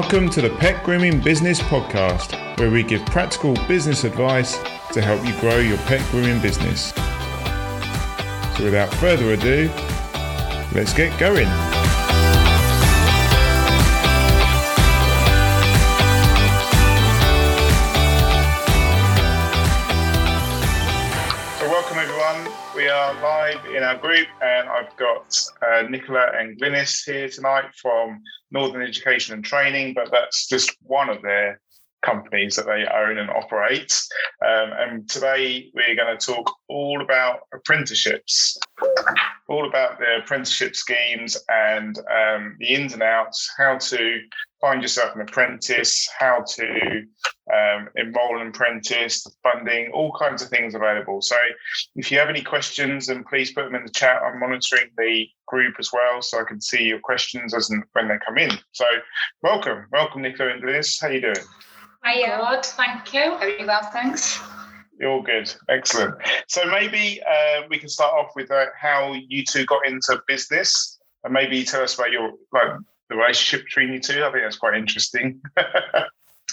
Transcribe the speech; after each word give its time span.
Welcome 0.00 0.30
to 0.30 0.40
the 0.40 0.50
Pet 0.50 0.84
Grooming 0.84 1.20
Business 1.20 1.58
Podcast, 1.58 2.30
where 2.60 2.70
we 2.70 2.84
give 2.84 3.04
practical 3.06 3.54
business 3.66 4.04
advice 4.04 4.56
to 4.92 5.00
help 5.00 5.26
you 5.26 5.36
grow 5.40 5.58
your 5.58 5.76
pet 5.78 6.08
grooming 6.12 6.40
business. 6.40 6.92
So, 8.56 8.62
without 8.62 8.94
further 8.94 9.32
ado, 9.32 9.68
let's 10.72 10.94
get 10.94 11.18
going. 11.18 11.48
In 23.78 23.84
our 23.84 23.96
group, 23.96 24.26
and 24.42 24.68
I've 24.68 24.94
got 24.96 25.32
uh, 25.62 25.82
Nicola 25.88 26.32
and 26.36 26.60
Glynis 26.60 27.04
here 27.04 27.28
tonight 27.28 27.66
from 27.80 28.20
Northern 28.50 28.82
Education 28.82 29.34
and 29.34 29.44
Training, 29.44 29.94
but 29.94 30.10
that's 30.10 30.48
just 30.48 30.76
one 30.82 31.08
of 31.08 31.22
their 31.22 31.60
companies 32.02 32.56
that 32.56 32.66
they 32.66 32.86
own 32.86 33.18
and 33.18 33.30
operate. 33.30 33.92
Um, 34.44 34.70
and 34.78 35.08
today 35.08 35.70
we're 35.74 35.96
going 35.96 36.16
to 36.16 36.26
talk 36.26 36.50
all 36.68 37.02
about 37.02 37.40
apprenticeships, 37.52 38.58
all 39.48 39.66
about 39.68 39.98
the 39.98 40.22
apprenticeship 40.22 40.76
schemes 40.76 41.36
and 41.48 41.98
um, 41.98 42.56
the 42.60 42.68
ins 42.68 42.92
and 42.92 43.02
outs, 43.02 43.50
how 43.58 43.78
to 43.78 44.20
find 44.60 44.82
yourself 44.82 45.14
an 45.14 45.22
apprentice, 45.22 46.08
how 46.18 46.44
to 46.46 47.02
um, 47.52 47.88
enroll 47.96 48.40
an 48.40 48.48
apprentice, 48.48 49.24
the 49.24 49.30
funding, 49.42 49.90
all 49.92 50.12
kinds 50.18 50.42
of 50.42 50.48
things 50.48 50.74
available. 50.74 51.22
So 51.22 51.36
if 51.96 52.10
you 52.10 52.18
have 52.18 52.28
any 52.28 52.42
questions, 52.42 53.06
then 53.06 53.24
please 53.28 53.52
put 53.52 53.64
them 53.64 53.74
in 53.74 53.84
the 53.84 53.92
chat. 53.92 54.20
I'm 54.22 54.40
monitoring 54.40 54.90
the 54.96 55.26
group 55.46 55.76
as 55.78 55.90
well, 55.92 56.22
so 56.22 56.40
I 56.40 56.44
can 56.44 56.60
see 56.60 56.84
your 56.84 57.00
questions 57.00 57.54
as 57.54 57.70
and 57.70 57.82
when 57.92 58.08
they 58.08 58.18
come 58.24 58.38
in. 58.38 58.50
So 58.72 58.84
welcome, 59.42 59.86
welcome, 59.92 60.22
Nicola 60.22 60.52
and 60.52 60.64
Liz. 60.64 60.98
How 61.00 61.08
you 61.08 61.20
doing? 61.20 61.46
Hiya. 62.08 62.38
Good, 62.50 62.64
thank 62.64 63.12
you. 63.12 63.38
Very 63.38 63.64
well, 63.64 63.82
thanks. 63.92 64.40
You're 64.98 65.10
all 65.10 65.22
good, 65.22 65.52
excellent. 65.68 66.14
So 66.48 66.64
maybe 66.66 67.20
uh, 67.22 67.62
we 67.68 67.78
can 67.78 67.88
start 67.88 68.12
off 68.14 68.32
with 68.34 68.50
uh, 68.50 68.66
how 68.78 69.12
you 69.12 69.44
two 69.44 69.64
got 69.64 69.86
into 69.86 70.20
business, 70.26 70.98
and 71.24 71.32
maybe 71.32 71.62
tell 71.64 71.82
us 71.82 71.94
about 71.94 72.10
your 72.10 72.32
like 72.52 72.78
the 73.08 73.16
relationship 73.16 73.66
between 73.66 73.92
you 73.92 74.00
two. 74.00 74.24
I 74.24 74.32
think 74.32 74.42
that's 74.44 74.56
quite 74.56 74.76
interesting. 74.76 75.40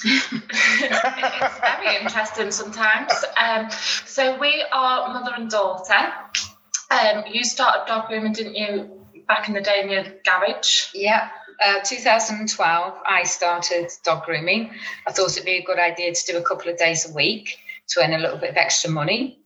it's 0.03 1.59
very 1.59 1.97
interesting 2.01 2.51
sometimes. 2.51 3.11
Um, 3.37 3.69
so 4.05 4.37
we 4.37 4.63
are 4.71 5.13
mother 5.13 5.33
and 5.35 5.49
daughter. 5.49 6.13
Um, 6.91 7.23
you 7.31 7.43
started 7.43 7.87
dog 7.87 8.07
grooming, 8.09 8.33
didn't 8.33 8.55
you, 8.55 8.91
back 9.27 9.47
in 9.47 9.55
the 9.55 9.61
day 9.61 9.81
in 9.83 9.89
your 9.89 10.03
garage? 10.23 10.89
Yeah. 10.93 11.29
Uh, 11.63 11.79
2012, 11.83 12.93
I 13.07 13.23
started 13.23 13.91
dog 14.03 14.25
grooming. 14.25 14.71
I 15.07 15.11
thought 15.11 15.31
it'd 15.31 15.45
be 15.45 15.57
a 15.57 15.63
good 15.63 15.79
idea 15.79 16.13
to 16.13 16.31
do 16.31 16.37
a 16.37 16.41
couple 16.43 16.71
of 16.71 16.77
days 16.77 17.09
a 17.09 17.13
week 17.13 17.57
to 17.89 18.01
earn 18.03 18.13
a 18.13 18.19
little 18.19 18.37
bit 18.37 18.51
of 18.51 18.57
extra 18.57 18.89
money. 18.89 19.39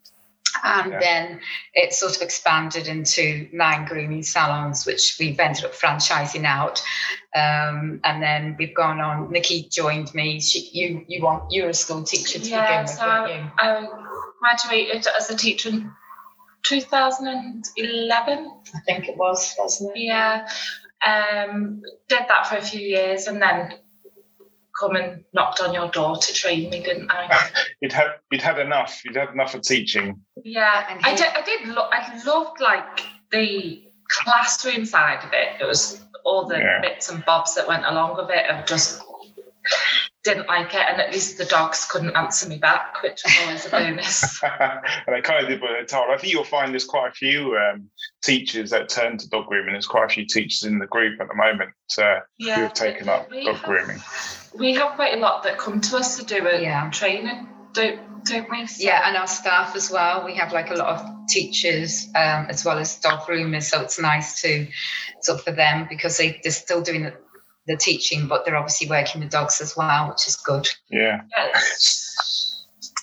And 0.64 0.92
yeah. 0.92 1.00
then 1.00 1.40
it 1.74 1.94
sort 1.94 2.16
of 2.16 2.22
expanded 2.22 2.88
into 2.88 3.48
nine 3.54 3.86
grooming 3.86 4.24
salons, 4.24 4.86
which 4.86 5.18
we've 5.20 5.40
ended 5.40 5.66
up 5.66 5.74
franchising 5.74 6.44
out. 6.44 6.82
Um, 7.36 8.02
and 8.04 8.22
then 8.22 8.56
we've 8.58 8.74
gone 8.74 9.00
on. 9.00 9.32
Nikki 9.32 9.70
joined 9.72 10.14
me. 10.14 10.42
She, 10.42 10.70
you, 10.74 11.06
you 11.08 11.22
want 11.22 11.52
you're 11.52 11.70
a 11.70 11.74
school 11.74 12.04
teacher 12.04 12.40
to 12.40 12.50
yeah, 12.50 12.66
begin 12.66 12.82
with, 12.84 12.92
so 12.92 13.06
I 13.06 13.88
graduated 14.40 15.06
as 15.08 15.30
a 15.30 15.38
teacher 15.38 15.70
in 15.70 15.92
2011. 16.64 18.52
I 18.76 18.80
think 18.86 19.08
it 19.08 19.18
was, 19.18 19.56
wasn't 19.58 19.96
it? 19.96 20.02
Yeah. 20.02 20.48
Um, 21.06 21.82
did 22.08 22.24
that 22.28 22.48
for 22.48 22.58
a 22.58 22.62
few 22.62 22.82
years, 22.82 23.28
and 23.28 23.42
then 23.42 23.74
come 24.80 24.96
and 24.96 25.24
knocked 25.34 25.62
on 25.62 25.74
your 25.74 25.90
door 25.90 26.18
to 26.18 26.34
train 26.34 26.70
me, 26.70 26.82
didn't 26.82 27.12
I? 27.12 27.50
you'd 27.82 27.94
had 27.94 28.08
you'd 28.32 28.42
had 28.42 28.60
enough. 28.60 29.02
You'd 29.06 29.16
had 29.16 29.30
enough 29.30 29.54
of 29.54 29.62
teaching. 29.62 30.22
Yeah, 30.44 30.98
I 31.04 31.16
did. 31.16 31.28
I 31.28 31.42
did. 31.42 31.68
Lo- 31.70 31.90
I 31.92 32.22
loved 32.26 32.62
like 32.62 33.02
the 33.32 33.84
classroom 34.10 34.86
side 34.86 35.24
of 35.24 35.32
it. 35.34 35.62
It 35.62 35.66
was 35.66 36.04
all 36.26 36.48
the 36.48 36.58
yeah. 36.58 36.82
bits 36.82 37.10
and 37.10 37.24
bobs 37.26 37.56
that 37.56 37.68
went 37.68 37.86
along 37.86 38.18
with 38.18 38.30
it 38.30 38.50
of 38.50 38.66
just 38.66 39.02
didn't 40.24 40.48
like 40.48 40.74
it, 40.74 40.82
and 40.90 41.00
at 41.00 41.14
least 41.14 41.38
the 41.38 41.46
dogs 41.46 41.86
couldn't 41.86 42.16
answer 42.16 42.48
me 42.50 42.58
back, 42.58 43.02
which 43.02 43.22
was 43.24 43.34
always 43.42 43.66
a 43.66 43.70
bonus. 43.70 44.44
and 44.44 45.16
I 45.16 45.22
kind 45.22 45.44
of 45.44 45.50
did 45.50 45.62
what 45.62 45.72
they 45.80 45.86
told. 45.86 46.10
I 46.10 46.18
think 46.18 46.34
you'll 46.34 46.44
find 46.44 46.74
there's 46.74 46.86
quite 46.86 47.10
a 47.10 47.14
few 47.14 47.56
um, 47.56 47.90
teachers 48.22 48.72
that 48.72 48.90
turn 48.90 49.18
to 49.18 49.30
dog 49.30 49.48
grooming. 49.48 49.74
There's 49.74 49.88
quite 49.88 50.06
a 50.06 50.10
few 50.10 50.26
teachers 50.26 50.64
in 50.64 50.80
the 50.80 50.88
group 50.88 51.22
at 51.22 51.28
the 51.30 51.36
moment 51.36 51.72
uh, 51.98 52.20
yeah, 52.38 52.56
who 52.56 52.62
have 52.64 52.74
taken 52.74 53.08
up 53.08 53.30
dog 53.30 53.56
have, 53.56 53.64
grooming. 53.64 54.00
We 54.54 54.74
have 54.74 54.96
quite 54.96 55.16
a 55.16 55.20
lot 55.20 55.44
that 55.44 55.58
come 55.58 55.80
to 55.82 55.98
us 55.98 56.18
to 56.18 56.26
do 56.26 56.46
a 56.48 56.62
yeah. 56.62 56.90
training, 56.90 57.48
don't 57.74 58.00
don't 58.26 58.50
we? 58.50 58.68
So. 58.68 58.84
Yeah, 58.84 59.08
and 59.08 59.16
our 59.16 59.28
staff 59.28 59.76
as 59.76 59.90
well. 59.90 60.26
We 60.26 60.36
have 60.36 60.52
like 60.52 60.70
a 60.70 60.76
lot 60.76 61.00
of 61.00 61.28
teachers 61.28 62.08
um, 62.16 62.48
as 62.50 62.66
well 62.66 62.78
as 62.78 63.00
dog 63.00 63.22
groomers, 63.22 63.64
so 63.64 63.82
it's 63.82 64.00
nice 64.00 64.42
to 64.42 64.68
sort 65.22 65.40
of 65.40 65.46
for 65.46 65.52
them 65.52 65.88
because 65.90 66.18
they, 66.18 66.40
they're 66.44 66.52
still 66.52 66.82
doing 66.82 67.12
the 67.70 67.78
teaching, 67.78 68.28
but 68.28 68.44
they're 68.44 68.58
obviously 68.58 68.90
working 68.90 69.22
with 69.22 69.30
dogs 69.30 69.62
as 69.62 69.78
well, 69.78 70.10
which 70.10 70.28
is 70.28 70.36
good. 70.36 70.68
Yeah. 70.90 71.22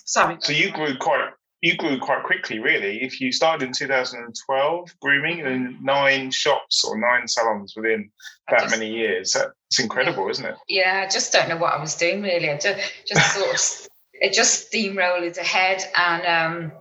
Sorry. 0.04 0.36
So 0.40 0.52
you 0.52 0.72
grew 0.72 0.98
quite 0.98 1.30
you 1.62 1.76
grew 1.76 1.98
quite 1.98 2.22
quickly, 2.24 2.58
really. 2.58 3.02
If 3.02 3.20
you 3.20 3.32
started 3.32 3.66
in 3.66 3.72
2012 3.72 4.90
grooming 5.00 5.38
in 5.38 5.78
nine 5.82 6.30
shops 6.30 6.84
or 6.84 6.98
nine 6.98 7.26
salons 7.26 7.74
within 7.74 8.10
that 8.50 8.60
just, 8.60 8.78
many 8.78 8.92
years, 8.92 9.32
that's 9.32 9.80
incredible, 9.80 10.28
isn't 10.28 10.44
it? 10.44 10.54
Yeah, 10.68 11.04
I 11.06 11.10
just 11.10 11.32
don't 11.32 11.48
know 11.48 11.56
what 11.56 11.72
I 11.72 11.80
was 11.80 11.94
doing 11.96 12.22
really. 12.22 12.50
I 12.50 12.58
just, 12.58 12.78
just 13.06 13.34
sort 13.34 13.54
of 13.54 13.88
it 14.14 14.32
just 14.32 14.70
steamrolled 14.70 15.38
ahead 15.38 15.84
and 15.96 16.26
um, 16.26 16.72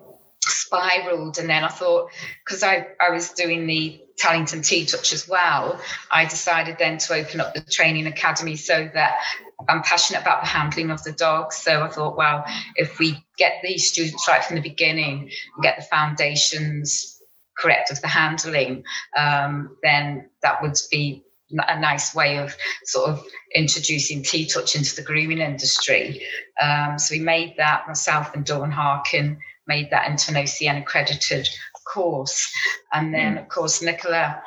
spiraled, 0.42 1.38
and 1.38 1.50
then 1.50 1.64
I 1.64 1.70
thought 1.70 2.12
because 2.44 2.64
I 2.64 2.88
I 3.00 3.12
was 3.12 3.30
doing 3.32 3.68
the 3.68 4.02
Tellington 4.18 4.62
T-Touch 4.62 5.14
as 5.14 5.28
well, 5.28 5.80
I 6.10 6.26
decided 6.26 6.78
then 6.78 6.98
to 7.00 7.14
open 7.14 7.40
up 7.40 7.54
the 7.54 7.62
training 7.62 8.08
academy 8.08 8.56
so 8.56 8.90
that 8.94 9.20
I'm 9.68 9.82
passionate 9.84 10.22
about 10.22 10.42
the 10.42 10.48
handling 10.48 10.92
of 10.92 11.04
the 11.04 11.12
dogs. 11.12 11.58
So 11.58 11.84
I 11.84 11.90
thought, 11.90 12.18
well, 12.18 12.46
if 12.76 13.00
we 13.00 13.24
get 13.38 13.60
these 13.64 13.88
students 13.88 14.28
right 14.28 14.44
from 14.44 14.56
the 14.56 14.62
beginning 14.62 15.30
and 15.56 15.64
get 15.64 15.78
the 15.78 15.84
foundations 15.84 17.22
correct 17.58 17.92
of 17.92 18.02
the 18.02 18.08
handling, 18.08 18.84
um, 19.18 19.78
then 19.84 20.30
that 20.42 20.62
would 20.62 20.78
be 20.92 21.24
a 21.52 21.80
nice 21.80 22.16
way 22.16 22.38
of 22.38 22.56
sort 22.86 23.10
of 23.10 23.24
introducing 23.54 24.24
T-Touch 24.24 24.76
into 24.76 24.96
the 24.96 25.04
grooming 25.04 25.40
industry. 25.40 26.26
Um, 26.62 26.98
so 26.98 27.16
we 27.16 27.22
made 27.22 27.56
that 27.58 27.88
myself 27.88 28.34
and 28.34 28.46
Dawn 28.46 28.72
Harkin 28.72 29.40
made 29.68 29.92
that 29.92 30.10
into 30.10 30.32
an 30.32 30.44
OCN 30.44 30.82
accredited 30.82 31.48
course. 31.86 32.52
And 32.92 33.14
then, 33.14 33.36
mm. 33.36 33.42
of 33.42 33.50
course, 33.50 33.82
Nicola 33.82 34.42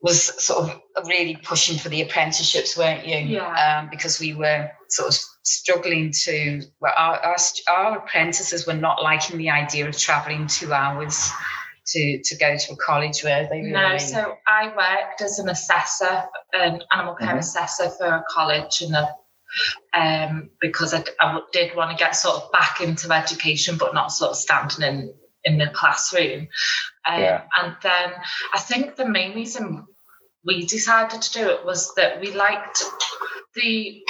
was 0.00 0.44
sort 0.44 0.70
of 0.70 1.08
really 1.08 1.36
pushing 1.36 1.78
for 1.78 1.88
the 1.88 2.02
apprenticeships, 2.02 2.76
weren't 2.76 3.06
you? 3.06 3.16
Yeah. 3.16 3.80
Um, 3.80 3.88
because 3.90 4.20
we 4.20 4.34
were 4.34 4.70
sort 4.88 5.08
of 5.08 5.20
struggling 5.42 6.12
to, 6.24 6.62
well, 6.80 6.94
our, 6.96 7.18
our, 7.18 7.36
our 7.68 7.98
apprentices 7.98 8.66
were 8.66 8.74
not 8.74 9.02
liking 9.02 9.38
the 9.38 9.50
idea 9.50 9.88
of 9.88 9.96
traveling 9.96 10.46
two 10.46 10.72
hours 10.72 11.30
to, 11.88 12.20
to 12.22 12.36
go 12.36 12.56
to 12.56 12.72
a 12.72 12.76
college 12.76 13.24
where 13.24 13.48
they 13.48 13.62
no 13.62 13.96
so 13.96 14.34
i 14.46 14.66
worked 14.66 15.22
as 15.22 15.38
an 15.38 15.48
assessor 15.48 16.22
an 16.52 16.82
animal 16.92 17.14
care 17.14 17.28
mm-hmm. 17.28 17.38
assessor 17.38 17.88
for 17.88 18.06
a 18.06 18.24
college 18.30 18.82
and 18.82 18.94
a 18.94 19.08
um, 19.94 20.50
because 20.60 20.94
I, 20.94 21.04
I, 21.20 21.40
did 21.52 21.74
want 21.74 21.90
to 21.90 21.96
get 21.96 22.14
sort 22.14 22.36
of 22.36 22.52
back 22.52 22.80
into 22.80 23.10
education, 23.12 23.78
but 23.78 23.94
not 23.94 24.12
sort 24.12 24.32
of 24.32 24.36
standing 24.36 24.86
in 24.86 25.14
in 25.44 25.58
the 25.58 25.68
classroom. 25.68 26.48
Um, 27.08 27.20
yeah. 27.20 27.42
And 27.56 27.76
then 27.82 28.12
I 28.54 28.58
think 28.58 28.96
the 28.96 29.08
main 29.08 29.34
reason 29.34 29.86
we 30.44 30.66
decided 30.66 31.22
to 31.22 31.32
do 31.32 31.48
it 31.48 31.64
was 31.64 31.94
that 31.94 32.20
we 32.20 32.32
liked 32.32 32.82
the 33.54 34.02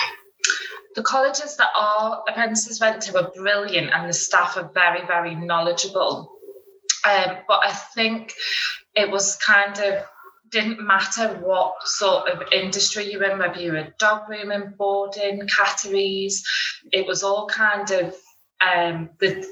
the 0.95 1.03
colleges 1.03 1.57
that 1.57 1.69
our 1.77 2.25
apprentices 2.29 2.81
went 2.81 3.03
to 3.03 3.13
were 3.13 3.31
brilliant 3.35 3.91
and 3.93 4.09
the 4.09 4.13
staff 4.13 4.57
are 4.57 4.71
very 4.75 5.07
very 5.07 5.35
knowledgeable 5.35 6.33
um, 7.09 7.37
but 7.47 7.61
i 7.63 7.73
think 7.95 8.35
it 8.95 9.11
was 9.11 9.37
kind 9.37 9.79
of 9.79 10.05
didn't 10.51 10.85
matter 10.85 11.29
what 11.43 11.75
sort 11.85 12.29
of 12.29 12.43
industry 12.53 13.13
you 13.13 13.19
were 13.19 13.31
in 13.31 13.39
whether 13.39 13.61
you 13.61 13.73
were 13.73 13.95
dog 13.99 14.27
grooming 14.27 14.75
boarding 14.77 15.47
catteries 15.47 16.43
it 16.91 17.07
was 17.07 17.23
all 17.23 17.47
kind 17.47 17.91
of 17.91 18.15
um, 18.61 19.11
the 19.21 19.47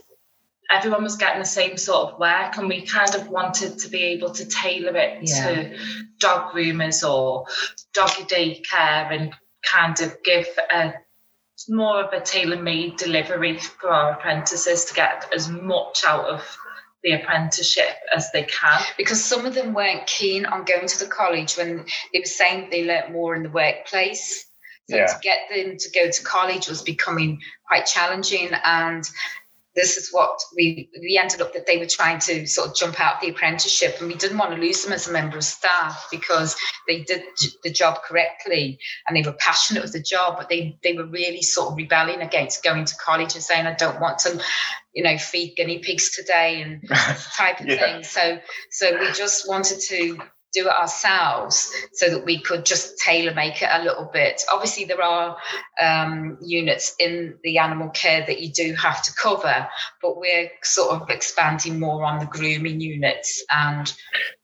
everyone 0.70 1.02
was 1.02 1.16
getting 1.16 1.40
the 1.40 1.46
same 1.46 1.76
sort 1.76 2.12
of 2.12 2.18
work 2.18 2.56
and 2.56 2.68
we 2.68 2.82
kind 2.82 3.14
of 3.14 3.28
wanted 3.28 3.78
to 3.78 3.88
be 3.88 4.02
able 4.02 4.30
to 4.30 4.46
tailor 4.46 4.96
it 4.96 5.18
yeah. 5.22 5.44
to 5.44 5.78
dog 6.18 6.52
groomers 6.52 7.08
or 7.08 7.46
doggy 7.94 8.22
daycare 8.24 9.12
and 9.12 9.32
kind 9.62 10.00
of 10.00 10.22
give 10.22 10.46
a 10.72 10.94
more 11.68 12.02
of 12.04 12.12
a 12.12 12.20
tailor-made 12.20 12.96
delivery 12.96 13.58
for 13.58 13.90
our 13.90 14.12
apprentices 14.12 14.84
to 14.86 14.94
get 14.94 15.26
as 15.34 15.48
much 15.48 16.04
out 16.06 16.26
of 16.26 16.42
the 17.02 17.12
apprenticeship 17.12 17.96
as 18.14 18.30
they 18.32 18.42
can. 18.42 18.82
Because 18.98 19.24
some 19.24 19.46
of 19.46 19.54
them 19.54 19.72
weren't 19.72 20.06
keen 20.06 20.44
on 20.44 20.64
going 20.64 20.86
to 20.86 20.98
the 20.98 21.06
college 21.06 21.56
when 21.56 21.86
they 22.12 22.18
were 22.18 22.24
saying 22.24 22.68
they 22.70 22.84
learnt 22.84 23.12
more 23.12 23.34
in 23.34 23.42
the 23.42 23.48
workplace. 23.50 24.46
So 24.90 24.96
Yeah. 24.96 25.06
to 25.06 25.18
get 25.20 25.38
them 25.48 25.76
to 25.78 25.90
go 25.90 26.10
to 26.10 26.22
college 26.22 26.68
was 26.68 26.82
becoming 26.82 27.40
quite 27.66 27.86
challenging. 27.86 28.52
And 28.52 29.08
this 29.76 29.96
is 29.96 30.08
what 30.10 30.40
we 30.56 30.90
we 31.00 31.18
ended 31.18 31.40
up 31.40 31.52
that 31.52 31.66
they 31.66 31.76
were 31.78 31.86
trying 31.86 32.18
to 32.18 32.46
sort 32.46 32.68
of 32.68 32.74
jump 32.74 32.98
out 33.00 33.20
the 33.20 33.28
apprenticeship 33.28 33.96
and 34.00 34.08
we 34.08 34.14
didn't 34.14 34.38
want 34.38 34.50
to 34.50 34.60
lose 34.60 34.82
them 34.82 34.92
as 34.92 35.06
a 35.06 35.12
member 35.12 35.36
of 35.36 35.44
staff 35.44 36.08
because 36.10 36.56
they 36.88 37.02
did 37.02 37.22
the 37.62 37.70
job 37.70 37.98
correctly 38.02 38.78
and 39.06 39.16
they 39.16 39.22
were 39.22 39.36
passionate 39.38 39.82
with 39.82 39.92
the 39.92 40.02
job 40.02 40.36
but 40.38 40.48
they 40.48 40.78
they 40.82 40.94
were 40.94 41.06
really 41.06 41.42
sort 41.42 41.70
of 41.70 41.76
rebelling 41.76 42.20
against 42.22 42.64
going 42.64 42.84
to 42.84 42.94
college 42.96 43.34
and 43.34 43.44
saying 43.44 43.66
i 43.66 43.74
don't 43.74 44.00
want 44.00 44.18
to 44.18 44.40
you 44.94 45.04
know 45.04 45.18
feed 45.18 45.54
guinea 45.56 45.78
pigs 45.78 46.10
today 46.10 46.62
and 46.62 46.82
type 47.36 47.60
of 47.60 47.66
Yeah. 47.66 47.76
thing 47.76 48.02
so 48.02 48.38
so 48.70 48.98
we 48.98 49.12
just 49.12 49.48
wanted 49.48 49.78
to 49.88 50.18
do 50.62 50.68
it 50.68 50.72
ourselves 50.72 51.70
so 51.92 52.10
that 52.10 52.24
we 52.24 52.40
could 52.40 52.64
just 52.64 52.98
tailor 52.98 53.34
make 53.34 53.62
it 53.62 53.68
a 53.70 53.82
little 53.82 54.08
bit 54.12 54.42
obviously 54.52 54.84
there 54.84 55.02
are 55.02 55.36
um, 55.80 56.38
units 56.42 56.94
in 56.98 57.36
the 57.42 57.58
animal 57.58 57.88
care 57.90 58.24
that 58.26 58.40
you 58.40 58.50
do 58.52 58.74
have 58.74 59.02
to 59.02 59.12
cover 59.20 59.68
but 60.02 60.16
we're 60.16 60.50
sort 60.62 60.90
of 60.90 61.08
expanding 61.10 61.78
more 61.78 62.04
on 62.04 62.18
the 62.18 62.26
grooming 62.26 62.80
units 62.80 63.44
and 63.50 63.94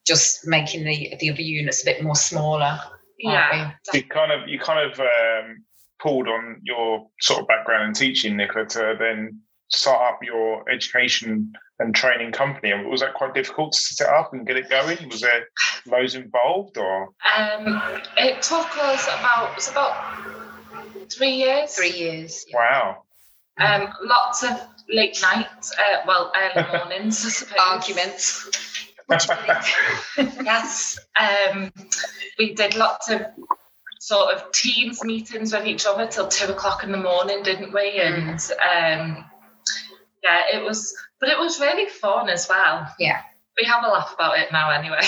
just 0.05 0.47
making 0.47 0.83
the 0.83 1.15
the 1.19 1.29
other 1.29 1.41
units 1.41 1.81
a 1.83 1.85
bit 1.85 2.03
more 2.03 2.15
smaller 2.15 2.79
Yeah. 3.19 3.71
you 3.93 4.03
kind 4.03 4.31
of 4.31 4.47
you 4.47 4.59
kind 4.59 4.91
of 4.91 4.99
um, 4.99 5.63
pulled 6.03 6.27
on 6.27 6.59
your 6.63 7.07
sort 7.21 7.39
of 7.41 7.47
background 7.47 7.87
in 7.87 7.93
teaching, 7.93 8.35
Nicola, 8.35 8.65
to 8.65 8.95
then 8.99 9.39
start 9.69 10.13
up 10.13 10.19
your 10.23 10.69
education 10.69 11.53
and 11.79 11.95
training 11.95 12.31
company. 12.31 12.71
And 12.71 12.89
was 12.89 13.01
that 13.01 13.13
quite 13.13 13.33
difficult 13.33 13.73
to 13.73 13.79
set 13.79 14.09
up 14.09 14.33
and 14.33 14.45
get 14.45 14.57
it 14.57 14.69
going? 14.69 15.09
Was 15.09 15.21
there 15.21 15.47
loads 15.85 16.15
involved, 16.15 16.77
or 16.77 17.09
Um, 17.37 17.81
it 18.17 18.41
took 18.41 18.77
us 18.77 19.07
about 19.07 19.51
it 19.51 19.55
was 19.55 19.69
about 19.69 21.11
three 21.11 21.35
years. 21.35 21.73
three 21.73 21.91
years 21.91 22.45
yeah. 22.49 22.57
wow? 22.57 23.03
Um, 23.59 23.93
lots 24.03 24.43
of 24.43 24.59
late 24.89 25.19
nights. 25.21 25.73
Uh, 25.77 26.01
well, 26.07 26.31
early 26.35 26.67
mornings, 26.77 27.25
I 27.25 27.29
suppose. 27.29 27.57
arguments 27.59 28.49
Yes. 30.17 30.99
Um, 31.19 31.71
we 32.39 32.53
did 32.53 32.75
lots 32.75 33.09
of 33.09 33.21
sort 33.99 34.33
of 34.33 34.51
teams 34.51 35.03
meetings 35.03 35.53
with 35.53 35.65
each 35.65 35.85
other 35.85 36.07
till 36.07 36.27
two 36.27 36.51
o'clock 36.51 36.83
in 36.83 36.91
the 36.91 36.97
morning, 36.97 37.43
didn't 37.43 37.73
we? 37.73 37.99
And 38.01 38.39
um, 38.75 39.25
yeah, 40.23 40.41
it 40.53 40.63
was, 40.63 40.95
but 41.19 41.29
it 41.29 41.37
was 41.37 41.59
really 41.59 41.87
fun 41.89 42.29
as 42.29 42.47
well. 42.49 42.87
Yeah. 42.99 43.21
We 43.61 43.67
have 43.67 43.83
a 43.83 43.87
laugh 43.87 44.13
about 44.15 44.39
it 44.39 44.51
now, 44.51 44.71
anyway. 44.71 45.01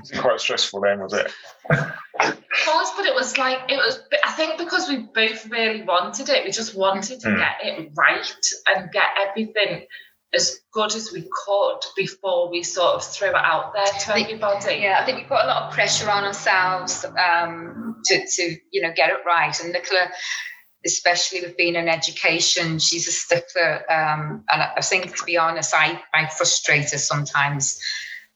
Was 0.00 0.10
it 0.10 0.18
quite 0.20 0.40
stressful 0.40 0.80
then? 0.80 1.00
Was 1.00 1.12
it? 1.12 1.30
It 1.70 2.66
was, 2.66 2.92
but 2.96 3.06
it 3.06 3.14
was 3.14 3.36
like 3.38 3.58
it 3.70 3.76
was. 3.76 4.00
I 4.24 4.32
think 4.32 4.58
because 4.58 4.88
we 4.88 4.98
both 5.14 5.48
really 5.50 5.82
wanted 5.82 6.28
it, 6.28 6.44
we 6.44 6.50
just 6.50 6.74
wanted 6.76 7.20
to 7.20 7.28
Mm. 7.28 7.38
get 7.38 7.56
it 7.62 7.90
right 7.96 8.36
and 8.68 8.90
get 8.90 9.04
everything 9.28 9.86
as 10.34 10.60
good 10.72 10.94
as 10.94 11.10
we 11.12 11.22
could 11.22 11.80
before 11.96 12.50
we 12.50 12.62
sort 12.62 12.94
of 12.96 13.04
threw 13.04 13.28
it 13.28 13.34
out 13.34 13.72
there 13.74 13.86
to 13.86 14.12
think- 14.12 14.26
everybody. 14.28 14.76
Yeah, 14.76 14.98
I 15.00 15.04
think 15.06 15.18
we 15.18 15.24
put 15.24 15.42
a 15.44 15.46
lot 15.46 15.68
of 15.68 15.72
pressure 15.74 16.10
on 16.10 16.24
ourselves 16.24 17.04
um, 17.04 18.02
to, 18.06 18.26
to, 18.26 18.56
you 18.70 18.82
know, 18.82 18.92
get 18.94 19.10
it 19.10 19.18
right. 19.26 19.58
And 19.62 19.72
Nicola, 19.72 20.10
especially 20.84 21.40
with 21.40 21.56
being 21.56 21.74
in 21.74 21.88
education, 21.88 22.78
she's 22.78 23.08
a 23.08 23.12
stickler. 23.12 23.90
Um, 23.90 24.44
and 24.50 24.62
I 24.62 24.72
I 24.76 24.80
think, 24.80 25.16
to 25.16 25.24
be 25.24 25.36
honest, 25.36 25.74
I, 25.74 26.00
I 26.14 26.26
frustrate 26.26 26.90
her 26.90 26.98
sometimes, 26.98 27.78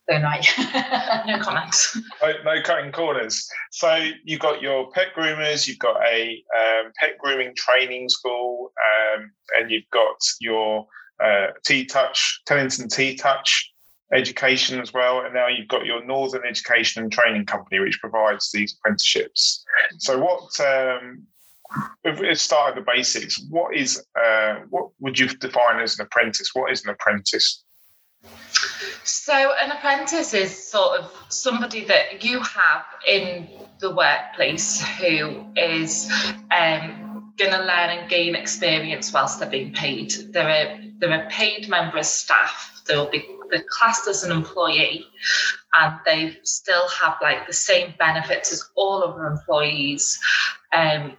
don't 0.08 0.24
I? 0.24 0.42
No 1.26 1.38
comments. 1.38 1.96
No, 2.20 2.32
no 2.44 2.62
cutting 2.62 2.90
corners. 2.90 3.48
So 3.70 4.10
you've 4.24 4.40
got 4.40 4.60
your 4.60 4.90
pet 4.90 5.08
groomers, 5.16 5.68
you've 5.68 5.78
got 5.78 5.96
a 6.06 6.42
um, 6.58 6.92
pet 6.98 7.16
grooming 7.18 7.54
training 7.56 8.08
school, 8.08 8.72
um, 9.16 9.30
and 9.56 9.70
you've 9.70 9.88
got 9.92 10.16
your 10.40 10.86
uh, 11.22 11.48
T 11.64 11.84
Touch, 11.84 12.42
Tellington 12.46 12.88
T 12.88 13.14
Touch 13.14 13.72
education 14.12 14.80
as 14.80 14.92
well, 14.92 15.20
and 15.20 15.32
now 15.32 15.48
you've 15.48 15.68
got 15.68 15.86
your 15.86 16.04
Northern 16.04 16.42
Education 16.46 17.02
and 17.02 17.12
Training 17.12 17.46
Company, 17.46 17.80
which 17.80 17.98
provides 18.00 18.50
these 18.52 18.76
apprenticeships. 18.78 19.64
So 19.98 20.18
what? 20.18 20.60
Um, 20.60 21.26
if 22.04 22.20
we 22.20 22.34
start 22.34 22.70
at 22.70 22.74
the 22.74 22.92
basics, 22.92 23.40
what 23.48 23.74
is 23.76 24.04
uh, 24.20 24.60
what 24.70 24.90
would 25.00 25.18
you 25.18 25.28
define 25.28 25.80
as 25.80 25.98
an 25.98 26.06
apprentice? 26.06 26.50
What 26.52 26.72
is 26.72 26.84
an 26.84 26.90
apprentice? 26.90 27.64
So, 29.04 29.34
an 29.34 29.70
apprentice 29.72 30.32
is 30.34 30.70
sort 30.70 31.00
of 31.00 31.12
somebody 31.28 31.84
that 31.84 32.24
you 32.24 32.40
have 32.40 32.84
in 33.06 33.48
the 33.80 33.94
workplace 33.94 34.80
who 34.98 35.44
is 35.56 36.10
um, 36.56 37.32
going 37.36 37.50
to 37.50 37.58
learn 37.58 37.90
and 37.90 38.08
gain 38.08 38.34
experience 38.36 39.12
whilst 39.12 39.40
they're 39.40 39.50
being 39.50 39.72
paid. 39.72 40.12
They're 40.30 40.48
a, 40.48 40.92
they're 40.98 41.26
a 41.26 41.28
paid 41.28 41.68
member 41.68 41.98
of 41.98 42.06
staff. 42.06 42.82
They'll 42.86 43.10
be 43.10 43.26
they're 43.50 43.64
classed 43.68 44.08
as 44.08 44.24
an 44.24 44.32
employee 44.32 45.06
and 45.74 45.94
they 46.06 46.38
still 46.42 46.88
have 46.88 47.16
like 47.20 47.46
the 47.46 47.52
same 47.52 47.94
benefits 47.98 48.52
as 48.52 48.64
all 48.74 49.04
other 49.04 49.26
employees. 49.26 50.18
Um, 50.72 51.12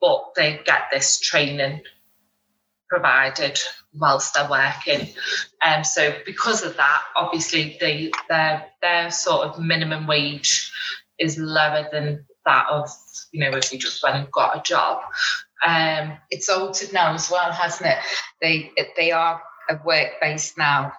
but 0.00 0.34
they 0.36 0.60
get 0.64 0.88
this 0.92 1.20
training 1.20 1.82
provided 2.88 3.60
whilst 3.94 4.34
they're 4.34 4.48
working. 4.48 5.08
Um, 5.64 5.84
so 5.84 6.14
because 6.24 6.62
of 6.62 6.76
that, 6.76 7.02
obviously 7.16 7.76
they 7.80 8.10
their 8.28 8.66
their 8.82 9.10
sort 9.10 9.46
of 9.46 9.60
minimum 9.60 10.06
wage 10.06 10.72
is 11.18 11.38
lower 11.38 11.88
than 11.92 12.24
that 12.46 12.66
of 12.70 12.88
you 13.32 13.40
know 13.40 13.56
if 13.56 13.72
you 13.72 13.78
just 13.78 14.02
went 14.02 14.16
and 14.16 14.30
got 14.30 14.56
a 14.56 14.62
job. 14.62 15.02
Um, 15.66 16.16
it's 16.30 16.48
altered 16.48 16.92
now 16.92 17.14
as 17.14 17.30
well, 17.30 17.52
hasn't 17.52 17.90
it? 17.90 17.98
They 18.40 18.70
they 18.96 19.10
are 19.10 19.42
a 19.68 19.78
work 19.84 20.12
based 20.20 20.56
now, 20.56 20.92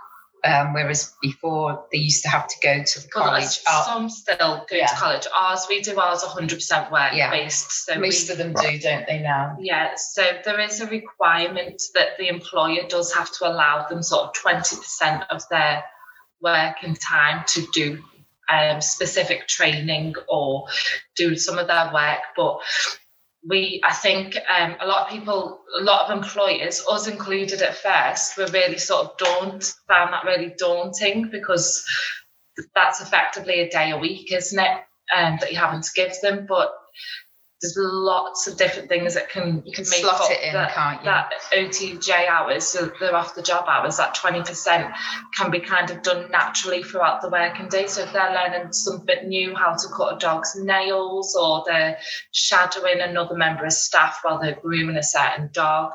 um, 0.44 0.74
whereas 0.74 1.14
before 1.22 1.86
they 1.92 1.98
used 2.00 2.24
to 2.24 2.30
have 2.30 2.48
to 2.48 2.56
go 2.62 2.84
to 2.84 3.02
the 3.02 3.08
college. 3.10 3.60
Uh, 3.68 3.86
some 3.86 4.10
still 4.10 4.66
go 4.70 4.76
yeah. 4.76 4.88
to 4.88 4.96
college. 4.96 5.28
Ours 5.36 5.66
we 5.70 5.82
do 5.82 6.00
ours 6.00 6.24
100% 6.24 6.92
work 6.92 7.14
Yeah. 7.14 7.32
based. 7.32 7.86
So 7.86 8.00
most 8.00 8.28
we, 8.28 8.32
of 8.34 8.38
them 8.38 8.54
do, 8.54 8.80
don't 8.80 9.06
they 9.08 9.20
now? 9.20 9.58
Yeah, 9.60 9.96
so 9.96 10.24
there 10.44 10.60
is 10.60 10.82
a 10.82 10.88
requirement 10.88 11.82
that 11.96 12.18
the 12.18 12.28
employer 12.28 12.88
does 12.88 13.14
have 13.14 13.32
to 13.34 13.48
allow 13.48 13.88
them 13.88 14.02
sort 14.02 14.30
of 14.30 14.34
20% 14.34 15.28
of 15.30 15.42
their 15.50 15.84
working 16.42 16.96
time 16.96 17.44
to 17.48 17.68
do 17.74 18.04
um, 18.50 18.82
specific 18.82 19.48
training 19.48 20.16
or 20.28 20.66
do 21.16 21.36
some 21.36 21.58
of 21.58 21.68
their 21.68 21.92
work. 21.94 22.20
But 22.36 22.60
we, 23.48 23.82
I 23.84 23.94
think 23.94 24.38
um, 24.50 24.76
a 24.82 24.88
lot 24.88 25.04
of 25.04 25.10
people, 25.10 25.62
a 25.80 25.84
lot 25.84 26.10
of 26.10 26.18
employers, 26.18 26.84
us 26.90 27.08
included 27.08 27.62
at 27.62 27.76
first, 27.76 28.38
were 28.38 28.48
really 28.48 28.78
sort 28.78 29.06
of 29.06 29.18
daunt, 29.18 29.74
found 29.88 30.14
that 30.14 30.26
really 30.26 30.54
daunting 30.58 31.30
because 31.30 31.86
that's 32.76 33.02
effectively 33.02 33.62
a 33.62 33.70
day 33.70 33.92
a 33.92 33.98
week, 33.98 34.32
isn't 34.34 34.60
it? 34.60 34.84
Um, 35.16 35.38
that 35.40 35.52
you're 35.52 35.62
having 35.62 35.82
to 35.82 35.90
give 35.96 36.14
them. 36.22 36.46
But 36.48 36.72
there's 37.62 37.76
lots 37.78 38.48
of 38.48 38.58
different 38.58 38.88
things 38.88 39.16
that 39.16 39.30
can 39.30 39.62
You 39.66 39.74
can 39.74 39.86
make 39.90 40.02
slot 40.02 40.32
it 40.32 40.42
in, 40.42 40.54
that, 40.54 40.74
can't 40.74 41.00
you? 41.02 41.06
that 41.06 41.32
OTJ 41.54 42.28
hours, 42.28 42.64
so 42.66 42.90
they're 43.00 43.16
off 43.16 43.36
the 43.36 43.42
job 43.42 43.66
hours, 43.68 43.98
that 43.98 44.16
20% 44.16 44.94
can 45.38 45.52
be 45.52 45.60
kind 45.60 45.92
of 45.92 46.02
done 46.02 46.32
naturally 46.32 46.84
throughout 46.84 47.22
the 47.22 47.30
working 47.30 47.68
day. 47.68 47.88
So 47.88 48.04
if 48.04 48.14
they're 48.14 48.32
learning 48.34 48.72
something 48.72 49.28
new, 49.28 49.56
how 49.56 49.74
to 49.74 49.88
cut 49.96 50.16
a 50.16 50.20
dog's 50.20 50.56
nails, 50.56 51.36
or 51.36 51.64
they're 51.66 51.98
shadowing 52.32 53.02
another 53.02 53.36
member 53.36 53.66
of 53.66 53.74
staff 53.74 54.20
while 54.24 54.40
they're 54.40 54.56
grooming 54.62 54.96
a 54.96 55.04
certain 55.04 55.50
dog, 55.52 55.92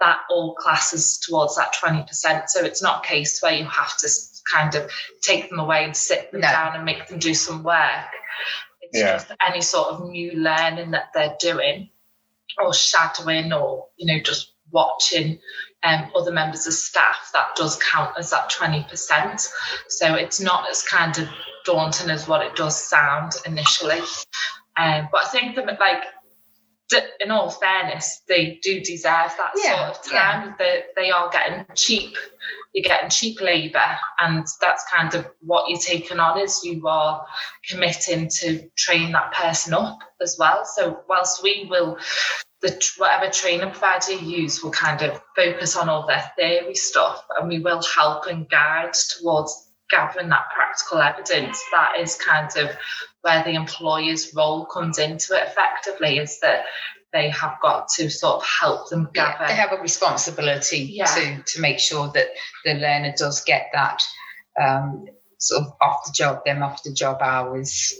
that 0.00 0.18
all 0.28 0.54
classes 0.54 1.18
towards 1.26 1.56
that 1.56 1.72
20%. 1.82 2.48
So 2.48 2.62
it's 2.62 2.82
not 2.82 3.04
a 3.04 3.08
case 3.08 3.40
where 3.40 3.54
you 3.54 3.64
have 3.64 3.96
to 3.98 4.08
kind 4.52 4.74
of 4.74 4.90
take 5.22 5.48
them 5.48 5.58
away 5.58 5.84
and 5.84 5.96
sit 5.96 6.30
them 6.30 6.42
No. 6.42 6.48
down 6.48 6.76
and 6.76 6.84
make 6.84 7.08
them 7.08 7.18
do 7.18 7.32
some 7.32 7.62
work. 7.62 8.04
Yeah. 8.96 9.14
just 9.14 9.32
any 9.46 9.60
sort 9.60 9.88
of 9.88 10.08
new 10.08 10.32
learning 10.32 10.92
that 10.92 11.10
they're 11.14 11.36
doing 11.40 11.90
or 12.58 12.72
shadowing 12.72 13.52
or, 13.52 13.86
you 13.96 14.06
know, 14.06 14.22
just 14.22 14.52
watching 14.72 15.38
um, 15.82 16.10
other 16.16 16.32
members 16.32 16.66
of 16.66 16.72
staff, 16.72 17.30
that 17.32 17.54
does 17.56 17.78
count 17.92 18.12
as 18.18 18.30
that 18.30 18.50
20%. 18.50 19.48
So 19.88 20.14
it's 20.14 20.40
not 20.40 20.68
as 20.70 20.82
kind 20.82 21.16
of 21.18 21.28
daunting 21.64 22.10
as 22.10 22.26
what 22.26 22.44
it 22.44 22.56
does 22.56 22.82
sound 22.82 23.32
initially. 23.44 24.00
Um, 24.76 25.08
but 25.10 25.24
I 25.24 25.28
think 25.28 25.56
that, 25.56 25.66
like, 25.80 26.02
in 27.20 27.30
all 27.30 27.50
fairness, 27.50 28.22
they 28.28 28.60
do 28.62 28.80
deserve 28.80 29.32
that 29.36 29.52
Yeah, 29.56 29.92
sort 29.92 29.98
of 29.98 30.12
time. 30.12 30.54
They, 30.58 30.82
they 30.94 31.10
are 31.10 31.28
getting 31.30 31.66
cheap. 31.74 32.16
You're 32.72 32.84
getting 32.84 33.10
cheap 33.10 33.40
labour, 33.40 33.96
and 34.20 34.46
that's 34.60 34.84
kind 34.88 35.14
of 35.14 35.26
what 35.40 35.68
you're 35.68 35.78
taking 35.78 36.20
on. 36.20 36.38
Is 36.38 36.62
you 36.64 36.86
are 36.86 37.26
committing 37.68 38.28
to 38.40 38.68
train 38.76 39.12
that 39.12 39.32
person 39.32 39.74
up 39.74 39.98
as 40.20 40.36
well. 40.38 40.64
So 40.64 41.00
whilst 41.08 41.42
we 41.42 41.66
will, 41.68 41.98
the 42.62 42.80
whatever 42.98 43.32
training 43.32 43.70
provider 43.70 44.12
you 44.12 44.42
use 44.42 44.62
will 44.62 44.70
kind 44.70 45.02
of 45.02 45.20
focus 45.34 45.76
on 45.76 45.88
all 45.88 46.06
their 46.06 46.30
theory 46.36 46.74
stuff, 46.74 47.24
and 47.38 47.48
we 47.48 47.58
will 47.58 47.82
help 47.82 48.26
and 48.26 48.48
guide 48.48 48.92
towards 48.94 49.70
gathering 49.90 50.28
that 50.28 50.50
practical 50.54 50.98
evidence. 50.98 51.60
That 51.72 51.98
is 51.98 52.16
kind 52.16 52.50
of 52.56 52.76
where 53.26 53.42
the 53.42 53.54
employer's 53.54 54.32
role 54.36 54.64
comes 54.64 55.00
into 55.00 55.34
it 55.34 55.48
effectively 55.48 56.18
is 56.18 56.38
that 56.38 56.64
they 57.12 57.28
have 57.30 57.56
got 57.60 57.88
to 57.88 58.08
sort 58.08 58.36
of 58.36 58.46
help 58.46 58.88
them 58.88 59.08
gather. 59.12 59.36
Yeah, 59.40 59.46
they 59.48 59.54
have 59.54 59.72
a 59.72 59.82
responsibility 59.82 60.78
Yeah. 60.92 61.06
to 61.06 61.42
to 61.42 61.60
make 61.60 61.80
sure 61.80 62.08
that 62.14 62.28
the 62.64 62.74
learner 62.74 63.14
does 63.18 63.42
get 63.42 63.70
that 63.72 64.04
um, 64.60 65.06
sort 65.38 65.62
of 65.62 65.72
off 65.80 66.06
the 66.06 66.12
job, 66.12 66.44
them 66.44 66.62
off 66.62 66.84
the 66.84 66.92
job 66.92 67.20
hours. 67.20 67.94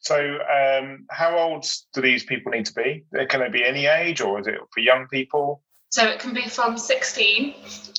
So, 0.00 0.16
um, 0.16 1.06
how 1.10 1.38
old 1.38 1.64
do 1.92 2.00
these 2.00 2.24
people 2.24 2.50
need 2.50 2.66
to 2.66 2.74
be? 2.74 3.04
Can 3.28 3.40
they 3.40 3.48
be 3.48 3.64
any 3.64 3.86
age, 3.86 4.20
or 4.20 4.40
is 4.40 4.46
it 4.48 4.56
for 4.72 4.80
young 4.80 5.06
people? 5.08 5.62
So 5.94 6.04
it 6.08 6.18
can 6.18 6.34
be 6.34 6.48
from 6.48 6.76
16. 6.76 7.54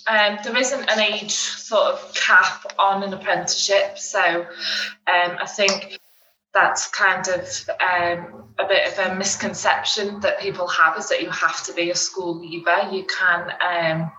Um, 0.05 0.37
there 0.43 0.57
isn't 0.57 0.89
an 0.89 0.99
age 0.99 1.31
sort 1.31 1.93
of 1.93 2.13
cap 2.13 2.65
on 2.77 3.03
an 3.03 3.13
apprenticeship. 3.13 3.97
So 3.97 4.41
um, 4.41 5.37
I 5.41 5.47
think 5.47 5.97
that's 6.53 6.89
kind 6.89 7.25
of 7.29 7.69
um, 7.79 8.49
a 8.59 8.67
bit 8.67 8.91
of 8.91 8.99
a 8.99 9.15
misconception 9.15 10.19
that 10.19 10.41
people 10.41 10.67
have 10.67 10.97
is 10.97 11.07
that 11.07 11.21
you 11.21 11.29
have 11.29 11.63
to 11.67 11.73
be 11.73 11.89
a 11.89 11.95
school 11.95 12.37
leaver. 12.37 12.89
You 12.91 13.05
can, 13.05 13.43
um, 13.61 14.11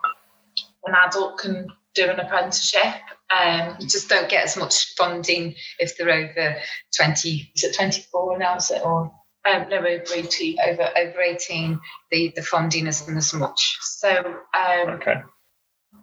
an 0.86 0.94
adult 1.06 1.36
can 1.36 1.68
do 1.94 2.08
an 2.08 2.18
apprenticeship. 2.18 2.94
Um, 3.38 3.76
You 3.78 3.88
just 3.88 4.08
don't 4.08 4.30
get 4.30 4.44
as 4.44 4.56
much 4.56 4.94
funding 4.94 5.54
if 5.78 5.98
they're 5.98 6.10
over 6.10 6.56
20, 6.96 7.52
is 7.54 7.62
it 7.62 7.76
24 7.76 8.38
now, 8.38 8.56
is 8.56 8.70
it? 8.70 8.80
Or 8.82 9.12
um, 9.48 9.68
no, 9.68 9.78
over 9.78 10.04
18. 10.14 10.56
over 10.68 10.88
over 10.96 11.20
18, 11.20 11.80
the, 12.10 12.32
the 12.34 12.42
funding 12.42 12.86
isn't 12.86 13.16
as 13.16 13.32
much. 13.34 13.78
So 13.80 14.10
um, 14.10 14.88
Okay. 14.90 15.22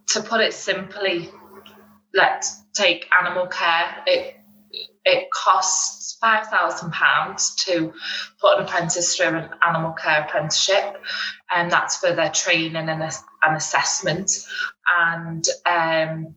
to 0.09 0.21
put 0.21 0.41
it 0.41 0.53
simply, 0.53 1.29
let's 2.13 2.62
take 2.73 3.07
animal 3.19 3.47
care. 3.47 4.03
It 4.07 4.35
it 5.05 5.29
costs 5.31 6.17
five 6.21 6.47
thousand 6.47 6.91
pounds 6.91 7.55
to 7.65 7.93
put 8.39 8.57
an 8.57 8.65
apprentice 8.65 9.15
through 9.17 9.27
an 9.38 9.50
animal 9.67 9.93
care 9.93 10.21
apprenticeship, 10.23 10.97
and 11.53 11.71
that's 11.71 11.97
for 11.97 12.13
their 12.15 12.29
training 12.31 12.75
and 12.75 12.89
and 12.89 13.55
assessment. 13.57 14.31
And 14.89 15.45
um, 15.65 16.35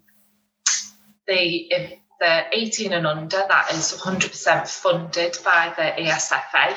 the 1.26 1.98
they're 2.20 2.46
18 2.52 2.92
and 2.92 3.06
under, 3.06 3.44
that 3.48 3.72
is 3.72 3.92
100% 3.92 4.68
funded 4.68 5.38
by 5.44 5.72
the 5.76 6.02
ESFA. 6.02 6.76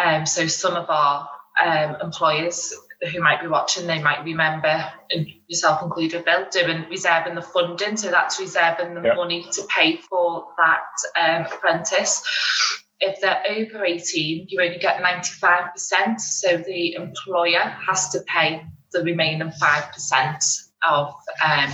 Um, 0.00 0.26
so 0.26 0.46
some 0.46 0.74
of 0.74 0.90
our 0.90 1.28
um, 1.64 1.96
employers 2.02 2.74
who 3.12 3.20
might 3.20 3.40
be 3.40 3.48
watching, 3.48 3.86
they 3.86 4.02
might 4.02 4.24
remember, 4.24 4.90
and 5.10 5.26
yourself 5.46 5.82
included, 5.82 6.24
Bill, 6.24 6.46
doing 6.50 6.86
reserving 6.88 7.34
the 7.34 7.42
funding. 7.42 7.96
So 7.96 8.10
that's 8.10 8.40
reserving 8.40 8.94
the 8.94 9.02
Yeah. 9.02 9.14
money 9.14 9.46
to 9.52 9.62
pay 9.68 9.98
for 9.98 10.46
that 10.56 10.86
um, 11.20 11.46
apprentice. 11.52 12.22
If 13.00 13.20
they're 13.20 13.42
over 13.50 13.84
18, 13.84 14.46
you 14.48 14.62
only 14.62 14.78
get 14.78 15.02
95%. 15.02 16.20
So 16.20 16.56
the 16.56 16.94
employer 16.94 17.60
has 17.86 18.08
to 18.10 18.20
pay 18.26 18.64
the 18.92 19.02
remaining 19.02 19.50
5% 19.50 20.60
of 20.88 21.14
um, 21.44 21.70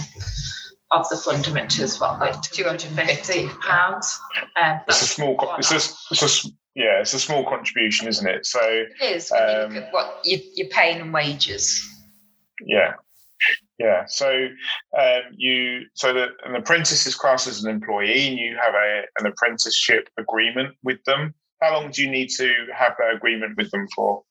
of 0.93 1.09
the 1.09 1.53
which 1.55 1.79
is 1.79 2.01
what, 2.01 2.19
like 2.21 2.41
250 2.43 3.49
pounds. 3.61 4.19
Um, 4.61 4.81
It's 4.89 5.03
a 5.03 5.07
small. 5.07 5.37
co- 5.37 5.55
It's 5.57 5.71
a, 5.71 5.77
it's 5.77 6.23
a 6.47 6.49
yeah. 6.75 7.01
It's 7.01 7.15
a 7.15 7.21
small 7.21 7.45
contribution, 7.45 8.09
isn't 8.09 8.27
it? 8.27 8.47
So 8.47 8.61
It 8.63 8.93
is 9.03 9.31
when 9.31 9.41
you 9.49 9.57
Um, 9.65 9.75
look 9.75 9.83
at 9.85 9.93
what 9.93 10.21
you, 10.25 10.39
you're 10.55 10.69
paying 10.69 11.01
in 11.01 11.13
wages. 11.13 11.87
yeah, 12.67 12.95
yeah. 13.79 14.05
So 14.07 14.49
um, 14.99 15.23
you 15.37 15.83
so 15.95 16.13
that 16.13 16.31
an 16.45 16.57
apprentice 16.57 17.07
is 17.07 17.15
classed 17.15 17.47
as 17.47 17.63
an 17.65 17.71
employee, 17.71 18.29
and 18.29 18.39
you 18.39 18.57
have 18.63 18.75
a 18.75 19.03
an 19.19 19.27
apprenticeship 19.27 20.09
agreement 20.19 20.75
with 20.83 21.03
them. 21.05 21.35
How 21.63 21.75
long 21.75 21.91
do 21.91 22.03
you 22.03 22.11
need 22.11 22.31
to 22.39 22.53
have 22.77 22.95
that 22.99 23.15
agreement 23.15 23.57
with 23.57 23.71
them 23.71 23.87
for? 23.95 24.23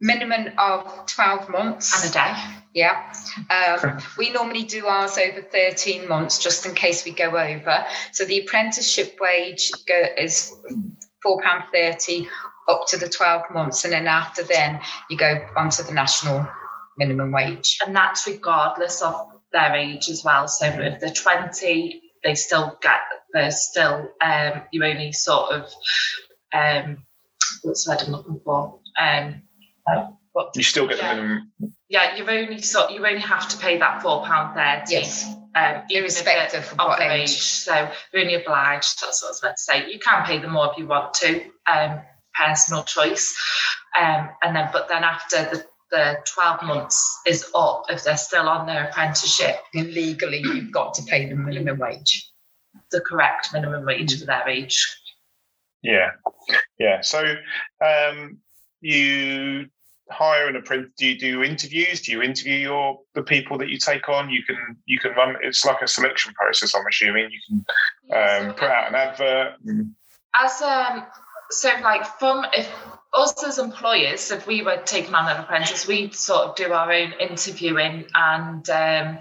Minimum 0.00 0.52
of 0.58 1.06
12 1.06 1.48
months. 1.48 2.02
and 2.02 2.10
a 2.10 2.14
day. 2.14 2.34
Yeah. 2.74 3.12
Um, 3.50 3.98
we 4.18 4.30
normally 4.30 4.64
do 4.64 4.86
ours 4.86 5.16
over 5.16 5.40
13 5.40 6.06
months 6.08 6.38
just 6.38 6.66
in 6.66 6.74
case 6.74 7.04
we 7.04 7.12
go 7.12 7.36
over. 7.36 7.86
So 8.12 8.24
the 8.26 8.40
apprenticeship 8.40 9.16
wage 9.20 9.70
go, 9.86 10.04
is 10.18 10.54
£4.30 11.24 12.26
up 12.68 12.86
to 12.88 12.98
the 12.98 13.08
12 13.08 13.42
months. 13.54 13.84
And 13.84 13.92
then 13.92 14.06
after 14.06 14.42
then, 14.42 14.80
you 15.08 15.16
go 15.16 15.40
onto 15.56 15.82
the 15.82 15.92
national 15.92 16.46
minimum 16.98 17.32
wage. 17.32 17.78
and 17.86 17.94
that's 17.94 18.26
regardless 18.26 19.02
of 19.02 19.14
their 19.52 19.74
age 19.74 20.08
as 20.10 20.22
well. 20.24 20.48
So 20.48 20.66
if 20.66 21.00
they're 21.00 21.10
20, 21.10 22.02
they 22.24 22.34
still 22.34 22.78
get, 22.82 23.00
they're 23.32 23.50
still, 23.50 24.10
um, 24.20 24.62
you 24.72 24.84
only 24.84 25.12
sort 25.12 25.52
of, 25.52 25.72
um, 26.52 27.04
what's 27.62 27.84
the 27.84 27.92
word 27.92 28.02
I'm 28.02 28.12
looking 28.12 28.40
for? 28.44 28.80
Um, 29.00 29.42
uh, 29.86 30.08
what, 30.32 30.50
You 30.56 30.62
still 30.62 30.86
get 30.86 30.98
Yeah. 30.98 31.14
the 31.14 31.20
minimum. 31.22 31.52
yeah, 31.88 32.16
you 32.16 32.28
only 32.28 32.60
sort, 32.62 32.90
you 32.90 33.04
only 33.06 33.20
have 33.20 33.48
to 33.48 33.58
pay 33.58 33.78
that 33.78 34.02
four 34.02 34.24
pound 34.24 34.54
thirty. 34.54 34.94
Yes. 34.94 35.24
Um, 35.54 35.82
Irrespective 35.88 36.70
of 36.72 36.78
what 36.78 36.98
their 36.98 37.12
age. 37.12 37.30
So 37.30 37.90
you're 38.12 38.22
only 38.22 38.34
obliged. 38.34 39.00
That's 39.00 39.22
what 39.22 39.28
I 39.28 39.30
was 39.30 39.42
meant 39.42 39.56
to 39.56 39.62
say. 39.62 39.90
You 39.90 39.98
can 39.98 40.24
pay 40.26 40.38
them 40.38 40.52
more 40.52 40.70
if 40.70 40.76
you 40.78 40.86
want 40.86 41.14
to. 41.14 41.44
Um, 41.66 42.00
personal 42.34 42.82
choice. 42.84 43.34
Um, 43.98 44.28
and 44.42 44.54
then, 44.54 44.68
but 44.72 44.88
then 44.88 45.02
after 45.04 45.44
the 45.44 45.64
the 45.92 46.16
12 46.34 46.62
months 46.64 47.20
is 47.26 47.48
up, 47.54 47.84
if 47.88 48.02
they're 48.02 48.16
still 48.16 48.48
on 48.48 48.66
their 48.66 48.88
apprenticeship, 48.88 49.54
And 49.72 49.92
legally, 49.94 50.40
you've 50.40 50.72
got 50.72 50.94
to 50.94 51.02
pay 51.04 51.26
the 51.28 51.36
minimum 51.36 51.78
wage. 51.78 52.28
the 52.90 53.00
correct 53.00 53.52
minimum 53.52 53.84
wage 53.86 54.18
for 54.18 54.26
their 54.26 54.46
age. 54.48 54.84
Yeah, 55.82 56.10
yeah. 56.78 57.00
So 57.02 57.24
um, 57.80 58.38
you 58.80 59.68
hire 60.10 60.48
an 60.48 60.56
apprentice. 60.56 60.90
Do 60.96 61.06
you 61.06 61.18
do 61.18 61.42
interviews? 61.42 62.02
Do 62.02 62.12
you 62.12 62.22
interview 62.22 62.54
your 62.54 63.00
the 63.14 63.22
people 63.22 63.58
that 63.58 63.68
you 63.68 63.78
take 63.78 64.08
on? 64.08 64.30
You 64.30 64.42
can 64.44 64.56
you 64.86 64.98
can 64.98 65.12
run. 65.12 65.36
It's 65.42 65.64
like 65.64 65.82
a 65.82 65.88
selection 65.88 66.32
process. 66.34 66.74
I'm 66.74 66.86
assuming 66.88 67.30
you 67.30 67.64
can 68.10 68.48
um, 68.48 68.54
put 68.54 68.70
out 68.70 68.88
an 68.88 68.94
advert. 68.94 69.54
and- 69.66 69.94
as 70.38 70.60
um 70.60 71.02
so 71.50 71.70
like 71.82 72.04
from 72.18 72.44
if 72.52 72.70
us 73.14 73.42
as 73.44 73.58
employers 73.58 74.30
if 74.30 74.46
we 74.46 74.62
were 74.62 74.76
taking 74.84 75.14
on 75.14 75.30
an 75.30 75.40
apprentice 75.40 75.86
we'd 75.86 76.14
sort 76.14 76.48
of 76.48 76.56
do 76.56 76.70
our 76.70 76.92
own 76.92 77.12
interviewing 77.18 78.04
and 78.14 78.68
um 78.68 79.18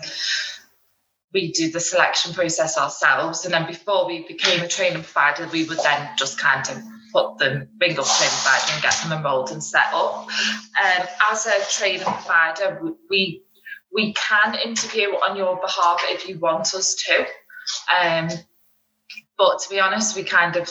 we 1.33 1.51
do 1.53 1.71
the 1.71 1.79
selection 1.79 2.33
process 2.33 2.77
ourselves 2.77 3.45
and 3.45 3.53
then 3.53 3.65
before 3.65 4.07
we 4.07 4.27
became 4.27 4.61
a 4.61 4.67
training 4.67 5.03
provider 5.03 5.47
we 5.53 5.63
would 5.63 5.79
then 5.79 6.09
just 6.17 6.37
kind 6.37 6.67
of 6.69 6.77
put 7.15 7.37
them 7.37 7.53
ring 7.79 7.97
up 7.97 8.05
training 8.17 8.35
provider 8.43 8.73
and 8.73 8.83
get 8.83 8.93
them 9.01 9.13
enrolled 9.17 9.49
and 9.51 9.63
set 9.63 9.87
up 9.93 10.27
um, 10.83 11.07
as 11.31 11.45
a 11.45 11.57
training 11.71 12.01
provider 12.01 12.67
we 13.09 13.41
we 13.93 14.13
can 14.13 14.55
interview 14.65 15.07
on 15.25 15.37
your 15.37 15.55
behalf 15.61 16.01
if 16.15 16.27
you 16.27 16.37
want 16.39 16.73
us 16.75 16.95
to 16.95 17.15
um, 17.99 18.27
but 19.37 19.59
to 19.59 19.69
be 19.69 19.79
honest 19.79 20.15
we 20.17 20.23
kind 20.23 20.55
of 20.57 20.69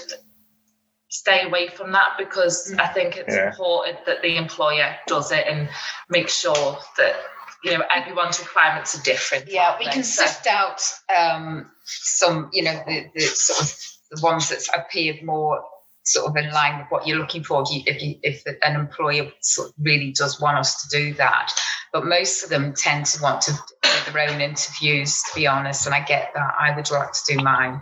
stay 1.08 1.46
away 1.46 1.68
from 1.68 1.92
that 1.92 2.10
because 2.18 2.74
I 2.78 2.88
think 2.88 3.16
it's 3.16 3.34
Yeah. 3.34 3.48
important 3.50 4.04
that 4.06 4.20
the 4.20 4.36
employer 4.36 4.96
does 5.06 5.30
it 5.32 5.46
and 5.46 5.68
make 6.10 6.28
sure 6.28 6.78
that 6.98 7.14
you 7.62 7.70
know 7.78 7.84
everyone's 7.88 8.40
requirements 8.40 8.98
are 8.98 9.02
different. 9.02 9.44
Yeah, 9.48 9.78
we 9.78 9.84
can 9.86 10.02
So- 10.02 10.24
sift 10.26 10.46
out 10.48 10.82
um, 11.16 11.70
some, 11.84 12.50
you 12.52 12.64
know, 12.64 12.82
the, 12.86 13.06
the 13.14 13.20
sort 13.20 13.60
of 13.62 13.74
the 14.10 14.20
ones 14.22 14.48
that 14.50 14.66
appear 14.76 15.14
more 15.22 15.64
sort 16.04 16.26
of 16.28 16.36
in 16.36 16.50
line 16.52 16.78
with 16.78 16.86
what 16.90 17.06
you're 17.06 17.18
looking 17.18 17.42
for. 17.42 17.62
If 17.62 17.70
you, 17.70 17.82
if, 17.86 18.02
you, 18.02 18.16
if 18.22 18.44
an 18.62 18.76
employer 18.76 19.30
sort 19.40 19.68
of 19.68 19.74
really 19.80 20.12
does 20.12 20.40
want 20.40 20.58
us 20.58 20.82
to 20.82 20.96
do 20.96 21.14
that, 21.14 21.52
but 21.92 22.06
most 22.06 22.44
of 22.44 22.50
them 22.50 22.74
tend 22.74 23.06
to 23.06 23.22
want 23.22 23.40
to 23.42 23.52
do 23.52 24.12
their 24.12 24.28
own 24.28 24.40
interviews. 24.40 25.22
To 25.22 25.34
be 25.34 25.46
honest, 25.46 25.86
and 25.86 25.94
I 25.94 26.00
get 26.00 26.30
that. 26.34 26.54
I 26.58 26.74
would 26.76 26.90
like 26.90 27.12
to 27.12 27.34
do 27.34 27.42
mine. 27.42 27.80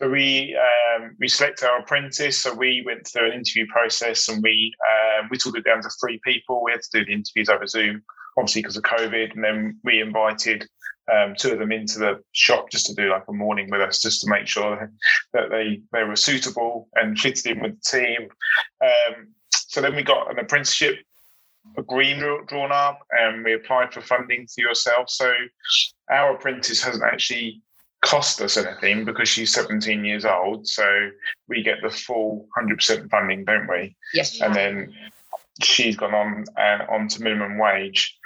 So 0.00 0.08
we 0.08 0.56
um, 0.56 1.16
we 1.18 1.28
select 1.28 1.62
our 1.62 1.80
apprentice. 1.80 2.42
So 2.42 2.54
we 2.54 2.82
went 2.86 3.06
through 3.06 3.26
an 3.26 3.32
interview 3.32 3.66
process, 3.66 4.28
and 4.28 4.42
we 4.42 4.74
um, 5.20 5.28
whittled 5.28 5.56
it 5.56 5.64
down 5.64 5.82
to 5.82 5.90
three 6.00 6.20
people. 6.24 6.62
We 6.64 6.72
had 6.72 6.82
to 6.82 7.00
do 7.00 7.04
the 7.04 7.12
interviews 7.12 7.48
over 7.48 7.66
Zoom, 7.66 8.02
obviously 8.36 8.62
because 8.62 8.76
of 8.76 8.84
COVID, 8.84 9.34
and 9.34 9.42
then 9.42 9.78
we 9.84 10.00
invited 10.00 10.68
um, 11.12 11.34
two 11.36 11.52
of 11.52 11.58
them 11.58 11.72
into 11.72 11.98
the 11.98 12.20
shop 12.32 12.70
just 12.70 12.86
to 12.86 12.94
do 12.94 13.10
like 13.10 13.24
a 13.28 13.32
morning 13.32 13.68
with 13.70 13.80
us, 13.80 14.00
just 14.00 14.20
to 14.22 14.30
make 14.30 14.46
sure 14.46 14.90
that 15.32 15.50
they 15.50 15.80
they 15.92 16.04
were 16.04 16.16
suitable 16.16 16.88
and 16.94 17.18
fitted 17.18 17.46
in 17.46 17.60
with 17.60 17.80
the 17.80 17.98
team. 17.98 18.28
Um, 18.82 19.28
so 19.50 19.80
then 19.80 19.94
we 19.94 20.02
got 20.02 20.30
an 20.30 20.38
apprenticeship 20.38 20.98
agreement 21.76 22.48
drawn 22.48 22.72
up, 22.72 23.00
and 23.10 23.44
we 23.44 23.54
applied 23.54 23.92
for 23.92 24.00
funding 24.00 24.46
to 24.46 24.62
yourself. 24.62 25.10
So 25.10 25.32
our 26.10 26.34
apprentice 26.34 26.82
hasn't 26.82 27.04
actually 27.04 27.62
cost 28.02 28.40
us 28.40 28.56
anything 28.56 29.04
because 29.04 29.28
she's 29.28 29.52
17 29.52 30.04
years 30.04 30.24
old. 30.24 30.66
So 30.66 31.10
we 31.48 31.62
get 31.62 31.78
the 31.82 31.90
full 31.90 32.46
100% 32.58 33.10
funding, 33.10 33.44
don't 33.44 33.68
we? 33.68 33.96
Yes, 34.14 34.40
And 34.40 34.54
then 34.54 34.94
she's 35.62 35.96
gone 35.96 36.14
on 36.14 36.44
uh, 36.56 36.84
on 36.88 37.08
to 37.08 37.22
minimum 37.22 37.58
wage. 37.58 38.16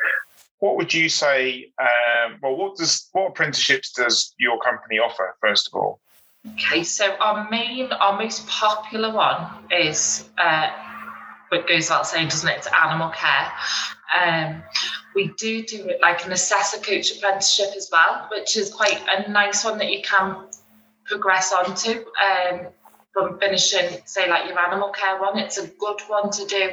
What 0.62 0.76
would 0.76 0.94
you 0.94 1.08
say? 1.08 1.72
Um, 1.80 2.38
well, 2.40 2.56
what 2.56 2.76
does 2.76 3.08
what 3.10 3.30
apprenticeships 3.30 3.90
does 3.90 4.32
your 4.38 4.60
company 4.60 5.00
offer? 5.00 5.34
First 5.40 5.66
of 5.66 5.74
all, 5.74 6.00
Okay, 6.52 6.84
so 6.84 7.16
our 7.16 7.50
main, 7.50 7.92
our 7.92 8.16
most 8.16 8.46
popular 8.46 9.12
one 9.12 9.44
is, 9.72 10.28
uh, 10.38 10.70
what 11.48 11.66
goes 11.66 11.88
without 11.88 12.06
saying, 12.06 12.28
doesn't 12.28 12.48
it? 12.48 12.58
It's 12.58 12.68
animal 12.68 13.10
care. 13.10 13.52
Um, 14.16 14.62
we 15.16 15.32
do 15.36 15.64
do 15.64 15.88
it 15.88 16.00
like 16.00 16.24
an 16.26 16.30
assessor 16.30 16.80
coach 16.80 17.16
apprenticeship 17.16 17.70
as 17.76 17.88
well, 17.90 18.28
which 18.30 18.56
is 18.56 18.72
quite 18.72 19.02
a 19.08 19.28
nice 19.32 19.64
one 19.64 19.78
that 19.78 19.90
you 19.90 20.00
can 20.02 20.46
progress 21.04 21.52
onto. 21.52 22.04
Um, 22.22 22.68
from 23.12 23.40
finishing, 23.40 24.00
say, 24.04 24.30
like 24.30 24.48
your 24.48 24.58
animal 24.60 24.90
care 24.90 25.20
one, 25.20 25.38
it's 25.38 25.58
a 25.58 25.66
good 25.66 26.00
one 26.06 26.30
to 26.30 26.46
do 26.46 26.70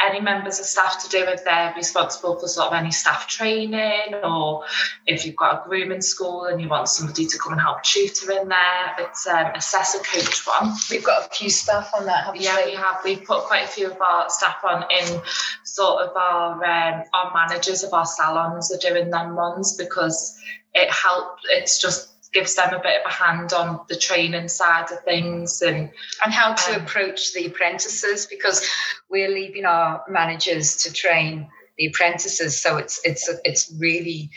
any 0.00 0.20
members 0.20 0.60
of 0.60 0.64
staff 0.64 1.02
to 1.02 1.08
do 1.08 1.24
if 1.24 1.44
they're 1.44 1.74
responsible 1.76 2.38
for 2.38 2.46
sort 2.46 2.68
of 2.68 2.74
any 2.74 2.92
staff 2.92 3.26
training 3.26 4.14
or 4.22 4.64
if 5.06 5.26
you've 5.26 5.34
got 5.34 5.66
a 5.66 5.68
grooming 5.68 6.00
school 6.00 6.44
and 6.44 6.60
you 6.60 6.68
want 6.68 6.88
somebody 6.88 7.26
to 7.26 7.38
come 7.38 7.52
and 7.52 7.60
help 7.60 7.82
tutor 7.82 8.30
in 8.32 8.48
there. 8.48 8.94
It's 8.98 9.26
um, 9.26 9.46
assessor 9.54 9.98
coach 9.98 10.46
one. 10.46 10.72
We've 10.90 11.04
got 11.04 11.26
a 11.26 11.34
few 11.34 11.50
staff 11.50 11.90
on 11.98 12.06
that, 12.06 12.26
haven't 12.26 12.40
Yeah, 12.40 12.64
we? 12.64 12.72
we 12.72 12.76
have. 12.76 12.96
We've 13.04 13.24
put 13.24 13.44
quite 13.44 13.64
a 13.64 13.68
few 13.68 13.90
of 13.90 14.00
our 14.00 14.30
staff 14.30 14.58
on 14.64 14.84
in 14.90 15.20
sort 15.64 16.02
of 16.02 16.16
our 16.16 16.64
um, 16.64 17.02
our 17.12 17.32
managers 17.34 17.82
of 17.82 17.92
our 17.92 18.06
salons 18.06 18.72
are 18.72 18.78
doing 18.78 19.10
them 19.10 19.34
ones 19.34 19.76
because 19.76 20.38
it 20.74 20.90
helps. 20.90 21.42
It's 21.50 21.80
just 21.80 22.07
gives 22.32 22.54
them 22.54 22.74
a 22.74 22.80
bit 22.80 23.00
of 23.00 23.10
a 23.10 23.14
hand 23.14 23.52
on 23.52 23.80
the 23.88 23.96
training 23.96 24.48
side 24.48 24.90
of 24.92 25.00
things 25.04 25.62
and 25.62 25.90
and 26.24 26.32
how 26.32 26.54
to 26.54 26.76
Um, 26.76 26.82
approach 26.82 27.32
the 27.32 27.46
apprentices 27.46 28.26
because 28.26 28.66
we're 29.08 29.30
leaving 29.30 29.64
our 29.64 30.04
managers 30.08 30.76
to 30.82 30.92
train 30.92 31.48
the 31.76 31.86
apprentices 31.86 32.60
so 32.60 32.76
it's 32.76 33.00
it's 33.04 33.30
it's 33.44 33.72
really 33.78 34.30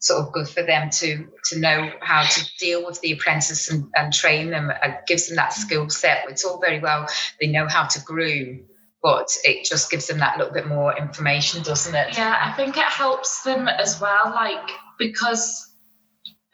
sort 0.00 0.20
of 0.20 0.32
good 0.32 0.48
for 0.48 0.62
them 0.62 0.90
to 0.90 1.28
to 1.44 1.58
know 1.58 1.90
how 2.00 2.24
to 2.24 2.44
deal 2.58 2.84
with 2.84 3.00
the 3.00 3.12
apprentices 3.12 3.68
and, 3.68 3.90
and 3.94 4.12
train 4.12 4.50
them. 4.50 4.70
And 4.82 4.96
gives 5.06 5.28
them 5.28 5.36
that 5.36 5.52
skill 5.52 5.88
set. 5.88 6.24
It's 6.28 6.44
all 6.44 6.58
very 6.60 6.80
well 6.80 7.06
they 7.40 7.46
know 7.46 7.68
how 7.68 7.86
to 7.86 8.00
groom 8.02 8.64
but 9.00 9.30
it 9.44 9.64
just 9.64 9.90
gives 9.92 10.08
them 10.08 10.18
that 10.18 10.38
little 10.38 10.52
bit 10.52 10.66
more 10.66 10.96
information 10.98 11.62
doesn't 11.62 11.94
it? 11.94 12.18
Yeah, 12.18 12.36
I 12.40 12.52
think 12.56 12.76
it 12.76 12.82
helps 12.82 13.42
them 13.42 13.68
as 13.68 14.00
well, 14.00 14.32
like 14.34 14.68
because 14.98 15.67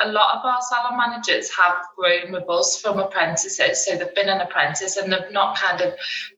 a 0.00 0.08
lot 0.08 0.36
of 0.38 0.44
our 0.44 0.58
salon 0.60 0.96
managers 0.98 1.50
have 1.50 1.76
grown 1.96 2.32
with 2.32 2.48
us 2.50 2.80
from 2.80 2.98
apprentices. 2.98 3.84
So 3.86 3.96
they've 3.96 4.14
been 4.14 4.28
an 4.28 4.40
apprentice 4.40 4.96
and 4.96 5.12
they've 5.12 5.30
not 5.32 5.56
kind 5.56 5.80
of 5.80 5.94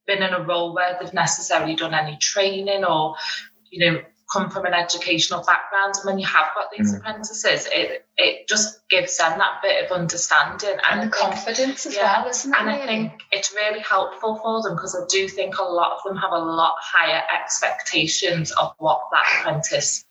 been 0.07 0.23
in 0.23 0.35
a 0.35 0.43
role 0.45 0.75
where 0.75 0.97
they've 1.01 1.13
necessarily 1.15 1.75
done 1.75 1.95
any 1.95 2.19
training 2.21 2.85
or, 2.85 3.17
you 3.71 3.91
know, 3.91 4.01
come 4.33 4.51
from 4.51 4.67
an 4.67 4.75
educational 4.75 5.43
background. 5.45 5.95
And 5.97 6.05
when 6.05 6.19
you 6.19 6.27
have 6.27 6.49
got 6.55 6.71
these 6.77 6.93
Mm. 6.93 6.99
apprentices, 6.99 7.67
it 7.73 8.03
it 8.19 8.49
just 8.49 8.87
gives 8.89 9.19
them 9.19 9.39
that 9.39 9.61
bit 9.63 9.85
of 9.85 9.93
understanding 9.93 10.71
and 10.71 10.81
I 10.83 10.95
the 10.97 11.01
think- 11.03 11.15
confidence 11.15 11.85
as 11.85 11.95
yeah, 11.95 12.23
well 12.23 12.31
isn't 12.31 12.51
it 12.51 12.59
and 12.59 12.71
I 12.71 12.87
think 12.87 13.21
it's 13.31 13.53
really 13.55 13.81
helpful 13.81 14.37
for 14.37 14.63
them 14.63 14.75
because 14.75 14.97
I 14.97 15.05
do 15.11 15.29
think 15.29 15.59
a 15.59 15.63
lot 15.63 15.93
of 15.93 15.99
them 16.03 16.17
have 16.17 16.33
a 16.33 16.39
lot 16.39 16.77
higher 16.81 17.23
expectations 17.39 18.53
of 18.53 18.73
what 18.79 19.03
that 19.13 19.27
apprentice 19.41 20.06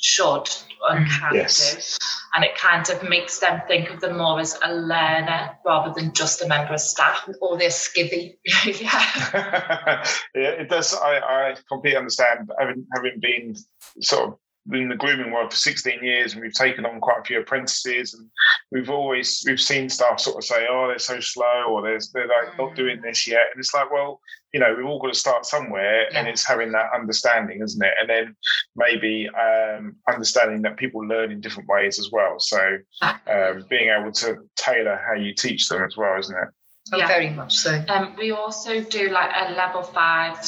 should 0.00 0.48
and 0.88 1.06
Mhm. 1.06 1.18
can 1.20 1.34
Yes. 1.34 1.98
do. 1.98 2.06
And 2.34 2.44
it 2.44 2.56
kind 2.56 2.88
of 2.88 3.02
makes 3.02 3.38
them 3.40 3.60
think 3.68 3.90
of 3.90 4.00
them 4.00 4.16
more 4.16 4.40
as 4.40 4.58
a 4.62 4.72
learner 4.72 5.58
rather 5.64 5.92
than 5.94 6.12
just 6.14 6.40
a 6.42 6.46
member 6.46 6.72
of 6.74 6.80
staff. 6.80 7.28
or 7.40 7.58
they're 7.58 7.68
skivvy 7.68 8.36
yeah. 8.44 10.04
yeah, 10.34 10.50
it 10.62 10.68
does. 10.68 10.94
I, 10.94 11.18
I 11.18 11.54
completely 11.68 11.98
understand. 11.98 12.50
Having 12.58 12.86
having 12.94 13.20
been 13.20 13.54
sort 14.00 14.28
of 14.28 14.38
in 14.72 14.88
the 14.88 14.96
grooming 14.96 15.32
world 15.32 15.50
for 15.50 15.56
16 15.56 16.02
years, 16.04 16.32
and 16.32 16.42
we've 16.42 16.52
taken 16.54 16.86
on 16.86 17.00
quite 17.00 17.20
a 17.20 17.24
few 17.24 17.40
apprentices, 17.40 18.14
and 18.14 18.28
we've 18.70 18.90
always 18.90 19.42
we've 19.46 19.60
seen 19.60 19.88
staff 19.88 20.20
sort 20.20 20.36
of 20.36 20.44
say, 20.44 20.66
"Oh, 20.70 20.86
they're 20.88 20.98
so 20.98 21.20
slow," 21.20 21.64
or 21.68 21.82
"They're 21.82 21.98
they're 22.14 22.26
like 22.28 22.56
not 22.58 22.70
Mm. 22.72 22.76
doing 22.76 23.00
this 23.00 23.26
yet," 23.26 23.48
and 23.52 23.58
it's 23.60 23.74
like, 23.74 23.90
well, 23.90 24.20
you 24.52 24.60
know, 24.60 24.74
we've 24.76 24.86
all 24.86 25.00
got 25.00 25.12
to 25.12 25.18
start 25.18 25.46
somewhere, 25.46 26.06
and 26.14 26.26
it's 26.28 26.46
having 26.46 26.72
that 26.72 26.90
understanding, 26.94 27.60
isn't 27.62 27.82
it? 27.84 27.94
And 28.00 28.08
then 28.10 28.36
maybe 28.76 29.28
um, 29.28 29.96
understanding 30.08 30.62
that 30.62 30.76
people 30.76 31.06
learn 31.06 31.30
in 31.30 31.40
different 31.40 31.68
ways 31.68 31.98
as 31.98 32.10
well. 32.10 32.38
So 32.40 32.78
um, 33.02 33.64
being 33.68 33.90
able 33.90 34.12
to 34.12 34.38
tailor 34.56 35.00
how 35.06 35.14
you 35.14 35.34
teach 35.34 35.68
them 35.68 35.84
as 35.84 35.96
well, 35.96 36.18
isn't 36.18 36.36
it? 36.36 36.48
oh, 36.92 36.98
Yeah. 36.98 37.06
very 37.06 37.30
much 37.30 37.56
so 37.56 37.84
Um, 37.88 38.16
we 38.16 38.32
also 38.32 38.80
do 38.80 39.10
like 39.10 39.30
a 39.34 39.52
level 39.52 39.82
five 39.82 40.38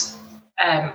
um, 0.63 0.93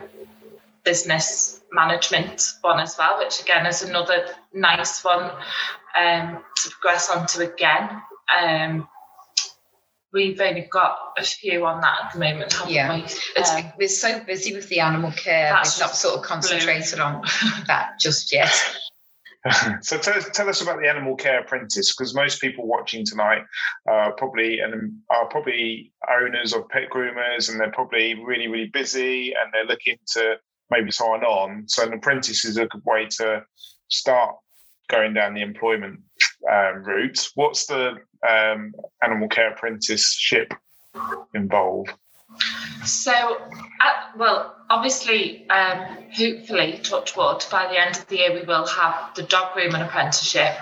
business 0.83 1.56
management 1.71 2.53
one 2.61 2.79
as 2.79 2.97
well, 2.97 3.19
which 3.19 3.41
again 3.41 3.65
is 3.65 3.81
another 3.83 4.25
nice 4.53 5.03
one 5.03 5.31
um, 5.99 6.43
to 6.57 6.69
progress 6.69 7.09
onto 7.09 7.41
again. 7.41 7.89
Um, 8.41 8.87
we've 10.13 10.39
only 10.39 10.67
got 10.71 10.97
a 11.17 11.23
few 11.23 11.65
on 11.65 11.81
that 11.81 11.97
at 12.05 12.13
the 12.13 12.19
moment, 12.19 12.53
haven't 12.53 12.73
Yeah. 12.73 12.95
we? 12.95 13.03
It's, 13.03 13.51
Um, 13.51 13.71
we're 13.77 13.87
so 13.89 14.19
busy 14.21 14.55
with 14.55 14.69
the 14.69 14.79
animal 14.79 15.11
care, 15.11 15.53
we've 15.53 15.79
not 15.79 15.95
sort 15.95 16.15
of 16.15 16.23
concentrated 16.23 16.99
on 16.99 17.23
that 17.67 17.99
just 17.99 18.31
yet. 18.31 18.53
so 19.81 19.97
tell, 19.97 20.15
us- 20.17 20.29
tell 20.33 20.49
us 20.49 20.61
about 20.61 20.79
the 20.81 20.89
animal 20.89 21.15
care 21.15 21.39
apprentice 21.39 21.95
because 21.95 22.13
most 22.15 22.41
people 22.41 22.65
watching 22.67 23.05
tonight 23.05 23.43
are 23.87 24.11
probably 24.13 24.59
and 24.59 24.93
are 25.09 25.25
probably 25.27 25.93
owners 26.09 26.53
of 26.53 26.67
pet 26.69 26.89
groomers 26.89 27.49
and 27.49 27.59
they're 27.59 27.71
probably 27.71 28.15
really 28.15 28.47
really 28.47 28.67
busy 28.67 29.33
and 29.33 29.53
they're 29.53 29.65
looking 29.65 29.97
to 30.05 30.35
maybe 30.69 30.91
sign 30.91 31.23
on 31.23 31.63
so 31.67 31.83
an 31.83 31.93
apprentice 31.93 32.45
is 32.45 32.57
a 32.57 32.65
good 32.65 32.83
way 32.85 33.07
to 33.09 33.43
start 33.87 34.35
going 34.89 35.13
down 35.13 35.33
the 35.33 35.41
employment 35.41 35.99
um, 36.51 36.83
route 36.83 37.29
what's 37.35 37.65
the 37.67 37.95
um, 38.27 38.73
animal 39.03 39.27
care 39.27 39.51
apprenticeship 39.51 40.53
involve 41.33 41.87
So, 42.85 43.11
uh, 43.11 43.93
well, 44.17 44.55
obviously, 44.69 45.49
um, 45.49 45.97
hopefully, 46.11 46.79
touch 46.83 47.15
wood, 47.15 47.45
by 47.51 47.67
the 47.67 47.79
end 47.79 47.97
of 47.97 48.07
the 48.07 48.17
year, 48.17 48.33
we 48.33 48.43
will 48.43 48.65
have 48.65 49.13
the 49.15 49.23
dog 49.23 49.53
grooming 49.53 49.81
apprenticeship. 49.81 50.55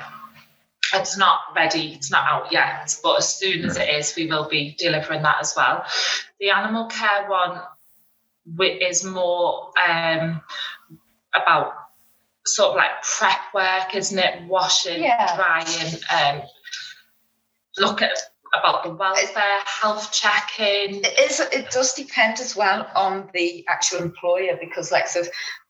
It's 0.93 1.17
not 1.17 1.39
ready, 1.55 1.93
it's 1.93 2.11
not 2.11 2.27
out 2.27 2.51
yet, 2.51 2.95
but 3.03 3.17
as 3.17 3.35
soon 3.35 3.65
as 3.65 3.77
it 3.77 3.89
is, 3.89 4.15
we 4.15 4.27
will 4.27 4.47
be 4.47 4.75
delivering 4.77 5.23
that 5.23 5.37
as 5.41 5.53
well. 5.57 5.85
The 6.39 6.51
animal 6.51 6.87
care 6.87 7.27
one 7.27 7.61
is 8.59 9.03
more 9.03 9.71
um, 9.87 10.41
about 11.35 11.73
sort 12.45 12.71
of 12.71 12.75
like 12.75 13.01
prep 13.03 13.39
work, 13.53 13.95
isn't 13.95 14.17
it? 14.17 14.43
Washing, 14.47 15.03
Yeah. 15.03 15.35
drying, 15.35 15.95
um, 16.13 16.47
look 17.77 18.01
at 18.01 18.17
about 18.57 18.83
the 18.83 18.91
welfare, 18.91 19.59
health 19.65 20.11
checking. 20.11 21.03
It 21.03 21.19
is. 21.19 21.39
It 21.39 21.71
does 21.71 21.93
depend 21.93 22.39
as 22.39 22.55
well 22.55 22.87
on 22.95 23.29
the 23.33 23.65
actual 23.67 23.99
employer 23.99 24.57
because, 24.59 24.91
like, 24.91 25.07
so 25.07 25.23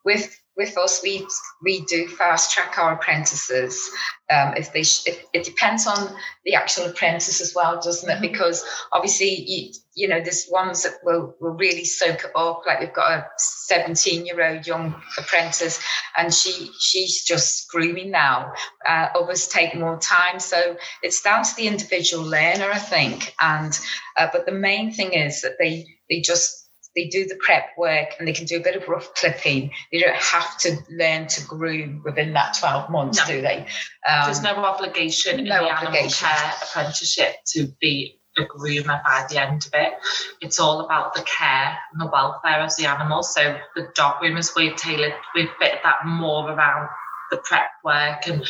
with 0.03 0.39
with 0.57 0.77
us, 0.77 1.01
we 1.03 1.27
we 1.63 1.81
do 1.85 2.07
fast 2.07 2.51
track 2.51 2.77
our 2.77 2.93
apprentices. 2.93 3.89
Um, 4.31 4.55
if 4.57 4.73
they, 4.73 4.81
sh- 4.83 5.03
if, 5.05 5.23
it 5.33 5.43
depends 5.43 5.85
on 5.85 6.15
the 6.45 6.55
actual 6.55 6.85
apprentice 6.85 7.41
as 7.41 7.53
well, 7.55 7.79
doesn't 7.79 8.09
it? 8.09 8.17
Mhm. 8.17 8.21
Because 8.21 8.65
obviously, 8.91 9.29
you 9.47 9.73
you 9.95 10.07
know, 10.07 10.19
there's 10.21 10.47
ones 10.49 10.83
that 10.83 10.93
will 11.03 11.35
will 11.39 11.53
really 11.53 11.85
soak 11.85 12.23
it 12.25 12.31
up. 12.35 12.63
Like 12.65 12.79
we've 12.79 12.93
got 12.93 13.11
a 13.11 13.27
17 13.37 14.25
year 14.25 14.41
old 14.47 14.65
young 14.65 14.95
apprentice, 15.17 15.79
and 16.17 16.33
she 16.33 16.71
she's 16.79 17.23
just 17.23 17.63
screaming 17.63 18.11
now. 18.11 18.51
Uh, 18.87 19.07
others 19.15 19.47
take 19.47 19.75
more 19.75 19.99
time, 19.99 20.39
so 20.39 20.77
it's 21.03 21.21
down 21.21 21.43
to 21.43 21.55
the 21.55 21.67
individual 21.67 22.23
learner, 22.23 22.69
I 22.71 22.79
think. 22.79 23.33
And 23.39 23.77
uh, 24.17 24.27
but 24.31 24.45
the 24.45 24.51
main 24.51 24.91
thing 24.91 25.13
is 25.13 25.41
that 25.41 25.57
they 25.59 25.85
they 26.09 26.21
just 26.21 26.64
they 26.95 27.07
do 27.07 27.25
the 27.25 27.37
prep 27.45 27.69
work 27.77 28.09
and 28.17 28.27
they 28.27 28.33
can 28.33 28.45
do 28.45 28.57
a 28.57 28.61
bit 28.61 28.75
of 28.75 28.87
rough 28.87 29.13
clipping. 29.15 29.71
They 29.91 29.99
don't 29.99 30.15
have 30.15 30.57
to 30.59 30.77
learn 30.89 31.27
to 31.27 31.45
groom 31.45 32.01
within 32.05 32.33
that 32.33 32.55
12 32.59 32.89
months, 32.89 33.17
No. 33.19 33.25
do 33.35 33.41
they? 33.41 33.65
Um, 34.07 34.21
There's 34.25 34.41
no 34.41 34.55
obligation 34.55 35.39
in 35.39 35.45
no 35.45 35.63
the 35.65 35.71
obligation. 35.71 36.27
animal 36.27 36.41
care 36.41 36.53
apprenticeship 36.63 37.35
to 37.53 37.67
be 37.81 38.19
a 38.37 38.43
groomer 38.43 39.01
by 39.03 39.25
the 39.29 39.41
end 39.41 39.65
of 39.65 39.71
it. 39.73 39.93
It's 40.41 40.59
all 40.59 40.81
about 40.81 41.13
the 41.15 41.21
care 41.23 41.77
and 41.91 42.01
the 42.01 42.07
welfare 42.11 42.61
of 42.61 42.71
the 42.77 42.85
animal. 42.85 43.23
So 43.23 43.57
the 43.75 43.87
dog 43.95 44.21
groomers, 44.21 44.55
we've 44.55 44.75
tailored, 44.75 45.13
we've 45.33 45.49
fitted 45.59 45.79
that 45.83 46.05
more 46.05 46.49
around 46.51 46.89
the 47.31 47.37
prep 47.37 47.69
work, 47.83 48.27
and 48.27 48.45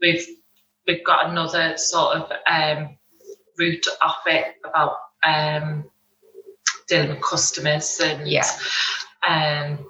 we've 0.00 0.24
we've 0.86 1.04
got 1.04 1.28
another 1.30 1.76
sort 1.76 2.16
of 2.16 2.30
um, 2.48 2.96
route 3.58 3.86
off 4.00 4.18
it 4.26 4.54
about 4.64 4.96
um, 5.24 5.90
dealing 6.88 7.10
with 7.10 7.20
customers 7.22 8.00
and 8.02 8.28
Yeah. 8.28 8.48
um, 9.26 9.86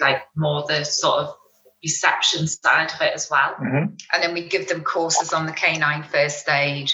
like 0.00 0.22
more 0.36 0.64
the 0.66 0.84
sort 0.84 1.20
of 1.20 1.34
reception 1.82 2.46
side 2.46 2.92
of 2.94 3.00
it 3.00 3.12
as 3.14 3.28
well. 3.30 3.54
and 4.12 4.22
then 4.22 4.34
we 4.34 4.48
give 4.48 4.68
them 4.68 4.82
courses 4.82 5.32
on 5.32 5.46
the 5.46 5.52
canine 5.52 6.04
first 6.04 6.48
aid 6.48 6.92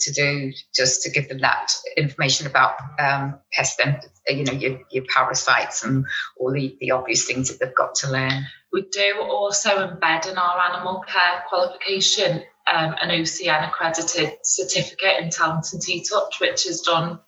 to 0.00 0.12
do 0.12 0.52
just 0.74 1.02
to 1.02 1.10
give 1.10 1.28
them 1.28 1.40
that 1.40 1.72
information 1.96 2.46
about 2.46 2.74
um, 3.00 3.34
pest 3.52 3.80
and 3.84 3.98
you 4.28 4.44
know 4.44 4.52
your, 4.52 4.80
your 4.92 5.04
parasites 5.12 5.82
and 5.84 6.04
all 6.38 6.52
the, 6.52 6.76
the 6.80 6.92
obvious 6.92 7.24
things 7.24 7.48
that 7.48 7.58
they've 7.58 7.74
got 7.74 7.96
to 7.96 8.10
learn 8.10 8.44
We 8.72 8.82
do 8.82 9.20
also 9.20 9.70
embed 9.88 10.30
in 10.30 10.38
our 10.38 10.60
animal 10.70 11.02
care 11.06 11.42
qualification 11.48 12.42
um, 12.72 12.94
an 13.00 13.08
OCN 13.08 13.66
accredited 13.68 14.34
certificate 14.44 15.20
in 15.20 15.30
Tellington 15.30 15.80
T-Touch, 15.80 16.38
which 16.40 16.66
is 16.68 16.82
done 16.82 17.18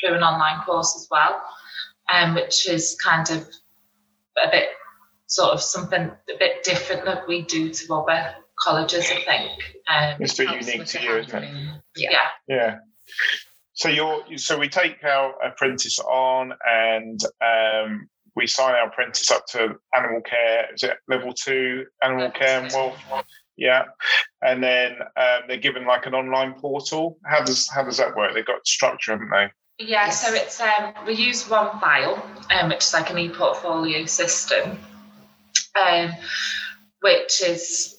through 0.00 0.16
an 0.16 0.22
online 0.22 0.64
course 0.64 0.94
as 0.96 1.08
well, 1.10 1.42
um, 2.12 2.34
which 2.34 2.68
is 2.68 2.96
kind 3.02 3.28
of 3.30 3.48
a 4.44 4.50
bit 4.50 4.68
sort 5.26 5.52
of 5.52 5.60
something 5.60 6.02
a 6.02 6.38
bit 6.38 6.64
different 6.64 7.04
that 7.04 7.26
we 7.28 7.42
do 7.42 7.72
to 7.72 7.94
other 7.94 8.34
colleges, 8.62 9.10
I 9.10 9.20
think. 9.24 9.50
Um, 9.88 10.16
it's 10.20 10.32
still 10.32 10.52
unique 10.52 10.86
to 10.86 11.02
you, 11.02 11.16
isn't 11.16 11.44
it? 11.44 11.80
yeah. 11.96 12.10
Yeah. 12.10 12.28
Yeah. 12.48 12.78
So 13.74 13.88
you're 13.88 14.24
so 14.36 14.58
we 14.58 14.68
take 14.68 15.04
our 15.04 15.34
apprentice 15.40 16.00
on 16.00 16.52
and 16.66 17.20
um, 17.40 18.08
we 18.34 18.46
sign 18.46 18.74
our 18.74 18.88
apprentice 18.88 19.30
up 19.30 19.46
to 19.50 19.76
animal 19.96 20.20
care. 20.22 20.66
Is 20.74 20.82
it 20.82 20.96
level 21.08 21.32
two 21.32 21.86
animal 22.02 22.24
level 22.24 22.40
care 22.40 22.60
and 22.60 22.72
welfare? 22.72 23.22
Yeah, 23.56 23.84
and 24.42 24.62
then 24.62 24.96
um, 25.16 25.42
they're 25.48 25.58
given 25.58 25.86
like 25.86 26.06
an 26.06 26.14
online 26.14 26.54
portal. 26.54 27.18
How 27.24 27.42
does 27.44 27.68
how 27.72 27.84
does 27.84 27.98
that 27.98 28.16
work? 28.16 28.34
They've 28.34 28.44
got 28.44 28.66
structure, 28.66 29.12
haven't 29.12 29.30
they? 29.30 29.48
Yeah, 29.78 30.06
yes. 30.06 30.26
so 30.26 30.34
it's 30.34 30.60
um, 30.60 30.92
we 31.06 31.14
use 31.14 31.44
OneFile, 31.44 32.20
um, 32.50 32.68
which 32.68 32.78
is 32.78 32.92
like 32.92 33.10
an 33.10 33.18
e-portfolio 33.18 34.06
system, 34.06 34.76
um, 35.80 36.12
which 37.00 37.42
is 37.42 37.98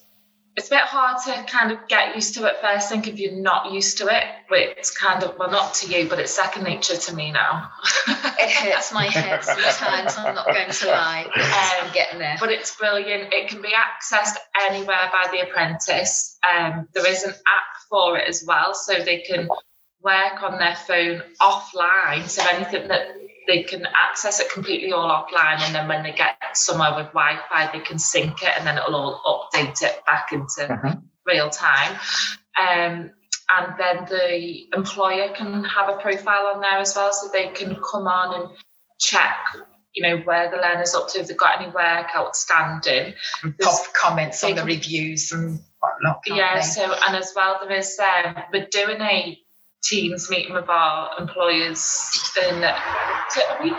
it's 0.58 0.68
a 0.68 0.72
bit 0.72 0.82
hard 0.82 1.24
to 1.24 1.44
kind 1.50 1.72
of 1.72 1.88
get 1.88 2.15
used 2.15 2.34
to 2.34 2.46
at 2.46 2.60
first. 2.60 2.88
I 2.88 2.89
think 2.89 3.08
if 3.08 3.18
you're 3.18 3.42
not 3.42 3.72
used 3.72 4.00
to 4.00 4.08
it, 4.08 4.24
it's 4.52 4.92
kind 4.92 5.24
of 5.24 5.38
well, 5.38 5.50
not 5.50 5.74
to 5.76 5.88
you, 5.88 6.10
but 6.10 6.20
it's 6.20 6.34
second 6.34 6.63
nature 6.63 6.98
to 6.98 7.15
me 7.15 7.32
now. 7.32 7.70
it 8.08 8.52
hurts 8.52 8.92
my 8.92 9.06
head 9.06 9.42
sometimes. 9.44 10.18
I'm 10.18 10.36
not 10.36 10.48
going 10.48 10.70
to 10.70 10.88
lie. 10.88 11.28
Um, 11.39 11.88
I'm 11.88 11.94
getting 11.94 12.20
there, 12.20 12.36
but 12.39 12.50
it's 12.50 12.76
brilliant. 12.76 13.34
It 13.34 13.50
can 13.50 13.62
be 13.62 13.70
accessed 13.70 14.36
anywhere 14.70 15.10
by 15.12 15.30
the 15.32 15.48
apprentice. 15.48 16.38
Um, 16.44 16.88
there 16.94 17.08
is 17.08 17.24
an 17.24 17.32
app 17.32 17.82
for 17.89 18.18
it 18.18 18.28
as 18.28 18.44
well, 18.46 18.74
so 18.74 18.96
they 19.02 19.20
can 19.20 19.48
work 20.01 20.43
on 20.43 20.57
their 20.57 20.75
phone 20.75 21.21
offline. 21.41 22.27
So 22.27 22.43
anything 22.47 22.88
that 22.88 23.07
they 23.49 23.63
can 23.63 23.85
access 23.88 24.39
it 24.39 24.49
completely 24.51 24.91
all 24.91 25.09
offline 25.09 25.59
and 25.59 25.73
then 25.73 25.88
when 25.88 26.03
they 26.03 26.12
get 26.12 26.38
somewhere 26.53 26.95
with 26.95 27.07
wi-fi 27.07 27.69
they 27.73 27.79
can 27.79 27.97
sync 27.97 28.43
it 28.43 28.53
and 28.57 28.65
then 28.65 28.77
it'll 28.77 28.95
all 28.95 29.49
update 29.51 29.81
it 29.81 30.05
back 30.05 30.31
into 30.31 30.62
mm-hmm. 30.62 30.99
real 31.25 31.49
time 31.49 31.93
um, 32.62 33.12
and 33.51 33.73
then 33.79 34.05
the 34.07 34.67
employer 34.75 35.33
can 35.33 35.63
have 35.63 35.89
a 35.89 35.97
profile 35.97 36.51
on 36.53 36.62
there 36.62 36.77
as 36.77 36.95
well 36.95 37.12
so 37.12 37.27
they 37.33 37.47
can 37.47 37.75
come 37.75 38.07
on 38.07 38.39
and 38.39 38.49
check 38.99 39.35
you 39.95 40.03
know 40.03 40.17
where 40.19 40.51
the 40.51 40.57
learner's 40.57 40.93
up 40.93 41.09
to 41.09 41.19
if 41.19 41.27
they've 41.27 41.38
got 41.38 41.59
any 41.59 41.71
work 41.71 42.07
outstanding 42.15 43.15
pop 43.59 43.93
comments 43.99 44.43
on 44.43 44.53
the 44.53 44.63
reviews 44.63 45.31
and 45.31 45.59
whatnot 45.79 46.21
yeah 46.27 46.57
they? 46.57 46.62
so 46.62 46.93
and 47.07 47.15
as 47.15 47.33
well 47.35 47.59
there 47.63 47.75
is 47.75 47.99
um, 47.99 48.35
we're 48.53 48.67
doing 48.67 49.01
a 49.01 49.39
teams 49.84 50.30
meeting 50.30 50.54
with 50.54 50.70
our 50.70 51.12
employers 51.20 52.32
in 52.50 52.63
a 52.63 53.63
week 53.63 53.74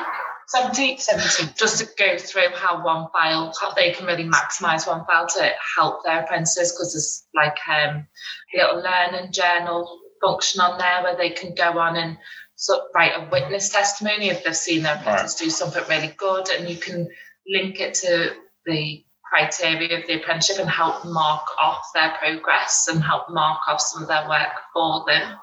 17, 0.48 0.98
17, 0.98 1.54
just 1.56 1.78
to 1.78 1.88
go 1.96 2.18
through 2.18 2.48
how 2.54 2.82
OneFile, 2.84 3.54
how 3.60 3.72
they 3.74 3.92
can 3.92 4.06
really 4.06 4.24
maximize 4.24 4.84
OneFile 4.84 5.28
to 5.34 5.50
help 5.76 6.04
their 6.04 6.24
apprentices 6.24 6.72
because 6.72 6.92
there's 6.92 7.26
like 7.34 7.56
um, 7.68 8.06
a 8.54 8.58
little 8.58 8.82
learning 8.82 9.32
journal 9.32 10.00
function 10.20 10.60
on 10.60 10.76
there 10.78 11.02
where 11.04 11.16
they 11.16 11.30
can 11.30 11.54
go 11.54 11.78
on 11.78 11.96
and 11.96 12.18
sort 12.56 12.80
of 12.80 12.86
write 12.94 13.12
a 13.16 13.28
witness 13.30 13.68
testimony 13.68 14.28
if 14.28 14.42
they've 14.42 14.56
seen 14.56 14.82
their 14.82 14.96
apprentice 14.96 15.40
right. 15.40 15.44
do 15.44 15.50
something 15.50 15.82
really 15.88 16.12
good 16.16 16.48
and 16.50 16.68
you 16.68 16.76
can 16.76 17.08
link 17.48 17.80
it 17.80 17.94
to 17.94 18.32
the 18.66 19.04
criteria 19.22 19.98
of 19.98 20.06
the 20.06 20.20
apprenticeship 20.20 20.58
and 20.58 20.68
help 20.68 21.04
mark 21.04 21.44
off 21.62 21.90
their 21.94 22.12
progress 22.18 22.88
and 22.90 23.02
help 23.02 23.30
mark 23.30 23.60
off 23.68 23.80
some 23.80 24.02
of 24.02 24.08
their 24.08 24.28
work 24.28 24.52
for 24.74 25.04
them. 25.06 25.36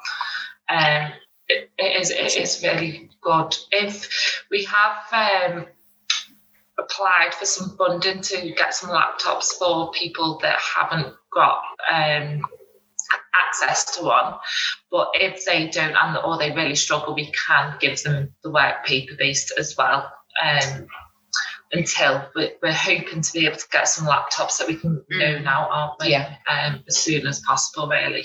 Um, 0.69 1.11
it, 1.47 1.69
it 1.77 2.01
is 2.01 2.09
it 2.11 2.35
is 2.35 2.61
really 2.63 3.09
good. 3.21 3.55
If 3.71 4.43
we 4.51 4.65
have 4.65 5.53
um, 5.53 5.65
applied 6.77 7.33
for 7.33 7.45
some 7.45 7.77
funding 7.77 8.21
to 8.21 8.51
get 8.51 8.73
some 8.73 8.89
laptops 8.89 9.53
for 9.57 9.91
people 9.91 10.39
that 10.41 10.59
haven't 10.59 11.13
got 11.33 11.61
um, 11.91 12.41
access 13.33 13.97
to 13.97 14.03
one, 14.03 14.35
but 14.91 15.09
if 15.13 15.45
they 15.45 15.69
don't 15.69 15.95
and 15.95 16.17
or 16.17 16.37
they 16.37 16.51
really 16.51 16.75
struggle, 16.75 17.15
we 17.15 17.31
can 17.47 17.75
give 17.79 18.01
them 18.03 18.33
the 18.43 18.51
work 18.51 18.85
paper 18.85 19.13
based 19.17 19.53
as 19.57 19.75
well. 19.77 20.11
Um, 20.43 20.87
until 21.71 22.29
we're, 22.35 22.51
we're, 22.61 22.71
hoping 22.71 23.21
to 23.21 23.33
be 23.33 23.45
able 23.45 23.57
to 23.57 23.67
get 23.71 23.89
some 23.89 24.07
laptops 24.07 24.57
that 24.57 24.67
we 24.67 24.75
can 24.75 25.03
know 25.09 25.25
mm. 25.25 25.43
now, 25.43 25.67
aren't 25.69 25.99
we? 25.99 26.11
Yeah. 26.11 26.35
Um, 26.47 26.83
as 26.87 26.97
soon 26.97 27.27
as 27.27 27.41
possible, 27.41 27.89
really. 27.89 28.23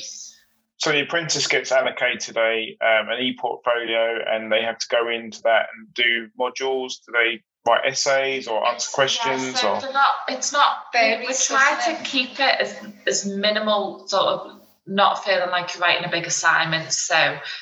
So 0.83 0.91
the 0.91 1.03
apprentice 1.03 1.47
gets 1.47 1.71
allocated 1.71 2.37
a 2.37 2.77
um, 2.81 3.09
an 3.09 3.21
e-portfolio, 3.21 4.19
and 4.27 4.51
they 4.51 4.63
have 4.63 4.79
to 4.79 4.89
go 4.89 5.09
into 5.09 5.41
that 5.43 5.67
and 5.77 5.95
do 5.95 6.29
modules. 6.37 6.95
Do 7.07 7.13
they 7.13 7.41
write 7.65 7.87
essays 7.87 8.49
or 8.49 8.67
answer 8.67 8.91
questions? 8.93 9.63
Yeah, 9.63 9.79
so 9.79 9.89
or 9.89 9.93
not, 9.93 10.11
it's 10.29 10.53
not. 10.53 10.87
Very 10.93 11.25
we 11.25 11.35
try 11.35 11.81
to 11.87 12.03
keep 12.03 12.33
it 12.41 12.61
as 12.61 12.77
as 13.07 13.25
minimal 13.25 14.09
sort 14.09 14.27
of 14.27 14.62
not 14.87 15.25
feeling 15.25 15.51
like 15.51 15.75
you're 15.75 15.83
writing 15.83 16.05
a 16.05 16.11
big 16.11 16.27
assignment. 16.27 16.93
So 16.93 17.15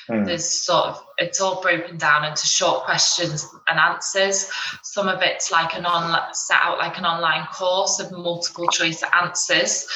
mm. 0.09 0.25
there's 0.25 0.49
sort 0.49 0.87
of 0.87 1.05
it's 1.19 1.41
all 1.41 1.61
broken 1.61 1.99
down 1.99 2.25
into 2.25 2.47
short 2.47 2.85
questions 2.85 3.47
and 3.69 3.79
answers. 3.79 4.51
Some 4.83 5.09
of 5.09 5.21
it's 5.23 5.51
like 5.51 5.75
an 5.75 5.85
online 5.85 6.33
set 6.33 6.59
out 6.63 6.79
like 6.79 6.99
an 6.99 7.05
online 7.05 7.47
course 7.47 8.01
of 8.01 8.11
multiple 8.11 8.67
choice 8.69 9.03
answers. 9.21 9.87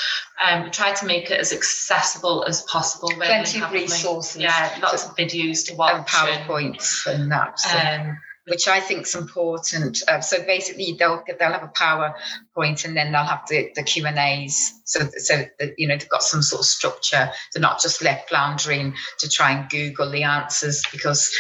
Um, 0.45 0.71
try 0.71 0.93
to 0.93 1.07
make 1.07 1.31
it 1.31 1.41
as 1.41 1.53
accessible 1.53 2.45
as 2.45 2.63
possible. 2.63 3.09
Plenty 3.09 3.63
of 3.63 3.73
resources. 3.73 4.43
Yeah, 4.43 4.79
lots 4.83 5.07
of 5.07 5.17
videos 5.17 5.69
to 5.69 5.77
watch. 5.77 5.95
And 5.95 6.07
PowerPoints 6.07 7.07
and, 7.07 7.23
and 7.23 7.33
that. 7.33 7.59
So. 7.59 7.79
Um, 7.79 8.19
which 8.47 8.69
I 8.69 8.81
think 8.81 9.07
is 9.07 9.15
important. 9.15 10.03
Uh, 10.07 10.21
so 10.21 10.43
basically, 10.45 10.97
they'll 10.99 11.23
they'll 11.39 11.53
have 11.53 11.63
a 11.63 11.69
PowerPoint 11.69 12.85
and 12.85 12.97
then 12.97 13.13
they'll 13.13 13.25
have 13.25 13.47
the, 13.49 13.71
the 13.75 13.83
Q 13.83 14.07
and 14.07 14.19
A's. 14.19 14.73
So 14.85 15.01
so 15.17 15.45
that, 15.59 15.75
you 15.79 15.89
know 15.89 15.97
they've 15.97 16.09
got 16.09 16.23
some 16.23 16.43
sort 16.43 16.61
of 16.61 16.67
structure. 16.67 17.31
They're 17.53 17.63
not 17.63 17.81
just 17.81 18.03
left 18.03 18.29
floundering 18.29 18.95
to 19.21 19.29
try 19.29 19.53
and 19.53 19.71
Google 19.71 20.11
the 20.11 20.25
answers 20.25 20.83
because 20.93 21.35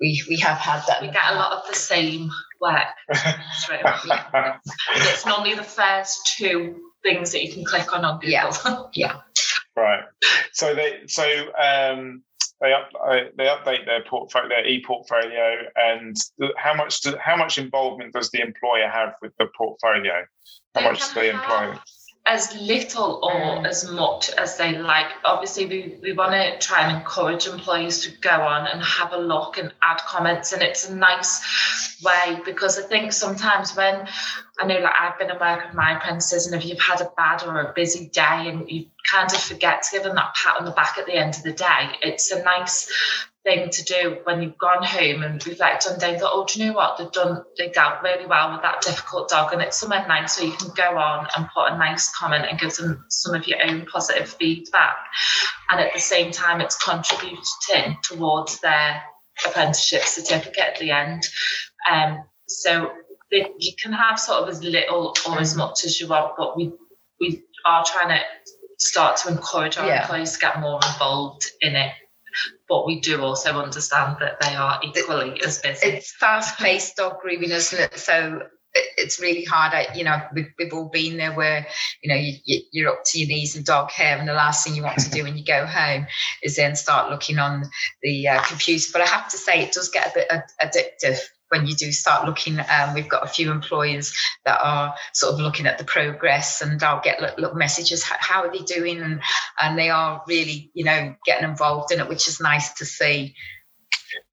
we 0.00 0.22
we 0.28 0.38
have 0.40 0.58
had 0.58 0.82
that. 0.88 1.00
We 1.00 1.08
get 1.08 1.32
a 1.32 1.36
lot 1.36 1.52
of 1.52 1.68
the 1.68 1.74
same 1.74 2.30
work. 2.60 2.82
it's 3.08 5.26
normally 5.26 5.54
the 5.54 5.64
first 5.64 6.34
two 6.36 6.76
things 7.02 7.32
that 7.32 7.42
you 7.42 7.52
can 7.52 7.64
click 7.64 7.92
on 7.92 8.04
on 8.04 8.20
Google. 8.20 8.90
Yeah. 8.94 8.94
yeah. 8.94 9.20
Right. 9.74 10.02
So 10.52 10.74
they 10.74 11.04
so 11.06 11.24
um 11.58 12.24
they 12.62 12.72
up, 12.72 12.90
they 13.36 13.44
update 13.44 13.84
their 13.86 14.04
portfolio, 14.08 14.48
their 14.48 14.66
e-portfolio, 14.66 15.64
and 15.76 16.16
how 16.56 16.74
much 16.74 17.00
do, 17.00 17.16
how 17.20 17.36
much 17.36 17.58
involvement 17.58 18.14
does 18.14 18.30
the 18.30 18.40
employer 18.40 18.88
have 18.88 19.14
with 19.20 19.32
the 19.38 19.46
portfolio? 19.56 20.24
How 20.74 20.80
they 20.80 20.86
much 20.86 21.00
does 21.00 21.12
the 21.12 21.30
employer? 21.30 21.78
As 22.24 22.54
little 22.54 23.18
or 23.24 23.66
as 23.66 23.90
much 23.90 24.30
as 24.30 24.56
they 24.56 24.78
like. 24.78 25.08
Obviously, 25.24 25.66
we, 25.66 25.98
we 26.00 26.12
want 26.12 26.30
to 26.30 26.56
try 26.64 26.86
and 26.86 26.98
encourage 26.98 27.48
employees 27.48 27.98
to 28.02 28.16
go 28.20 28.30
on 28.30 28.68
and 28.68 28.80
have 28.80 29.12
a 29.12 29.18
look 29.18 29.58
and 29.58 29.74
add 29.82 29.98
comments, 30.06 30.52
and 30.52 30.62
it's 30.62 30.88
a 30.88 30.94
nice 30.94 32.00
way 32.04 32.40
because 32.44 32.78
I 32.78 32.82
think 32.82 33.12
sometimes 33.12 33.74
when 33.74 34.06
I 34.58 34.66
know 34.66 34.78
like 34.80 34.92
I've 34.98 35.18
been 35.18 35.30
a 35.30 35.38
work 35.38 35.66
with 35.66 35.74
my 35.74 35.96
apprentices, 35.96 36.46
and 36.46 36.54
if 36.54 36.68
you've 36.68 36.80
had 36.80 37.00
a 37.00 37.10
bad 37.16 37.42
or 37.44 37.60
a 37.60 37.72
busy 37.74 38.08
day 38.08 38.48
and 38.48 38.70
you 38.70 38.86
kind 39.10 39.32
of 39.32 39.40
forget 39.40 39.82
to 39.82 39.88
give 39.92 40.02
them 40.04 40.16
that 40.16 40.34
pat 40.34 40.58
on 40.58 40.64
the 40.64 40.72
back 40.72 40.98
at 40.98 41.06
the 41.06 41.14
end 41.14 41.34
of 41.34 41.42
the 41.42 41.52
day, 41.52 41.88
it's 42.02 42.30
a 42.30 42.42
nice 42.42 42.90
thing 43.44 43.70
to 43.70 43.84
do 43.84 44.18
when 44.24 44.40
you've 44.40 44.58
gone 44.58 44.84
home 44.84 45.22
and 45.22 45.44
reflect 45.46 45.86
on 45.90 45.98
day 45.98 46.18
go, 46.18 46.28
oh, 46.30 46.46
do 46.46 46.60
you 46.60 46.66
know 46.66 46.72
what? 46.74 46.96
They've 46.96 47.10
done, 47.10 47.42
they 47.58 47.70
dealt 47.70 48.02
really 48.02 48.26
well 48.26 48.52
with 48.52 48.62
that 48.62 48.82
difficult 48.82 49.28
dog. 49.28 49.52
And 49.52 49.60
it's 49.60 49.78
somewhere 49.78 50.06
nice 50.06 50.38
where 50.38 50.48
you 50.48 50.56
can 50.56 50.70
go 50.76 50.96
on 50.96 51.26
and 51.36 51.48
put 51.54 51.72
a 51.72 51.78
nice 51.78 52.14
comment 52.14 52.46
and 52.48 52.58
give 52.58 52.74
them 52.76 53.04
some 53.08 53.34
of 53.34 53.46
your 53.48 53.58
own 53.66 53.86
positive 53.86 54.28
feedback. 54.28 54.96
And 55.70 55.80
at 55.80 55.92
the 55.92 56.00
same 56.00 56.30
time, 56.30 56.60
it's 56.60 56.76
contributing 56.76 57.96
towards 58.02 58.60
their 58.60 59.02
apprenticeship 59.44 60.02
certificate 60.02 60.74
at 60.74 60.78
the 60.78 60.90
end. 60.92 61.26
Um, 61.90 62.24
so 62.46 62.92
you 63.32 63.72
can 63.82 63.92
have 63.92 64.18
sort 64.18 64.42
of 64.42 64.48
as 64.48 64.62
little 64.62 65.14
or 65.28 65.40
as 65.40 65.56
much 65.56 65.84
as 65.84 66.00
you 66.00 66.08
want, 66.08 66.34
but 66.36 66.56
we 66.56 66.72
we 67.20 67.42
are 67.64 67.84
trying 67.84 68.08
to 68.08 68.20
start 68.78 69.16
to 69.18 69.28
encourage 69.28 69.78
our 69.78 69.86
yeah. 69.86 70.02
employees 70.02 70.32
to 70.32 70.38
get 70.40 70.60
more 70.60 70.80
involved 70.92 71.50
in 71.60 71.76
it. 71.76 71.92
But 72.68 72.86
we 72.86 73.00
do 73.00 73.22
also 73.22 73.52
understand 73.60 74.16
that 74.20 74.40
they 74.40 74.54
are 74.54 74.80
equally 74.82 75.42
as 75.42 75.58
busy. 75.58 75.86
It's 75.88 76.14
fast 76.16 76.58
paced 76.58 76.96
dog 76.96 77.20
grooming, 77.20 77.50
isn't 77.50 77.78
it? 77.78 77.98
So 77.98 78.42
it's 78.96 79.20
really 79.20 79.44
hard. 79.44 79.74
I, 79.74 79.94
you 79.94 80.04
know, 80.04 80.18
we've, 80.34 80.48
we've 80.58 80.72
all 80.72 80.88
been 80.88 81.18
there 81.18 81.32
where, 81.32 81.66
you 82.02 82.08
know, 82.08 82.18
you, 82.18 82.62
you're 82.72 82.90
up 82.90 83.02
to 83.04 83.18
your 83.18 83.28
knees 83.28 83.54
in 83.54 83.64
dog 83.64 83.90
hair, 83.90 84.16
and 84.16 84.26
the 84.26 84.32
last 84.32 84.64
thing 84.64 84.74
you 84.74 84.82
want 84.82 84.98
to 85.00 85.10
do 85.10 85.24
when 85.24 85.36
you 85.36 85.44
go 85.44 85.66
home 85.66 86.06
is 86.42 86.56
then 86.56 86.74
start 86.74 87.10
looking 87.10 87.38
on 87.38 87.64
the 88.02 88.28
uh, 88.28 88.42
computer. 88.44 88.88
But 88.92 89.02
I 89.02 89.06
have 89.06 89.28
to 89.28 89.36
say, 89.36 89.62
it 89.62 89.72
does 89.72 89.90
get 89.90 90.08
a 90.08 90.14
bit 90.14 90.30
addictive 90.62 91.20
when 91.52 91.66
you 91.66 91.74
do 91.74 91.92
start 91.92 92.26
looking, 92.26 92.58
um, 92.58 92.94
we've 92.94 93.10
got 93.10 93.24
a 93.24 93.28
few 93.28 93.50
employers 93.50 94.14
that 94.46 94.58
are 94.62 94.94
sort 95.12 95.34
of 95.34 95.40
looking 95.40 95.66
at 95.66 95.76
the 95.76 95.84
progress, 95.84 96.62
and 96.62 96.82
I'll 96.82 97.02
get 97.02 97.20
little 97.38 97.54
messages. 97.54 98.02
How 98.02 98.44
are 98.44 98.50
they 98.50 98.64
doing? 98.64 99.00
And 99.00 99.20
and 99.60 99.78
they 99.78 99.90
are 99.90 100.22
really, 100.26 100.70
you 100.72 100.84
know, 100.84 101.14
getting 101.26 101.48
involved 101.48 101.92
in 101.92 102.00
it, 102.00 102.08
which 102.08 102.26
is 102.26 102.40
nice 102.40 102.72
to 102.74 102.86
see. 102.86 103.34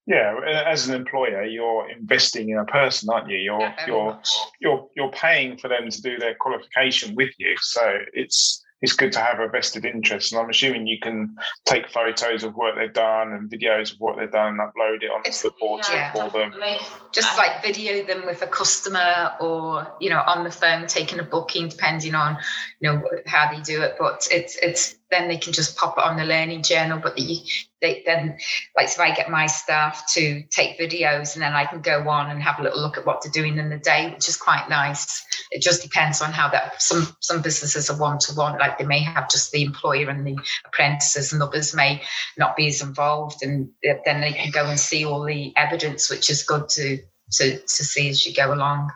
Yeah, 0.07 0.39
as 0.65 0.87
an 0.87 0.95
employer, 0.95 1.43
you're 1.43 1.89
investing 1.91 2.49
in 2.49 2.57
a 2.57 2.65
person, 2.65 3.09
aren't 3.09 3.29
you? 3.29 3.37
You're 3.37 3.59
yeah, 3.59 3.85
you're 3.85 4.05
much. 4.05 4.29
you're 4.61 4.87
you're 4.95 5.11
paying 5.11 5.57
for 5.57 5.67
them 5.67 5.89
to 5.89 6.01
do 6.01 6.17
their 6.17 6.35
qualification 6.39 7.15
with 7.15 7.31
you. 7.37 7.55
So 7.59 7.97
it's 8.13 8.63
it's 8.81 8.93
good 8.93 9.11
to 9.13 9.19
have 9.19 9.39
a 9.39 9.47
vested 9.47 9.85
interest. 9.85 10.31
And 10.31 10.41
I'm 10.41 10.49
assuming 10.49 10.87
you 10.87 10.99
can 10.99 11.35
take 11.65 11.89
photos 11.89 12.43
of 12.43 12.55
what 12.55 12.75
they've 12.75 12.93
done 12.93 13.33
and 13.33 13.49
videos 13.49 13.93
of 13.93 13.99
what 13.99 14.17
they've 14.17 14.31
done 14.31 14.57
and 14.57 14.59
upload 14.59 15.03
it 15.03 15.11
onto 15.11 15.29
it's, 15.29 15.41
the 15.41 15.51
portal 15.51 15.93
yeah, 15.93 16.13
for 16.13 16.29
them. 16.29 16.53
Just 17.11 17.37
like 17.37 17.61
video 17.61 18.05
them 18.05 18.25
with 18.25 18.41
a 18.41 18.47
customer 18.47 19.33
or, 19.41 19.87
you 19.99 20.09
know, 20.09 20.21
on 20.25 20.43
the 20.43 20.51
phone 20.51 20.87
taking 20.87 21.19
a 21.19 21.23
booking, 21.23 21.67
depending 21.67 22.15
on, 22.15 22.37
you 22.79 22.91
know, 22.91 23.03
how 23.25 23.51
they 23.53 23.61
do 23.61 23.81
it. 23.81 23.95
But 23.99 24.27
it's 24.31 24.55
it's 24.55 24.95
then 25.11 25.27
they 25.27 25.37
can 25.37 25.53
just 25.53 25.75
pop 25.75 25.97
it 25.97 26.03
on 26.03 26.17
the 26.17 26.23
learning 26.23 26.63
journal. 26.63 26.99
But 27.01 27.15
the, 27.15 27.41
they 27.81 28.03
then, 28.05 28.37
like, 28.77 28.87
if 28.87 28.99
I 28.99 29.13
get 29.15 29.29
my 29.29 29.47
staff 29.47 30.03
to 30.13 30.43
take 30.51 30.79
videos 30.79 31.33
and 31.33 31.41
then 31.41 31.53
I 31.53 31.65
can 31.65 31.81
go 31.81 32.07
on 32.09 32.29
and 32.29 32.41
have 32.41 32.59
a 32.59 32.63
little 32.63 32.81
look 32.81 32.97
at 32.97 33.05
what 33.05 33.21
they're 33.21 33.31
doing 33.31 33.57
in 33.57 33.69
the 33.69 33.77
day, 33.77 34.11
which 34.13 34.29
is 34.29 34.37
quite 34.37 34.69
nice. 34.69 35.25
It 35.51 35.61
just 35.61 35.81
depends 35.81 36.21
on 36.21 36.31
how 36.31 36.49
that 36.49 36.81
some 36.81 37.07
some 37.21 37.41
businesses 37.41 37.89
are 37.89 37.97
one 37.97 38.19
to 38.19 38.33
one, 38.33 38.57
like 38.59 38.77
they 38.77 38.85
may 38.85 38.99
have 38.99 39.29
just 39.29 39.51
the 39.51 39.63
employer 39.63 40.09
and 40.09 40.25
the 40.25 40.37
apprentices, 40.65 41.33
and 41.33 41.41
others 41.41 41.75
may 41.75 42.01
not 42.37 42.55
be 42.55 42.67
as 42.67 42.81
involved, 42.81 43.41
and 43.41 43.69
then 43.81 44.21
they 44.21 44.33
can 44.33 44.51
go 44.51 44.65
and 44.65 44.79
see 44.79 45.05
all 45.05 45.23
the 45.23 45.53
evidence, 45.57 46.09
which 46.09 46.29
is 46.29 46.43
good 46.43 46.69
to 46.69 46.99
to 47.31 47.59
to 47.59 47.83
see 47.83 48.09
as 48.09 48.25
you 48.25 48.33
go 48.33 48.53
along. 48.53 48.91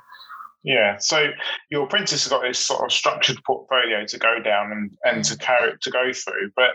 Yeah, 0.63 0.97
so 0.97 1.27
your 1.69 1.83
apprentice 1.83 2.23
has 2.23 2.29
got 2.29 2.41
this 2.41 2.57
sort 2.57 2.85
of 2.85 2.91
structured 2.91 3.43
portfolio 3.45 4.05
to 4.05 4.17
go 4.17 4.39
down 4.41 4.71
and, 4.71 4.91
and 5.03 5.23
to 5.25 5.37
carry 5.37 5.73
to 5.81 5.91
go 5.91 6.13
through, 6.13 6.51
but 6.55 6.69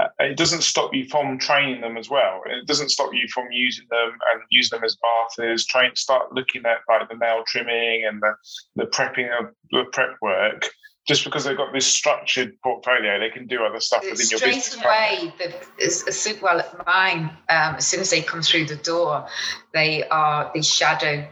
uh, 0.00 0.08
it 0.18 0.38
doesn't 0.38 0.62
stop 0.62 0.94
you 0.94 1.06
from 1.10 1.38
training 1.38 1.82
them 1.82 1.98
as 1.98 2.08
well. 2.08 2.40
It 2.46 2.66
doesn't 2.66 2.88
stop 2.88 3.12
you 3.12 3.28
from 3.28 3.48
using 3.52 3.84
them 3.90 4.12
and 4.32 4.42
use 4.50 4.70
them 4.70 4.82
as 4.82 4.96
bathers. 4.96 5.66
Train, 5.66 5.94
start 5.94 6.32
looking 6.32 6.62
at 6.64 6.78
like 6.88 7.08
the 7.10 7.16
nail 7.16 7.44
trimming 7.46 8.06
and 8.06 8.22
the, 8.22 8.34
the 8.76 8.86
prepping 8.86 9.28
of 9.38 9.50
the 9.70 9.84
prep 9.92 10.16
work. 10.22 10.66
Just 11.06 11.22
because 11.22 11.44
they've 11.44 11.54
got 11.54 11.70
this 11.74 11.86
structured 11.86 12.58
portfolio, 12.62 13.20
they 13.20 13.28
can 13.28 13.46
do 13.46 13.62
other 13.62 13.78
stuff 13.78 14.02
within 14.10 14.26
your 14.30 14.40
business. 14.40 14.64
Straight 14.64 14.86
away, 14.86 15.34
the, 15.36 15.84
as, 15.84 16.02
as, 16.08 16.40
well 16.40 16.60
at 16.60 16.86
mine, 16.86 17.24
um, 17.50 17.74
as 17.74 17.86
soon 17.86 18.00
as 18.00 18.08
they 18.08 18.22
come 18.22 18.40
through 18.40 18.64
the 18.64 18.76
door, 18.76 19.28
they 19.74 20.08
are 20.08 20.50
the 20.54 20.62
shadow 20.62 21.28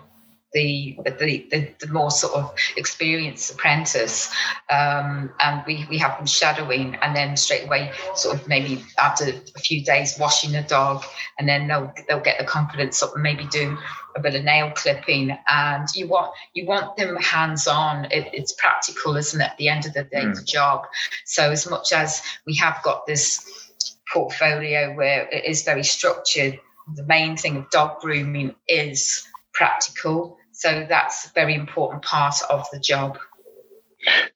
the 0.53 0.99
the, 1.05 1.47
the, 1.51 1.69
the 1.81 1.93
more 1.93 2.11
sort 2.11 2.35
of 2.35 2.55
experienced 2.77 3.53
apprentice, 3.53 4.33
um, 4.71 5.33
and 5.41 5.63
we, 5.67 5.87
we 5.89 5.99
have 5.99 6.17
them 6.19 6.27
shadowing, 6.27 6.95
and 6.97 7.17
then 7.17 7.37
straight 7.37 7.65
away, 7.65 7.93
sort 8.15 8.37
of 8.37 8.47
maybe 8.49 8.85
after 8.99 9.33
a 9.57 9.59
few 9.61 9.85
days, 9.85 10.19
washing 10.19 10.53
the 10.53 10.63
dog, 10.63 11.05
and 11.39 11.49
then 11.49 11.69
they'll 11.69 11.93
they'll 12.09 12.21
get 12.21 12.39
the 12.39 12.45
confidence 12.45 13.03
up 13.03 13.15
and 13.15 13.23
maybe 13.23 13.47
do 13.51 13.77
a 14.15 14.21
bit 14.21 14.35
of 14.35 14.45
nail 14.45 14.71
clipping, 14.75 15.37
and 15.49 15.89
you 15.95 16.07
want 16.07 16.33
you 16.55 16.67
want 16.67 16.97
them 16.97 17.17
hands 17.17 17.67
on. 17.67 18.07
It, 18.07 18.29
it's 18.33 18.53
practical, 18.53 19.17
isn't 19.17 19.41
it? 19.41 19.45
At 19.45 19.57
the 19.57 19.69
end 19.69 19.87
of 19.87 19.95
the 19.95 20.05
day, 20.05 20.25
mm. 20.25 20.35
the 20.35 20.45
job. 20.45 20.85
So 21.25 21.51
as 21.51 21.69
much 21.69 21.93
as 21.93 22.23
we 22.47 22.57
have 22.57 22.83
got 22.83 23.07
this 23.07 23.49
portfolio 24.13 24.95
where 24.95 25.27
it 25.29 25.47
is 25.47 25.63
very 25.63 25.85
structured, 25.85 26.61
the 26.95 27.05
main 27.05 27.37
thing 27.37 27.57
of 27.57 27.71
dog 27.71 28.01
grooming 28.01 28.55
is 28.69 29.27
practical 29.55 30.39
so 30.63 30.87
that's 30.89 31.27
a 31.27 31.31
very 31.35 31.57
important 31.57 32.05
part 32.05 32.37
of 32.49 32.65
the 32.73 32.79
job. 32.79 33.19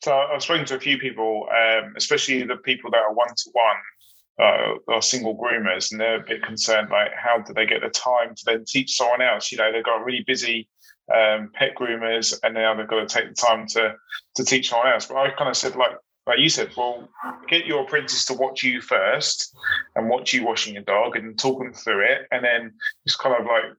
So 0.03 0.13
I've 0.13 0.43
spoken 0.43 0.65
to 0.67 0.75
a 0.75 0.81
few 0.81 0.99
people, 0.99 1.47
um, 1.51 1.95
especially 1.97 2.43
the 2.43 2.57
people 2.57 2.91
that 2.91 2.99
are 2.99 3.15
one 3.15 3.29
to 3.29 3.51
one 3.53 4.83
or 4.89 5.01
single 5.01 5.39
groomers, 5.39 5.93
and 5.93 6.01
they're 6.01 6.21
a 6.21 6.25
bit 6.27 6.43
concerned 6.43 6.91
like 6.91 7.13
how 7.15 7.39
do 7.39 7.55
they 7.55 7.65
get 7.65 7.81
the 7.81 7.91
time 7.91 8.35
to 8.35 8.43
then 8.45 8.65
teach 8.67 8.97
someone 8.97 9.23
else? 9.23 9.53
You 9.53 9.59
know, 9.59 9.71
they've 9.71 9.85
got 9.85 10.05
really 10.05 10.25
busy 10.27 10.69
um, 11.15 11.53
pet 11.55 11.77
groomers, 11.77 12.37
and 12.43 12.55
now 12.55 12.75
they've 12.75 12.89
got 12.89 13.09
to 13.09 13.15
take 13.21 13.29
the 13.29 13.35
time 13.35 13.69
to 13.69 13.95
to 14.35 14.45
teach 14.45 14.71
someone 14.71 14.89
else. 14.89 15.07
But 15.07 15.19
I 15.19 15.31
kind 15.31 15.49
of 15.49 15.57
said 15.57 15.77
like 15.77 15.93
like 16.27 16.41
you 16.41 16.49
said, 16.49 16.71
well, 16.77 17.09
get 17.47 17.67
your 17.67 17.85
apprentice 17.85 18.25
to 18.25 18.35
watch 18.35 18.65
you 18.65 18.81
first 18.81 19.57
and 19.95 20.09
watch 20.09 20.33
you 20.33 20.45
washing 20.45 20.75
your 20.75 20.83
dog 20.83 21.15
and 21.15 21.39
talk 21.39 21.61
them 21.61 21.73
through 21.73 22.05
it, 22.05 22.27
and 22.33 22.45
then 22.45 22.73
just 23.07 23.21
kind 23.21 23.37
of 23.39 23.47
like 23.47 23.77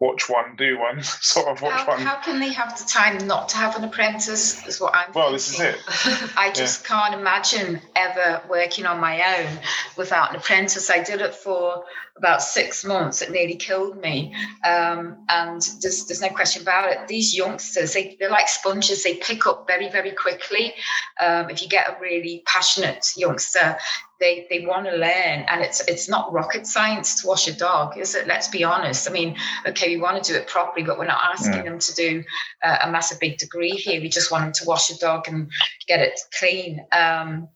watch 0.00 0.28
one, 0.28 0.56
do 0.56 0.78
one, 0.78 1.02
sort 1.02 1.46
of 1.46 1.62
watch 1.62 1.80
how, 1.80 1.86
one. 1.86 2.00
How 2.00 2.16
can 2.16 2.40
they 2.40 2.52
have 2.52 2.76
the 2.78 2.84
time 2.84 3.26
not 3.26 3.50
to 3.50 3.56
have 3.56 3.76
an 3.76 3.84
apprentice? 3.84 4.66
Is 4.66 4.80
what 4.80 4.94
I'm. 4.94 5.12
Well, 5.12 5.36
thinking. 5.36 5.76
this 5.86 6.06
is 6.06 6.20
it. 6.20 6.32
I 6.36 6.50
just 6.50 6.82
yeah. 6.82 6.88
can't 6.88 7.20
imagine 7.20 7.80
ever 7.94 8.42
working 8.48 8.86
on 8.86 8.98
my 8.98 9.38
own 9.38 9.58
without 9.96 10.30
an 10.30 10.36
apprentice. 10.36 10.90
I 10.90 11.02
did 11.02 11.20
it 11.20 11.34
for 11.34 11.84
about 12.16 12.42
six 12.42 12.84
months. 12.84 13.22
It 13.22 13.30
nearly 13.30 13.56
killed 13.56 14.00
me, 14.00 14.34
um, 14.64 15.24
and 15.28 15.62
there's, 15.80 16.06
there's 16.06 16.20
no 16.20 16.30
question 16.30 16.62
about 16.62 16.90
it. 16.90 17.06
These 17.06 17.36
youngsters, 17.36 17.92
they, 17.92 18.16
they're 18.18 18.30
like 18.30 18.48
sponges. 18.48 19.04
They 19.04 19.14
pick 19.14 19.46
up 19.46 19.66
very, 19.66 19.90
very 19.90 20.12
quickly. 20.12 20.74
Um, 21.20 21.50
if 21.50 21.62
you 21.62 21.68
get 21.68 21.88
a 21.88 22.00
really 22.00 22.42
passionate 22.46 23.06
youngster, 23.16 23.76
they 24.20 24.46
they 24.50 24.66
want 24.66 24.86
to 24.86 24.92
learn 24.92 25.44
and 25.48 25.62
it's 25.62 25.80
it's 25.88 26.08
not 26.08 26.32
rocket 26.32 26.66
science 26.66 27.20
to 27.20 27.26
wash 27.26 27.48
a 27.48 27.52
dog 27.52 27.96
is 27.96 28.14
it? 28.14 28.26
Let's 28.26 28.48
be 28.48 28.62
honest. 28.62 29.08
I 29.08 29.12
mean 29.12 29.36
okay 29.66 29.88
we 29.88 30.00
want 30.00 30.22
to 30.22 30.32
do 30.32 30.38
it 30.38 30.46
properly 30.46 30.84
but 30.84 30.98
we're 30.98 31.06
not 31.06 31.20
asking 31.32 31.54
yeah. 31.54 31.62
them 31.62 31.78
to 31.78 31.94
do 31.94 32.24
uh, 32.62 32.78
a 32.82 32.90
massive 32.90 33.18
big 33.18 33.38
degree 33.38 33.70
here. 33.70 34.00
We 34.00 34.08
just 34.08 34.30
want 34.30 34.44
them 34.44 34.52
to 34.52 34.64
wash 34.66 34.90
a 34.90 34.98
dog 34.98 35.26
and 35.28 35.50
get 35.88 36.00
it 36.00 36.20
clean. 36.38 36.84
Um, 36.92 37.48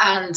and 0.00 0.34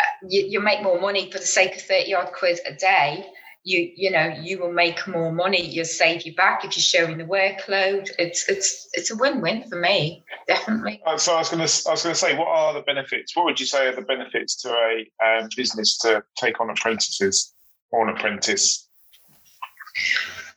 uh, 0.00 0.26
you, 0.28 0.46
you 0.46 0.60
make 0.60 0.82
more 0.82 1.00
money 1.00 1.30
for 1.30 1.38
the 1.38 1.46
sake 1.46 1.76
of 1.76 1.82
30 1.82 2.14
odd 2.14 2.32
quid 2.32 2.58
a 2.66 2.74
day 2.74 3.26
you 3.64 3.90
you 3.96 4.10
know 4.10 4.26
you 4.42 4.58
will 4.58 4.72
make 4.72 5.06
more 5.08 5.32
money 5.32 5.66
you'll 5.66 5.84
save 5.84 6.22
you 6.22 6.34
back 6.34 6.64
if 6.64 6.76
you're 6.76 6.82
showing 6.82 7.18
the 7.18 7.24
workload 7.24 8.10
it's 8.18 8.48
it's 8.48 8.88
it's 8.92 9.10
a 9.10 9.16
win-win 9.16 9.66
for 9.68 9.80
me 9.80 10.22
definitely 10.46 11.02
uh, 11.06 11.16
so 11.16 11.34
i 11.34 11.38
was 11.38 11.48
going 11.48 11.66
to 11.66 11.88
i 11.88 11.90
was 11.90 12.02
going 12.02 12.14
to 12.14 12.20
say 12.20 12.36
what 12.36 12.48
are 12.48 12.74
the 12.74 12.82
benefits 12.82 13.34
what 13.34 13.44
would 13.46 13.58
you 13.58 13.66
say 13.66 13.88
are 13.88 13.96
the 13.96 14.02
benefits 14.02 14.54
to 14.54 14.68
a 14.68 15.10
um, 15.24 15.48
business 15.56 15.98
to 15.98 16.22
take 16.36 16.60
on 16.60 16.70
apprentices 16.70 17.54
or 17.90 18.06
an 18.06 18.14
apprentice 18.14 18.88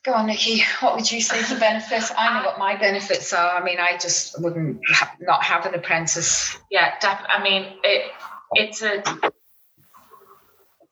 Go 0.03 0.13
on, 0.13 0.27
Nikki. 0.27 0.63
What 0.79 0.95
would 0.95 1.11
you 1.11 1.19
say 1.19 1.41
the 1.53 1.59
benefits? 1.59 2.13
I 2.17 2.39
know 2.39 2.45
what 2.45 2.57
my 2.57 2.77
benefits 2.77 3.33
are. 3.33 3.61
I 3.61 3.63
mean, 3.63 3.77
I 3.77 3.97
just 3.97 4.41
wouldn't 4.41 4.79
ha- 4.87 5.13
not 5.19 5.43
have 5.43 5.65
an 5.65 5.75
apprentice. 5.75 6.57
Yeah, 6.71 6.97
definitely. 7.01 7.35
I 7.35 7.43
mean, 7.43 7.73
it 7.83 8.11
it's 8.53 8.81
a 8.81 9.03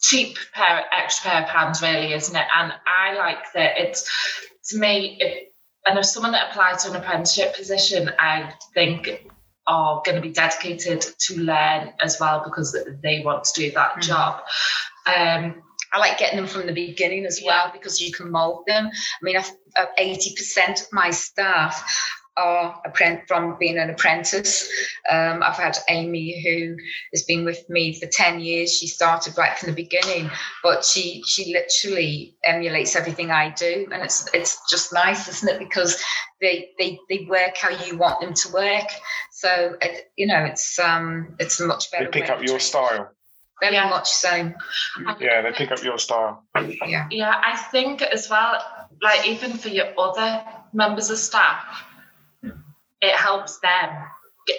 cheap 0.06 0.38
pair 0.54 0.84
extra 0.92 1.32
pair 1.32 1.44
of 1.44 1.50
hands 1.50 1.82
really 1.82 2.14
isn't 2.14 2.36
it 2.36 2.46
and 2.56 2.72
i 2.86 3.16
like 3.16 3.52
that 3.54 3.74
it's 3.78 4.10
to 4.70 4.78
me 4.78 5.18
if, 5.20 5.48
and 5.88 5.98
if 5.98 6.06
someone 6.06 6.32
that 6.32 6.52
applies 6.52 6.84
to 6.84 6.90
an 6.92 6.96
apprenticeship 6.96 7.56
position 7.56 8.12
i 8.20 8.54
think 8.74 9.28
are 9.68 10.04
going 10.06 10.16
to 10.16 10.22
be 10.22 10.32
dedicated 10.32 11.02
to 11.18 11.40
learn 11.40 11.92
as 12.04 12.20
well 12.20 12.44
because 12.44 12.78
they 13.02 13.24
want 13.26 13.44
to 13.44 13.62
do 13.62 13.72
that 13.72 13.92
mm-hmm. 13.92 14.02
job 14.02 14.42
um, 15.08 15.62
I 15.94 16.00
like 16.00 16.18
getting 16.18 16.38
them 16.38 16.48
from 16.48 16.66
the 16.66 16.74
beginning 16.74 17.26
as 17.26 17.42
well 17.46 17.70
because 17.72 18.02
you 18.02 18.12
can 18.12 18.30
mold 18.30 18.66
them. 18.68 18.88
I 18.88 19.24
mean, 19.24 19.38
80% 19.38 20.82
of 20.82 20.92
my 20.92 21.12
staff 21.12 21.90
are 22.38 22.82
from 23.28 23.58
being 23.60 23.78
an 23.78 23.90
apprentice. 23.90 24.70
Um, 25.10 25.42
I've 25.42 25.58
had 25.58 25.78
Amy 25.90 26.42
who 26.44 26.76
has 27.14 27.24
been 27.24 27.46
with 27.46 27.70
me 27.70 27.98
for 28.00 28.08
10 28.08 28.40
years. 28.40 28.74
She 28.74 28.88
started 28.88 29.38
right 29.38 29.58
from 29.58 29.70
the 29.70 29.76
beginning, 29.76 30.30
but 30.64 30.84
she 30.84 31.24
she 31.26 31.54
literally 31.54 32.36
emulates 32.44 32.96
everything 32.96 33.32
I 33.32 33.52
do. 33.52 33.88
And 33.92 34.04
it's 34.04 34.30
it's 34.34 34.60
just 34.70 34.94
nice, 34.94 35.28
isn't 35.28 35.50
it? 35.50 35.60
Because 35.60 36.02
they 36.42 36.70
they, 36.78 37.00
they 37.10 37.26
work 37.30 37.58
how 37.58 37.70
you 37.70 37.98
want 37.98 38.22
them 38.22 38.34
to 38.34 38.52
work. 38.54 38.90
So 39.32 39.76
it, 39.82 40.12
you 40.16 40.28
know, 40.28 40.44
it's 40.44 40.78
um 40.80 41.36
it's 41.40 41.60
much 41.60 41.92
better. 41.92 42.06
They 42.06 42.22
pick 42.22 42.30
up 42.30 42.46
your 42.46 42.60
style. 42.60 43.12
Very 43.62 43.76
yeah. 43.76 43.90
much 43.90 44.10
so. 44.10 44.52
Yeah, 45.20 45.42
they 45.42 45.52
pick 45.54 45.72
up 45.72 45.82
your 45.82 45.98
style. 45.98 46.44
Yeah. 46.86 47.08
Yeah, 47.10 47.42
I 47.42 47.56
think 47.56 48.02
as 48.02 48.30
well, 48.30 48.62
like 49.02 49.26
even 49.26 49.54
for 49.54 49.70
your 49.70 49.88
other 49.98 50.44
members 50.74 51.10
of 51.10 51.18
staff, 51.18 51.86
it 53.06 53.16
helps 53.16 53.60
them. 53.60 53.90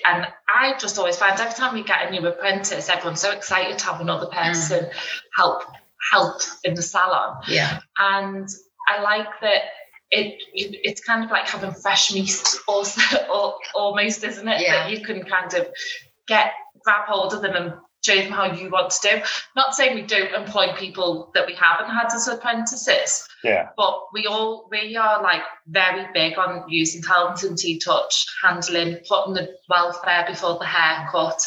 And 0.04 0.26
I 0.52 0.76
just 0.78 0.98
always 0.98 1.16
find 1.16 1.38
every 1.38 1.54
time 1.54 1.74
we 1.74 1.85
get 1.85 2.09
a 2.09 2.11
new 2.11 2.26
apprentice, 2.26 2.88
everyone's 2.88 3.20
so 3.20 3.30
excited 3.30 3.78
to 3.78 3.85
have 3.87 4.00
another 4.00 4.26
person 4.26 4.85
mm. 4.85 4.92
help 5.37 5.62
help 6.12 6.40
in 6.64 6.74
the 6.74 6.82
salon. 6.82 7.40
Yeah. 7.48 7.80
And 7.98 8.48
I 8.88 9.02
like 9.02 9.28
that 9.42 9.62
it 10.11 10.40
it's 10.52 11.00
kind 11.00 11.24
of 11.24 11.30
like 11.30 11.46
having 11.48 11.72
fresh 11.72 12.12
meat 12.14 12.42
also 12.68 13.00
almost, 13.74 14.24
isn't 14.24 14.48
it? 14.48 14.61
Yeah. 14.61 14.85
That 14.85 14.90
you 14.90 15.04
can 15.04 15.24
kind 15.24 15.52
of 15.54 15.68
get 16.26 16.52
grab 16.85 17.06
hold 17.06 17.32
of 17.32 17.42
them 17.42 17.54
and 17.54 17.74
show 18.04 18.16
them 18.16 18.32
how 18.32 18.52
you 18.52 18.70
want 18.70 18.90
to 18.90 19.09
do. 19.09 19.22
Not 19.54 19.74
saying 19.74 19.94
we 19.94 20.02
don't 20.02 20.32
employ 20.35 20.74
people 20.74 21.30
that 21.35 21.46
we 21.46 21.54
haven't 21.54 21.92
had 21.92 22.06
as 22.14 22.28
apprentices. 22.28 23.26
Yeah. 23.42 23.68
But 23.76 24.00
we 24.12 24.26
all 24.26 24.68
we 24.70 24.96
are 24.96 25.22
like 25.22 25.42
very 25.66 26.06
big 26.14 26.38
on 26.38 26.64
using 26.68 27.02
Tellington 27.02 27.56
T-Touch, 27.56 28.26
handling, 28.42 28.98
putting 29.09 29.35
the 29.35 29.56
welfare 29.68 30.24
before 30.28 30.59
the 30.59 30.66
haircut. 30.66 31.46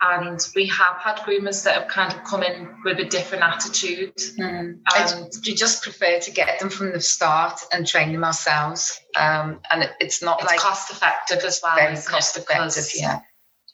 And 0.00 0.38
we 0.54 0.66
have 0.66 0.96
had 0.98 1.16
groomers 1.18 1.64
that 1.64 1.80
have 1.80 1.88
kind 1.88 2.12
of 2.12 2.24
come 2.24 2.42
in 2.42 2.76
with 2.84 2.98
a 2.98 3.04
different 3.04 3.44
attitude. 3.44 4.16
Mm. 4.38 4.80
And 4.94 5.32
we 5.46 5.54
just 5.54 5.82
prefer 5.82 6.20
to 6.20 6.30
get 6.30 6.60
them 6.60 6.68
from 6.68 6.92
the 6.92 7.00
start 7.00 7.60
and 7.72 7.86
train 7.86 8.12
them 8.12 8.24
ourselves. 8.24 9.00
Um, 9.16 9.60
and 9.70 9.84
it, 9.84 9.90
it's 10.00 10.22
not 10.22 10.40
it's 10.40 10.50
like 10.50 10.60
cost 10.60 10.90
effective 10.90 11.42
as 11.44 11.60
well. 11.62 11.76
very 11.76 11.96
cost 11.96 12.36
effective, 12.36 12.90
yeah. 12.94 13.20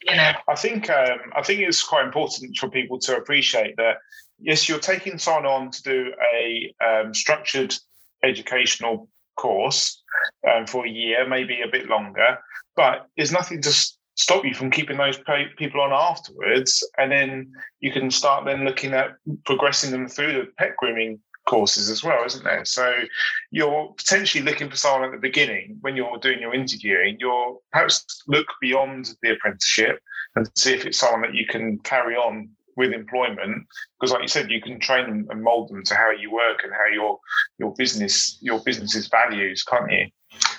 You 0.03 0.15
know, 0.15 0.31
I 0.47 0.55
think 0.55 0.89
um, 0.89 1.19
I 1.35 1.43
think 1.43 1.61
it's 1.61 1.83
quite 1.83 2.05
important 2.05 2.57
for 2.57 2.69
people 2.69 2.99
to 2.99 3.17
appreciate 3.17 3.75
that. 3.77 3.97
Yes, 4.39 4.67
you're 4.67 4.79
taking 4.79 5.19
someone 5.19 5.45
on 5.45 5.71
to 5.71 5.83
do 5.83 6.13
a 6.33 6.73
um, 6.83 7.13
structured 7.13 7.75
educational 8.23 9.07
course 9.37 10.01
um, 10.49 10.65
for 10.65 10.85
a 10.85 10.89
year, 10.89 11.27
maybe 11.27 11.61
a 11.61 11.71
bit 11.71 11.87
longer, 11.87 12.37
but 12.75 13.07
there's 13.15 13.31
nothing 13.31 13.61
to 13.61 13.91
stop 14.15 14.45
you 14.45 14.53
from 14.53 14.71
keeping 14.71 14.97
those 14.97 15.19
people 15.57 15.81
on 15.81 15.91
afterwards, 15.91 16.87
and 16.97 17.11
then 17.11 17.51
you 17.79 17.91
can 17.91 18.09
start 18.11 18.45
then 18.45 18.65
looking 18.65 18.93
at 18.93 19.11
progressing 19.45 19.91
them 19.91 20.07
through 20.07 20.33
the 20.33 20.47
pet 20.57 20.75
grooming 20.77 21.19
courses 21.47 21.89
as 21.89 22.03
well, 22.03 22.23
isn't 22.25 22.43
there? 22.43 22.65
So 22.65 22.93
you're 23.51 23.93
potentially 23.97 24.43
looking 24.43 24.69
for 24.69 24.77
someone 24.77 25.03
at 25.03 25.11
the 25.11 25.17
beginning 25.17 25.77
when 25.81 25.95
you're 25.95 26.17
doing 26.17 26.39
your 26.39 26.53
interviewing. 26.53 27.17
You're 27.19 27.57
perhaps 27.71 28.23
look 28.27 28.47
beyond 28.61 29.15
the 29.21 29.31
apprenticeship 29.31 29.99
and 30.35 30.49
see 30.55 30.73
if 30.73 30.85
it's 30.85 30.99
someone 30.99 31.21
that 31.21 31.35
you 31.35 31.45
can 31.45 31.79
carry 31.79 32.15
on 32.15 32.49
with 32.77 32.93
employment 32.93 33.67
because 33.99 34.13
like 34.13 34.21
you 34.21 34.29
said 34.29 34.49
you 34.49 34.61
can 34.61 34.79
train 34.79 35.05
them 35.05 35.27
and 35.29 35.43
mold 35.43 35.67
them 35.69 35.83
to 35.83 35.93
how 35.93 36.09
you 36.09 36.31
work 36.31 36.59
and 36.63 36.71
how 36.71 36.87
your 36.91 37.19
your 37.59 37.73
business 37.77 38.37
your 38.41 38.61
business's 38.61 39.09
values 39.09 39.61
can't 39.61 39.91
you 39.91 40.07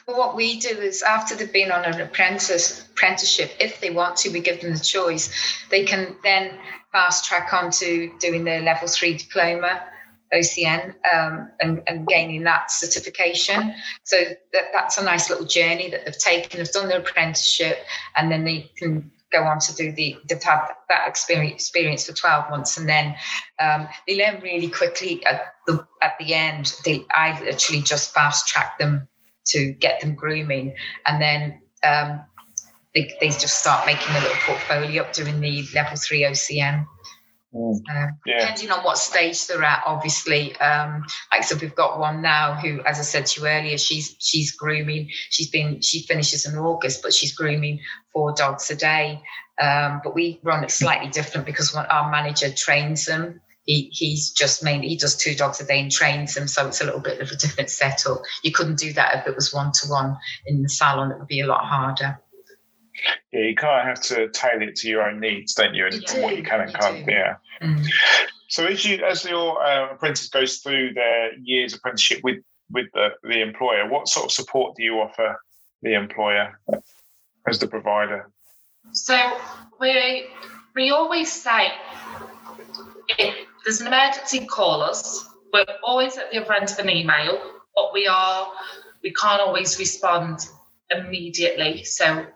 what 0.05 0.37
we 0.37 0.59
do 0.61 0.69
is 0.69 1.03
after 1.03 1.35
they've 1.35 1.53
been 1.53 1.71
on 1.71 1.85
an 1.85 2.01
apprentice 2.01 2.87
apprenticeship, 3.03 3.53
if 3.59 3.81
they 3.81 3.91
want 3.91 4.17
to, 4.19 4.31
we 4.31 4.41
give 4.41 4.61
them 4.61 4.73
the 4.73 4.81
choice. 4.81 5.33
They 5.71 5.85
can 5.85 6.17
then 6.23 6.53
fast 6.91 7.25
track 7.25 7.53
on 7.53 7.71
to 7.73 8.13
doing 8.21 8.45
their 8.45 8.61
level 8.61 8.89
three 8.89 9.17
diploma, 9.17 9.83
OCN, 10.33 10.95
um, 11.13 11.51
and, 11.61 11.83
and 11.87 12.07
gaining 12.07 12.45
that 12.45 12.71
certification. 12.71 13.75
So 14.05 14.17
that, 14.53 14.63
that's 14.73 14.99
a 14.99 15.05
nice 15.05 15.29
little 15.31 15.47
journey 15.47 15.91
that 15.91 16.05
they've 16.05 16.19
taken. 16.19 16.59
They've 16.59 16.71
done 16.71 16.89
their 16.89 17.01
apprenticeship, 17.01 17.79
and 18.17 18.31
then 18.31 18.45
they 18.45 18.71
can 18.77 19.11
go 19.33 19.45
on 19.45 19.59
to 19.59 19.75
do 19.75 19.91
the 19.93 20.17
they've 20.29 20.43
had 20.43 20.67
that 20.89 21.09
experience 21.09 21.55
experience 21.55 22.07
for 22.07 22.13
12 22.13 22.51
months 22.51 22.77
and 22.77 22.89
then 22.89 23.17
um, 23.59 23.89
they 24.07 24.17
learn 24.17 24.41
really 24.43 24.69
quickly 24.69 25.25
at 25.25 25.55
the 25.67 25.85
at 26.03 26.13
the 26.21 26.35
end 26.35 26.75
they 26.85 27.05
i 27.11 27.41
literally 27.43 27.83
just 27.83 28.13
fast 28.13 28.47
track 28.47 28.79
them 28.79 29.09
to 29.45 29.73
get 29.73 30.01
them 30.01 30.15
grooming 30.15 30.75
and 31.07 31.21
then 31.21 31.61
um, 31.83 32.21
they, 32.95 33.13
they 33.21 33.29
just 33.29 33.59
start 33.59 33.87
making 33.87 34.15
a 34.15 34.21
little 34.21 34.37
portfolio 34.43 35.03
up 35.03 35.13
doing 35.13 35.41
the 35.41 35.67
level 35.75 35.97
three 35.97 36.23
ocn 36.23 36.87
Mm. 37.55 37.81
uh, 37.91 38.07
yeah. 38.25 38.39
depending 38.39 38.71
on 38.71 38.83
what 38.83 38.97
stage 38.97 39.47
they're 39.47 39.63
at 39.63 39.83
obviously 39.85 40.57
um 40.57 41.05
like 41.31 41.45
so 41.45 41.55
we've 41.61 41.75
got 41.75 41.99
one 41.99 42.23
now 42.23 42.55
who 42.55 42.81
as 42.87 42.99
i 42.99 43.03
said 43.03 43.27
to 43.27 43.43
you 43.43 43.47
earlier 43.47 43.77
she's 43.77 44.17
she's 44.19 44.53
grooming. 44.53 45.11
She's 45.29 45.51
been 45.51 45.83
she 45.83 46.07
finishes 46.07 46.47
in 46.47 46.57
august 46.57 47.03
but 47.03 47.13
she's 47.13 47.35
grooming 47.35 47.81
four 48.11 48.33
dogs 48.33 48.71
a 48.71 48.77
day. 48.77 49.21
Um 49.61 50.01
but 50.03 50.15
we 50.15 50.41
run 50.43 50.65
it 50.65 50.71
slightly 50.71 51.11
different 51.11 51.45
because 51.45 51.75
when 51.75 51.85
our 51.87 52.11
manager 52.11 52.51
trains 52.51 53.05
them. 53.05 53.41
He, 53.65 53.91
he's 53.93 54.31
just 54.31 54.65
mainly 54.65 54.89
he 54.89 54.97
does 54.97 55.15
two 55.17 55.37
dogs 55.37 55.61
a 55.61 55.65
day 55.65 55.81
and 55.81 55.89
trains 55.89 56.35
them 56.35 56.49
so 56.49 56.67
it's 56.67 56.81
a 56.81 56.85
little 56.85 56.99
bit 56.99 57.21
of 57.21 57.31
a 57.31 57.37
different 57.37 57.71
setup. 57.71 58.23
You 58.43 58.51
couldn't 58.51 58.75
do 58.77 58.93
that 58.95 59.15
if 59.21 59.29
it 59.29 59.37
was 59.37 59.55
one-to-one 59.55 60.17
in 60.47 60.63
the 60.63 60.69
salon. 60.69 61.13
It 61.13 61.19
would 61.21 61.29
be 61.29 61.43
a 61.43 61.47
lot 61.47 61.65
harder 61.65 62.19
yeah 63.33 63.41
you 63.43 63.55
kind 63.57 63.81
of 63.81 63.87
have 63.97 64.01
to 64.05 64.29
tailor 64.31 64.63
it 64.63 64.77
to 64.77 64.89
your 64.89 65.03
own 65.03 65.21
needs 65.21 65.55
don't 65.55 65.75
you 65.75 65.87
and, 65.87 65.95
You 65.95 66.03
and 66.15 66.23
what 66.23 66.37
you 66.37 66.43
can 66.43 66.61
and 66.61 66.71
you 66.73 66.79
can't 66.79 67.07
do. 67.07 67.13
yeah 67.13 67.35
Mm. 67.63 67.87
so 68.49 68.67
as 68.67 68.85
you 68.85 69.05
as 69.05 69.25
your 69.25 69.63
uh, 69.63 69.93
apprentice 69.95 70.29
goes 70.29 70.59
through 70.59 70.95
their 70.95 71.33
years 71.39 71.75
apprenticeship 71.75 72.21
with 72.25 72.39
with 72.71 72.87
the, 72.95 73.11
the 73.23 73.41
employer 73.41 73.89
what 73.89 74.09
sort 74.09 74.27
of 74.27 74.33
support 74.33 74.75
do 74.77 74.83
you 74.83 74.95
offer 74.95 75.41
the 75.83 75.95
employer 75.95 76.59
as 77.47 77.59
the 77.61 77.69
provider 77.69 78.29
So 78.93 79.17
we 79.81 80.27
we 80.75 80.91
always 80.91 81.31
say 81.31 81.71
if 83.19 83.35
there's 83.65 83.81
an 83.81 83.87
emergency, 83.89 84.47
call 84.47 84.83
us. 84.83 85.25
We're 85.53 85.65
always 85.85 86.17
at 86.17 86.31
the 86.33 86.43
other 86.43 86.55
end 86.55 86.71
of 86.71 86.79
an 86.79 86.91
email, 86.91 87.39
but 87.77 87.93
we 87.93 88.07
are 88.07 88.49
we 89.03 89.13
can't 89.13 89.41
always 89.41 89.79
respond 89.79 90.49
immediately. 90.91 91.85
So 91.85 92.27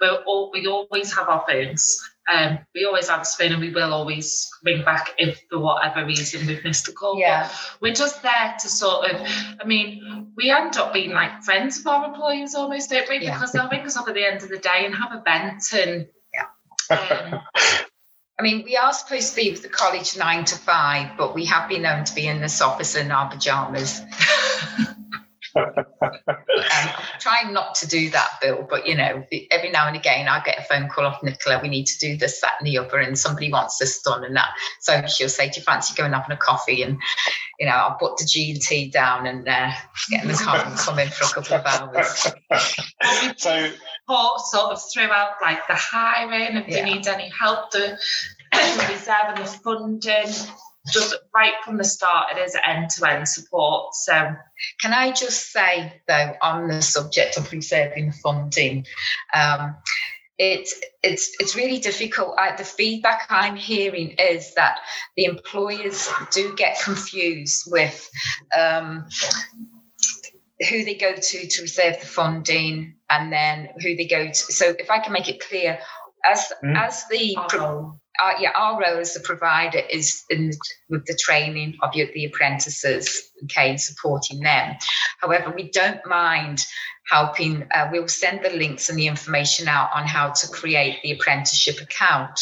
we're 0.00 0.22
all, 0.26 0.50
we 0.52 0.66
always 0.66 1.14
have 1.14 1.28
our 1.28 1.44
phones. 1.46 2.00
Um, 2.32 2.60
we 2.74 2.84
always 2.84 3.08
answer 3.08 3.42
phone 3.42 3.52
and 3.52 3.60
we 3.60 3.70
will 3.70 3.92
always 3.92 4.48
ring 4.64 4.84
back 4.84 5.14
if 5.18 5.42
for 5.50 5.58
whatever 5.58 6.06
reason 6.06 6.46
we've 6.46 6.62
missed 6.62 6.86
a 6.88 6.92
call. 6.92 7.18
yeah 7.18 7.50
We're 7.80 7.94
just 7.94 8.22
there 8.22 8.54
to 8.60 8.68
sort 8.68 9.10
of, 9.10 9.20
I 9.60 9.64
mean, 9.64 10.32
we 10.36 10.50
end 10.50 10.76
up 10.76 10.92
being 10.92 11.10
like 11.10 11.42
friends 11.42 11.80
of 11.80 11.86
our 11.88 12.06
employees 12.06 12.54
almost, 12.54 12.90
don't 12.90 13.08
we? 13.08 13.20
Yeah. 13.20 13.34
Because 13.34 13.52
they'll 13.52 13.68
ring 13.68 13.80
us 13.80 13.96
up 13.96 14.06
at 14.06 14.14
the 14.14 14.24
end 14.24 14.42
of 14.42 14.48
the 14.48 14.58
day 14.58 14.84
and 14.84 14.94
have 14.94 15.12
a 15.12 15.22
vent 15.22 15.64
and 15.74 16.06
um, 16.90 17.40
I 18.38 18.42
mean, 18.42 18.64
we 18.64 18.76
are 18.78 18.92
supposed 18.94 19.30
to 19.30 19.36
be 19.36 19.50
with 19.50 19.62
the 19.62 19.68
college 19.68 20.16
nine 20.16 20.46
to 20.46 20.56
five, 20.56 21.18
but 21.18 21.34
we 21.34 21.44
have 21.44 21.68
been 21.68 21.82
known 21.82 22.04
to 22.04 22.14
be 22.14 22.26
in 22.26 22.40
this 22.40 22.62
office 22.62 22.96
in 22.96 23.10
our 23.10 23.30
pajamas. 23.30 24.00
um, 25.56 26.94
trying 27.18 27.52
not 27.52 27.74
to 27.76 27.86
do 27.86 28.10
that, 28.10 28.30
Bill, 28.40 28.66
but 28.68 28.86
you 28.86 28.94
know, 28.96 29.24
every 29.50 29.70
now 29.70 29.86
and 29.86 29.96
again 29.96 30.28
I 30.28 30.42
get 30.42 30.58
a 30.58 30.62
phone 30.62 30.88
call 30.88 31.06
off 31.06 31.22
Nicola, 31.22 31.60
we 31.62 31.68
need 31.68 31.86
to 31.86 31.98
do 31.98 32.16
this, 32.16 32.40
that, 32.40 32.54
and 32.58 32.66
the 32.66 32.78
other, 32.78 32.98
and 32.98 33.18
somebody 33.18 33.50
wants 33.50 33.78
this 33.78 34.00
done 34.02 34.24
and 34.24 34.36
that. 34.36 34.50
So 34.80 35.06
she'll 35.06 35.28
say, 35.28 35.48
Do 35.48 35.60
you 35.60 35.64
fancy 35.64 35.94
going 35.94 36.12
and 36.12 36.14
having 36.20 36.36
a 36.36 36.38
coffee? 36.38 36.82
And 36.82 36.98
you 37.58 37.66
know, 37.66 37.72
I'll 37.72 37.96
put 37.98 38.16
the 38.18 38.24
G 38.24 38.52
and 38.52 38.60
T 38.60 38.90
down 38.90 39.26
and 39.26 39.46
uh, 39.48 39.70
get 40.08 40.22
in 40.22 40.28
the 40.28 40.34
car 40.34 40.64
and 40.64 40.76
come 40.76 40.98
in 40.98 41.08
for 41.08 41.24
a 41.24 41.42
couple 41.42 41.56
of 41.56 41.66
hours. 41.66 42.32
so 43.36 43.70
sort 44.38 44.72
of 44.72 44.82
throughout 44.92 45.32
like 45.42 45.66
the 45.66 45.74
hiring, 45.74 46.56
if 46.56 46.68
Yeah. 46.68 46.84
they 46.84 46.94
need 46.94 47.06
any 47.06 47.30
help, 47.30 47.70
the 47.70 47.98
reserving 48.88 49.42
the 49.42 49.60
funding, 49.62 50.34
just 50.92 51.14
right 51.34 51.52
from 51.64 51.76
the 51.76 51.84
start, 51.84 52.28
it 52.36 52.38
is 52.40 52.56
end 52.66 52.90
to 52.90 53.08
end 53.08 53.28
support. 53.28 53.94
So 53.94 54.34
Can 54.80 54.92
I 54.92 55.12
just 55.12 55.52
say, 55.52 56.00
though, 56.08 56.34
on 56.42 56.68
the 56.68 56.82
subject 56.82 57.36
of 57.36 57.50
reserving 57.52 58.12
funding, 58.12 58.86
um, 59.34 59.76
it's 60.38 60.80
it's 61.02 61.36
it's 61.38 61.54
really 61.54 61.78
difficult. 61.80 62.34
I, 62.38 62.56
the 62.56 62.64
feedback 62.64 63.26
I'm 63.28 63.56
hearing 63.56 64.12
is 64.12 64.54
that 64.54 64.78
the 65.16 65.24
employers 65.26 66.08
do 66.32 66.54
get 66.56 66.80
confused 66.82 67.70
with 67.70 68.08
um, 68.58 69.06
who 70.70 70.84
they 70.84 70.94
go 70.94 71.14
to 71.14 71.46
to 71.46 71.62
reserve 71.62 72.00
the 72.00 72.06
funding, 72.06 72.94
and 73.10 73.30
then 73.30 73.68
who 73.82 73.96
they 73.96 74.06
go 74.06 74.28
to. 74.28 74.34
So, 74.34 74.74
if 74.78 74.90
I 74.90 74.98
can 75.00 75.12
make 75.12 75.28
it 75.28 75.40
clear, 75.40 75.78
as 76.24 76.52
Mm. 76.64 76.76
as 76.76 77.04
the 77.08 77.36
uh, 78.20 78.32
yeah, 78.38 78.50
our 78.54 78.80
role 78.80 78.98
as 78.98 79.14
the 79.14 79.20
provider 79.20 79.78
is 79.78 80.24
in 80.30 80.52
with 80.88 81.04
the 81.06 81.18
training 81.20 81.76
of 81.82 81.94
your, 81.94 82.08
the 82.14 82.26
apprentices, 82.26 83.30
okay, 83.44 83.70
and 83.70 83.80
supporting 83.80 84.40
them. 84.40 84.76
However, 85.20 85.50
we 85.50 85.70
don't 85.70 86.04
mind 86.06 86.64
helping. 87.08 87.66
Uh, 87.74 87.88
we'll 87.90 88.08
send 88.08 88.44
the 88.44 88.50
links 88.50 88.88
and 88.88 88.98
the 88.98 89.06
information 89.06 89.68
out 89.68 89.90
on 89.94 90.06
how 90.06 90.30
to 90.30 90.48
create 90.48 90.98
the 91.02 91.12
apprenticeship 91.12 91.80
account. 91.80 92.40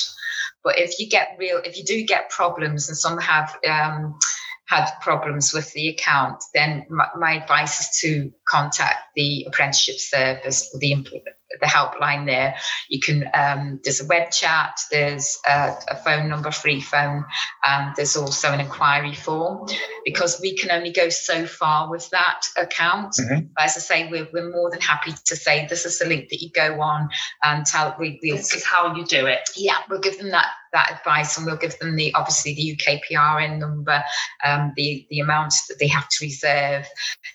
But 0.65 0.79
if 0.79 0.99
you 0.99 1.09
get 1.09 1.37
real, 1.39 1.61
if 1.65 1.77
you 1.77 1.85
do 1.85 2.05
get 2.05 2.31
problems, 2.31 2.89
and 2.89 2.97
some 2.97 3.19
have 3.19 3.57
um, 3.69 4.19
had 4.67 4.91
problems 5.01 5.55
with 5.55 5.73
the 5.73 5.89
account, 5.89 6.43
then 6.55 6.85
my, 6.91 7.07
my 7.17 7.33
advice 7.43 7.81
is 7.81 8.01
to 8.01 8.33
contact 8.49 8.99
the 9.15 9.45
apprenticeship 9.49 9.99
service, 9.99 10.71
or 10.75 10.81
the 10.81 10.93
the 11.61 11.67
helpline 11.67 12.27
there 12.27 12.55
you 12.89 13.01
can 13.01 13.25
um, 13.35 13.81
there's 13.85 14.01
a 14.01 14.07
web 14.07 14.31
chat 14.31 14.79
there's 14.91 15.39
a, 15.49 15.75
a 15.89 15.97
phone 15.97 16.29
number 16.29 16.51
free 16.51 16.81
phone 16.81 17.25
and 17.65 17.95
there's 17.97 18.17
also 18.17 18.53
an 18.53 18.61
inquiry 18.61 19.15
form 19.15 19.69
because 20.05 20.39
we 20.41 20.57
can 20.57 20.71
only 20.71 20.93
go 20.93 21.09
so 21.09 21.47
far 21.47 21.91
with 21.91 22.09
that 22.11 22.43
account 22.57 23.15
Mhm. 23.19 23.49
but 23.57 23.65
as 23.65 23.77
i 23.77 23.81
say 23.81 24.09
we're, 24.11 24.29
we're 24.33 24.51
more 24.51 24.71
than 24.71 24.81
happy 24.81 25.13
to 25.25 25.37
say 25.37 25.67
this 25.69 25.85
is 25.85 25.99
the 25.99 26.07
link 26.07 26.29
that 26.29 26.43
you 26.43 26.51
go 26.55 26.81
on 26.81 27.09
and 27.43 27.65
tell 27.67 27.97
we, 27.99 28.19
we'll 28.23 28.37
this 28.37 28.55
is 28.55 28.65
how 28.65 28.95
you 28.95 29.05
do 29.05 29.27
it. 29.27 29.41
yeah, 29.57 29.79
we'll 29.89 30.01
give 30.01 30.19
them 30.19 30.31
that 30.31 30.47
that 30.73 30.99
advice, 30.99 31.37
and 31.39 31.47
we'll 31.47 31.57
give 31.57 31.79
them 31.79 31.97
the 31.97 32.13
obviously 32.15 32.55
the 32.55 32.73
UK 32.73 33.01
PRN 33.11 33.59
number, 33.59 34.03
um, 34.45 34.73
the 34.77 35.07
the 35.11 35.21
amount 35.21 35.55
that 35.69 35.79
they 35.81 35.89
have 35.89 36.07
to 36.11 36.25
reserve, 36.25 36.87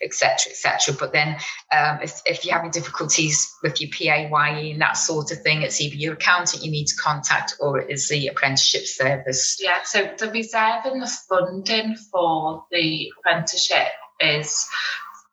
etc., 0.03 0.51
etc. 0.51 0.95
But 0.99 1.14
then, 1.14 1.38
um, 1.76 1.99
if 2.01 2.22
if 2.26 2.45
you're 2.45 2.53
having 2.55 2.70
difficulties 2.72 3.51
with 3.64 3.82
your 3.82 3.89
PAYE 4.03 4.71
and 4.71 4.81
that 4.81 4.97
sort 4.97 5.31
of 5.31 5.41
thing. 5.41 5.61
It's 5.61 5.79
either 5.81 5.95
your 5.95 6.13
accountant 6.13 6.63
you 6.63 6.71
need 6.71 6.87
to 6.87 6.95
contact 6.95 7.55
or 7.59 7.79
it 7.79 7.89
is 7.89 8.09
the 8.09 8.27
apprenticeship 8.27 8.85
service. 8.85 9.57
Yeah, 9.61 9.79
so 9.83 10.09
the 10.17 10.29
reserving 10.29 10.99
the 10.99 11.07
funding 11.07 11.95
for 11.95 12.65
the 12.71 13.11
apprenticeship 13.17 13.87
is 14.19 14.67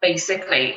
basically 0.01 0.77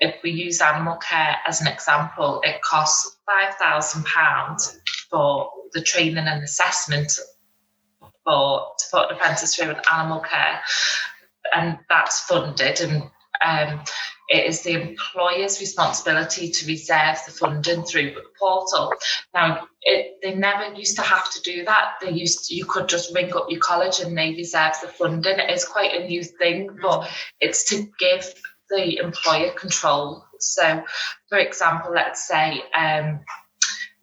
if 0.00 0.16
we 0.22 0.30
use 0.30 0.60
animal 0.60 0.96
care 0.96 1.36
as 1.46 1.60
an 1.60 1.68
example, 1.68 2.40
it 2.44 2.60
costs 2.62 3.16
five 3.26 3.54
thousand 3.56 4.04
pounds 4.04 4.78
for 5.10 5.50
the 5.72 5.82
training 5.82 6.18
and 6.18 6.42
assessment 6.42 7.18
for 8.24 8.72
to 8.78 8.84
put 8.92 9.10
an 9.10 9.16
apprentice 9.16 9.56
through 9.56 9.70
an 9.70 9.80
animal 9.92 10.20
care, 10.20 10.60
and 11.54 11.78
that's 11.88 12.20
funded 12.20 12.80
and. 12.80 13.10
Um, 13.44 13.80
it 14.28 14.46
is 14.46 14.62
the 14.62 14.72
employer's 14.72 15.60
responsibility 15.60 16.50
to 16.50 16.66
reserve 16.66 17.18
the 17.24 17.32
funding 17.32 17.84
through 17.84 18.14
the 18.14 18.24
portal. 18.38 18.92
Now, 19.32 19.68
it, 19.82 20.16
they 20.22 20.34
never 20.34 20.74
used 20.74 20.96
to 20.96 21.02
have 21.02 21.30
to 21.32 21.42
do 21.42 21.64
that. 21.64 21.94
They 22.00 22.10
used 22.10 22.46
to, 22.46 22.54
you 22.54 22.64
could 22.64 22.88
just 22.88 23.14
ring 23.14 23.32
up 23.34 23.46
your 23.48 23.60
college 23.60 24.00
and 24.00 24.18
they 24.18 24.34
reserve 24.34 24.74
the 24.82 24.88
funding. 24.88 25.38
It 25.38 25.50
is 25.50 25.64
quite 25.64 25.94
a 25.94 26.06
new 26.06 26.24
thing, 26.24 26.76
but 26.82 27.08
it's 27.40 27.68
to 27.70 27.86
give 28.00 28.34
the 28.68 28.98
employer 28.98 29.52
control. 29.52 30.24
So, 30.40 30.82
for 31.28 31.38
example, 31.38 31.92
let's 31.94 32.26
say 32.26 32.64
um, 32.74 33.20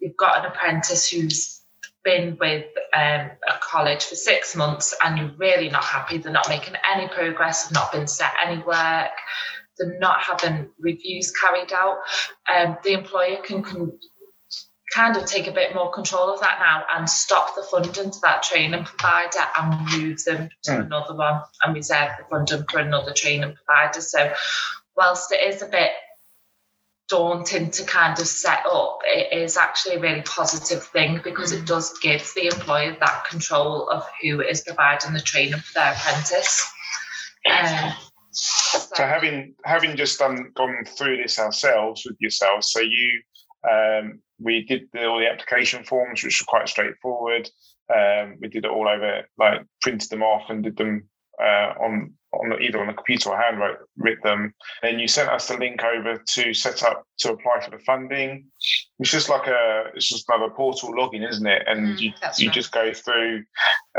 you've 0.00 0.16
got 0.16 0.38
an 0.38 0.50
apprentice 0.50 1.10
who's 1.10 1.53
been 2.04 2.36
with 2.38 2.66
um, 2.94 3.30
a 3.48 3.58
college 3.60 4.04
for 4.04 4.14
six 4.14 4.54
months 4.54 4.94
and 5.02 5.18
you're 5.18 5.32
really 5.36 5.70
not 5.70 5.84
happy, 5.84 6.18
they're 6.18 6.32
not 6.32 6.48
making 6.48 6.74
any 6.94 7.08
progress, 7.08 7.64
have 7.64 7.72
not 7.72 7.92
been 7.92 8.06
set 8.06 8.32
any 8.44 8.62
work, 8.62 9.10
they're 9.78 9.98
not 9.98 10.20
having 10.20 10.68
reviews 10.78 11.32
carried 11.32 11.72
out, 11.72 11.98
um, 12.54 12.76
the 12.84 12.92
employer 12.92 13.38
can, 13.42 13.62
can 13.62 13.98
kind 14.94 15.16
of 15.16 15.26
take 15.26 15.48
a 15.48 15.52
bit 15.52 15.74
more 15.74 15.90
control 15.90 16.32
of 16.32 16.40
that 16.40 16.58
now 16.60 16.84
and 16.94 17.10
stop 17.10 17.54
the 17.56 17.62
funding 17.62 18.10
to 18.10 18.20
that 18.22 18.42
training 18.42 18.84
provider 18.84 19.40
and 19.58 19.98
move 19.98 20.24
them 20.24 20.48
to 20.62 20.70
mm. 20.70 20.86
another 20.86 21.14
one 21.16 21.40
and 21.62 21.74
reserve 21.74 22.10
the 22.18 22.24
funding 22.30 22.64
for 22.70 22.78
another 22.78 23.12
training 23.12 23.54
provider. 23.64 24.00
So, 24.00 24.32
whilst 24.96 25.32
it 25.32 25.40
is 25.52 25.62
a 25.62 25.66
bit 25.66 25.90
daunting 27.08 27.70
to 27.70 27.84
kind 27.84 28.18
of 28.18 28.26
set 28.26 28.64
up, 28.70 28.98
it 29.04 29.36
is 29.36 29.56
actually 29.56 29.96
a 29.96 30.00
really 30.00 30.22
positive 30.22 30.82
thing 30.84 31.20
because 31.22 31.52
it 31.52 31.66
does 31.66 31.98
give 31.98 32.30
the 32.34 32.46
employer 32.46 32.96
that 33.00 33.24
control 33.28 33.88
of 33.88 34.04
who 34.22 34.40
is 34.40 34.62
providing 34.62 35.12
the 35.12 35.20
training 35.20 35.60
for 35.60 35.74
their 35.74 35.92
apprentice. 35.92 36.70
Um, 37.50 37.92
so, 38.30 38.78
so 38.94 39.06
having 39.06 39.54
having 39.64 39.96
just 39.96 40.18
done 40.18 40.50
gone 40.54 40.84
through 40.86 41.18
this 41.18 41.38
ourselves 41.38 42.04
with 42.06 42.16
yourselves, 42.20 42.72
so 42.72 42.80
you 42.80 43.20
um, 43.70 44.20
we 44.40 44.64
did 44.64 44.88
the, 44.92 45.06
all 45.06 45.18
the 45.18 45.30
application 45.30 45.84
forms, 45.84 46.22
which 46.22 46.40
were 46.40 46.46
quite 46.46 46.68
straightforward. 46.68 47.48
Um, 47.94 48.38
we 48.40 48.48
did 48.48 48.64
it 48.64 48.70
all 48.70 48.88
over, 48.88 49.22
like 49.38 49.60
printed 49.82 50.10
them 50.10 50.22
off 50.22 50.48
and 50.48 50.64
did 50.64 50.76
them 50.76 51.08
uh, 51.40 51.74
on 51.80 52.14
on 52.40 52.50
the, 52.50 52.58
either 52.58 52.80
on 52.80 52.86
the 52.86 52.92
computer 52.92 53.30
or 53.30 53.40
handwrote 53.40 53.76
writ 53.96 54.22
them. 54.22 54.54
Then 54.82 54.98
you 54.98 55.08
sent 55.08 55.28
us 55.28 55.48
the 55.48 55.56
link 55.56 55.82
over 55.82 56.16
to 56.16 56.54
set 56.54 56.82
up 56.82 57.06
to 57.18 57.32
apply 57.32 57.60
for 57.64 57.70
the 57.70 57.82
funding. 57.84 58.46
It's 58.98 59.10
just 59.10 59.28
like 59.28 59.46
a 59.46 59.90
it's 59.94 60.08
just 60.08 60.28
another 60.28 60.52
portal 60.52 60.92
login, 60.92 61.28
isn't 61.28 61.46
it? 61.46 61.62
And 61.66 61.96
mm, 61.96 62.00
you 62.00 62.12
you 62.38 62.48
right. 62.48 62.54
just 62.54 62.72
go 62.72 62.92
through, 62.92 63.44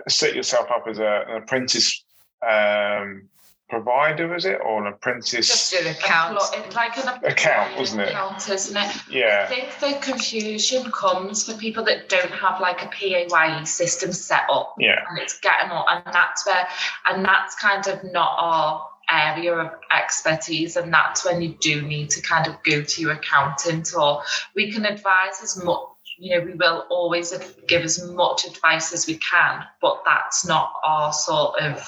set 0.08 0.36
yourself 0.36 0.68
up 0.72 0.86
as 0.90 1.00
a, 1.00 1.26
an 1.28 1.44
apprentice 1.44 2.04
um, 2.46 3.30
provider, 3.76 4.34
is 4.34 4.46
it, 4.46 4.60
or 4.64 4.86
an 4.86 4.94
apprentice? 4.94 5.48
Just 5.50 5.74
an 5.74 5.88
account, 5.88 6.40
like 6.74 6.98
an 6.98 7.10
account, 7.26 7.78
wasn't 7.78 8.02
it? 8.02 8.10
Account, 8.10 8.50
isn't 8.50 8.78
it? 8.78 8.96
Yeah. 9.12 9.48
I 9.50 9.54
think 9.54 9.80
the 9.82 10.00
confusion 10.00 10.90
comes 10.92 11.44
for 11.44 11.58
people 11.58 11.84
that 11.84 12.08
don't 12.08 12.32
have 12.32 12.62
like 12.62 12.84
a 12.84 12.88
PAYE 12.88 13.66
system 13.66 14.14
set 14.14 14.44
up. 14.50 14.76
Yeah. 14.80 15.04
And 15.10 15.20
it's 15.20 15.40
getting 15.42 15.72
all, 15.72 15.86
and 15.90 16.04
that's 16.06 16.46
where, 16.46 16.66
and 17.08 17.26
that's 17.26 17.56
kind 17.56 17.86
of 17.88 18.02
not 18.14 18.36
our 18.38 18.88
area 19.10 19.54
of 19.54 19.72
expertise 19.96 20.78
and 20.78 20.92
that's 20.92 21.26
when 21.26 21.40
you 21.42 21.56
do 21.60 21.82
need 21.82 22.10
to 22.10 22.22
kind 22.22 22.48
of 22.48 22.56
go 22.64 22.82
to 22.82 23.02
your 23.02 23.12
accountant 23.12 23.94
or 23.96 24.24
we 24.56 24.72
can 24.72 24.84
advise 24.84 25.44
as 25.44 25.64
much 25.64 25.78
you 26.18 26.36
know 26.36 26.44
we 26.44 26.54
will 26.54 26.88
always 26.90 27.32
give 27.68 27.84
as 27.84 28.04
much 28.04 28.48
advice 28.48 28.94
as 28.94 29.06
we 29.06 29.16
can 29.18 29.64
but 29.80 30.02
that's 30.08 30.44
not 30.48 30.74
our 30.84 31.14
sort 31.14 31.60
of 31.60 31.88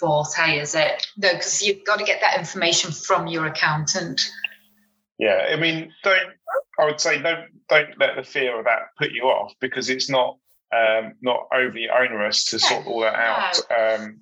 forte, 0.00 0.58
is 0.58 0.74
it? 0.74 1.06
No, 1.16 1.32
because 1.32 1.62
you've 1.62 1.84
got 1.84 1.98
to 1.98 2.04
get 2.04 2.20
that 2.20 2.38
information 2.38 2.92
from 2.92 3.26
your 3.26 3.46
accountant. 3.46 4.20
Yeah, 5.18 5.48
I 5.52 5.56
mean, 5.56 5.92
don't. 6.02 6.30
I 6.78 6.86
would 6.86 7.00
say 7.00 7.20
don't 7.22 7.46
don't 7.68 7.98
let 7.98 8.16
the 8.16 8.22
fear 8.22 8.58
of 8.58 8.64
that 8.64 8.94
put 8.98 9.12
you 9.12 9.22
off 9.24 9.52
because 9.60 9.88
it's 9.88 10.10
not 10.10 10.38
um, 10.74 11.14
not 11.22 11.46
overly 11.52 11.88
onerous 11.88 12.44
to 12.46 12.58
sort 12.58 12.86
all 12.86 13.00
that 13.00 13.14
out. 13.14 13.60
No. 13.70 13.94
Um, 13.94 14.20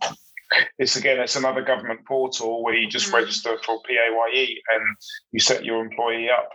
it's 0.79 0.97
again, 0.97 1.19
it's 1.19 1.37
another 1.37 1.63
government 1.63 2.05
portal 2.07 2.63
where 2.63 2.75
you 2.75 2.89
just 2.89 3.11
mm. 3.11 3.15
register 3.15 3.57
for 3.65 3.81
PAYE 3.83 4.61
and 4.75 4.97
you 5.33 5.41
set 5.41 5.65
your 5.65 5.85
employee 5.85 6.29
up. 6.31 6.51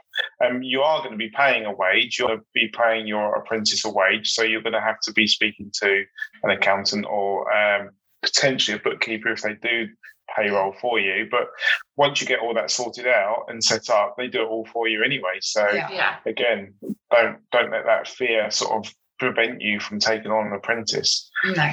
Um, 0.45 0.61
you 0.61 0.81
are 0.81 0.99
going 0.99 1.11
to 1.11 1.17
be 1.17 1.31
paying 1.35 1.65
a 1.65 1.73
wage. 1.73 2.17
You're 2.19 2.29
going 2.29 2.39
to 2.39 2.45
be 2.53 2.69
paying 2.77 3.07
your 3.07 3.35
apprentice 3.35 3.85
a 3.85 3.89
wage, 3.89 4.29
so 4.29 4.43
you're 4.43 4.61
going 4.61 4.73
to 4.73 4.81
have 4.81 4.99
to 5.01 5.13
be 5.13 5.27
speaking 5.27 5.71
to 5.81 6.03
an 6.43 6.51
accountant 6.51 7.05
or 7.09 7.51
um, 7.51 7.89
potentially 8.21 8.77
a 8.77 8.81
bookkeeper 8.81 9.29
if 9.29 9.41
they 9.41 9.55
do 9.55 9.87
payroll 10.35 10.73
for 10.81 10.99
you. 10.99 11.27
But 11.29 11.47
once 11.95 12.21
you 12.21 12.27
get 12.27 12.39
all 12.39 12.53
that 12.53 12.71
sorted 12.71 13.07
out 13.07 13.45
and 13.47 13.63
set 13.63 13.89
up, 13.89 14.15
they 14.17 14.27
do 14.27 14.41
it 14.41 14.47
all 14.47 14.67
for 14.71 14.87
you 14.87 15.03
anyway. 15.03 15.39
So 15.41 15.67
yeah. 15.71 16.17
again, 16.25 16.73
don't 17.11 17.37
don't 17.51 17.71
let 17.71 17.85
that 17.85 18.07
fear 18.07 18.51
sort 18.51 18.85
of 18.85 18.93
prevent 19.19 19.61
you 19.61 19.79
from 19.79 19.99
taking 19.99 20.31
on 20.31 20.47
an 20.47 20.53
apprentice. 20.53 21.29
No. 21.45 21.71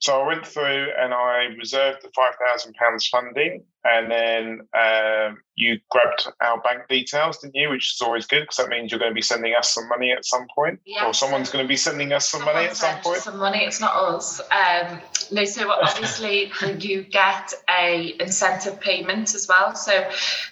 So 0.00 0.20
I 0.20 0.26
went 0.26 0.46
through 0.46 0.88
and 0.96 1.12
I 1.12 1.48
reserved 1.58 2.02
the 2.02 2.10
five 2.14 2.34
thousand 2.46 2.74
pounds 2.74 3.08
funding, 3.08 3.64
and 3.82 4.08
then 4.08 4.60
um, 4.72 5.38
you 5.56 5.80
grabbed 5.90 6.28
our 6.40 6.60
bank 6.60 6.82
details, 6.88 7.38
didn't 7.38 7.56
you? 7.56 7.70
Which 7.70 7.94
is 7.94 8.00
always 8.00 8.24
good 8.26 8.42
because 8.42 8.58
that 8.58 8.68
means 8.68 8.92
you're 8.92 9.00
going 9.00 9.10
to 9.10 9.14
be 9.14 9.22
sending 9.22 9.54
us 9.58 9.74
some 9.74 9.88
money 9.88 10.12
at 10.12 10.24
some 10.24 10.46
point, 10.54 10.78
yes. 10.86 11.02
or 11.04 11.12
someone's 11.12 11.50
going 11.50 11.64
to 11.64 11.68
be 11.68 11.76
sending 11.76 12.12
us 12.12 12.30
some 12.30 12.44
money 12.44 12.66
at 12.66 12.76
some 12.76 13.00
point. 13.00 13.18
Some 13.18 13.38
money, 13.38 13.64
it's 13.64 13.80
not 13.80 13.96
us. 13.96 14.40
Um, 14.40 15.00
no, 15.32 15.44
so 15.44 15.68
obviously 15.68 16.52
you 16.78 17.02
get 17.02 17.52
a 17.68 18.14
incentive 18.20 18.80
payment 18.80 19.34
as 19.34 19.48
well. 19.48 19.74
So 19.74 20.08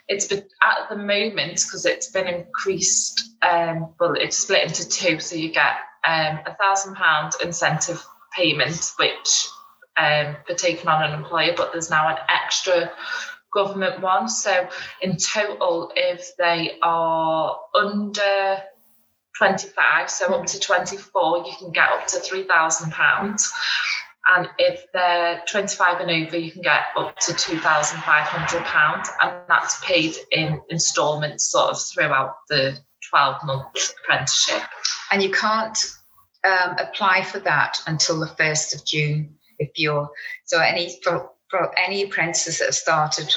it's 0.09 0.27
been 0.27 0.45
at 0.61 0.89
the 0.91 0.97
moment 0.97 1.63
because 1.65 1.87
it's 1.87 2.11
been 2.11 2.27
increased. 2.27 3.31
Um, 3.43 3.95
well, 4.01 4.15
it's 4.15 4.39
split 4.39 4.65
into 4.65 4.89
two, 4.89 5.21
so 5.21 5.37
you 5.37 5.53
get 5.53 5.77
um, 6.05 6.41
a 6.47 6.57
thousand 6.61 6.97
pound 6.97 7.35
incentive 7.45 8.05
payment, 8.37 8.93
which 8.99 9.49
um, 9.97 10.37
for 10.47 10.55
taking 10.55 10.89
on 10.89 11.03
an 11.03 11.19
employer, 11.19 11.55
but 11.57 11.73
there's 11.73 11.91
now 11.91 12.09
an 12.09 12.19
extra 12.29 12.91
government 13.53 14.01
one. 14.01 14.29
So 14.29 14.69
in 15.01 15.17
total, 15.17 15.91
if 15.97 16.37
they 16.37 16.79
are 16.83 17.59
under 17.75 18.63
25, 19.39 20.11
so 20.11 20.35
up 20.35 20.47
to 20.47 20.61
24, 20.61 21.39
you 21.47 21.53
can 21.59 21.73
get 21.73 21.89
up 21.89 22.07
to 22.09 22.19
£3,000. 22.19 23.51
And 24.29 24.49
if 24.59 24.85
they're 24.93 25.41
25 25.49 26.01
and 26.01 26.11
over, 26.11 26.37
you 26.37 26.51
can 26.51 26.63
get 26.63 26.83
up 26.97 27.17
to 27.21 27.33
£2,500. 27.33 29.09
And 29.23 29.33
that's 29.49 29.85
paid 29.85 30.17
in 30.33 30.61
instalments 30.69 31.51
sort 31.51 31.71
of 31.71 31.81
throughout 31.81 32.35
the 32.49 32.77
12 33.11 33.37
month 33.45 33.95
apprenticeship. 34.03 34.63
And 35.13 35.23
you 35.23 35.31
can't 35.31 35.79
um, 36.47 36.77
apply 36.79 37.23
for 37.23 37.41
that 37.41 37.79
until 37.87 38.21
the 38.21 38.27
1st 38.27 38.77
of 38.77 38.85
June 38.87 39.37
if 39.59 39.71
you're 39.77 40.11
so 40.45 40.61
any 40.61 40.99
for, 41.03 41.31
for 41.49 41.79
any 41.79 42.03
apprentices 42.03 42.59
that 42.59 42.67
have 42.67 42.75
started 42.75 43.35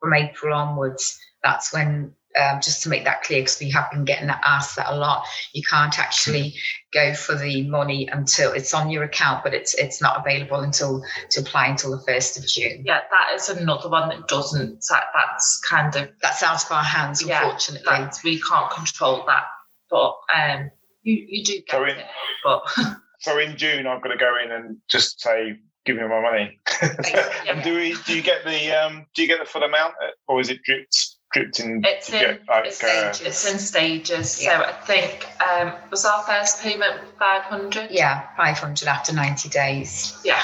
from 0.00 0.14
April 0.14 0.54
onwards, 0.54 1.18
that's 1.42 1.72
when 1.72 2.14
um, 2.40 2.60
just 2.60 2.82
to 2.82 2.88
make 2.88 3.04
that 3.04 3.22
clear, 3.22 3.42
because 3.42 3.60
we 3.60 3.70
have 3.70 3.92
been 3.92 4.04
getting 4.04 4.28
asked 4.28 4.74
that 4.74 4.92
a 4.92 4.96
lot. 4.96 5.24
You 5.52 5.62
can't 5.70 5.96
actually 6.00 6.54
go 6.92 7.14
for 7.14 7.36
the 7.36 7.62
money 7.68 8.08
until 8.10 8.52
it's 8.52 8.74
on 8.74 8.90
your 8.90 9.04
account, 9.04 9.44
but 9.44 9.54
it's 9.54 9.74
it's 9.74 10.02
not 10.02 10.18
available 10.18 10.60
until 10.60 11.04
to 11.30 11.40
apply 11.40 11.68
until 11.68 11.92
the 11.92 12.02
first 12.04 12.36
of 12.36 12.46
June. 12.46 12.82
Yeah, 12.84 13.00
that 13.10 13.34
is 13.34 13.48
another 13.50 13.88
one 13.88 14.08
that 14.08 14.26
doesn't. 14.26 14.84
That, 14.90 15.04
that's 15.14 15.60
kind 15.60 15.94
of 15.94 16.10
that's 16.22 16.42
out 16.42 16.64
of 16.64 16.72
our 16.72 16.82
hands, 16.82 17.22
unfortunately. 17.22 17.84
Yeah, 17.86 18.10
we 18.24 18.40
can't 18.40 18.70
control 18.70 19.24
that, 19.26 19.44
but 19.88 20.16
um, 20.36 20.70
you 21.04 21.24
you 21.28 21.44
do 21.44 21.52
get 21.58 21.70
so 21.70 21.84
in, 21.84 21.90
it, 21.90 22.06
but. 22.42 22.62
so 23.20 23.38
in 23.38 23.56
June, 23.56 23.86
I've 23.86 24.02
got 24.02 24.10
to 24.10 24.16
go 24.16 24.34
in 24.42 24.50
and 24.50 24.78
just 24.88 25.20
say, 25.20 25.56
give 25.84 25.96
me 25.96 26.02
my 26.02 26.20
money. 26.20 26.58
and 27.48 27.62
do 27.62 27.76
we? 27.76 27.96
Do 28.06 28.16
you 28.16 28.22
get 28.22 28.44
the? 28.44 28.72
Um, 28.72 29.06
do 29.14 29.22
you 29.22 29.28
get 29.28 29.38
the 29.38 29.46
full 29.46 29.62
amount, 29.62 29.94
or 30.26 30.40
is 30.40 30.50
it 30.50 30.62
dripped? 30.62 31.16
Dripped 31.32 31.58
in. 31.60 31.82
It's 31.84 32.12
in, 32.12 32.20
get, 32.20 32.40
like, 32.48 32.66
it's, 32.66 32.82
uh, 32.82 33.12
stages. 33.12 33.26
it's 33.26 33.52
in 33.52 33.58
stages. 33.58 34.42
Yeah. 34.42 34.58
So 34.58 34.64
I 34.66 34.72
think 34.72 35.26
um, 35.42 35.72
was 35.90 36.04
our 36.04 36.22
first 36.22 36.62
payment 36.62 37.00
five 37.18 37.42
hundred. 37.42 37.90
Yeah, 37.90 38.26
five 38.36 38.58
hundred 38.58 38.88
after 38.88 39.12
ninety 39.12 39.48
days. 39.48 40.16
Yeah. 40.24 40.42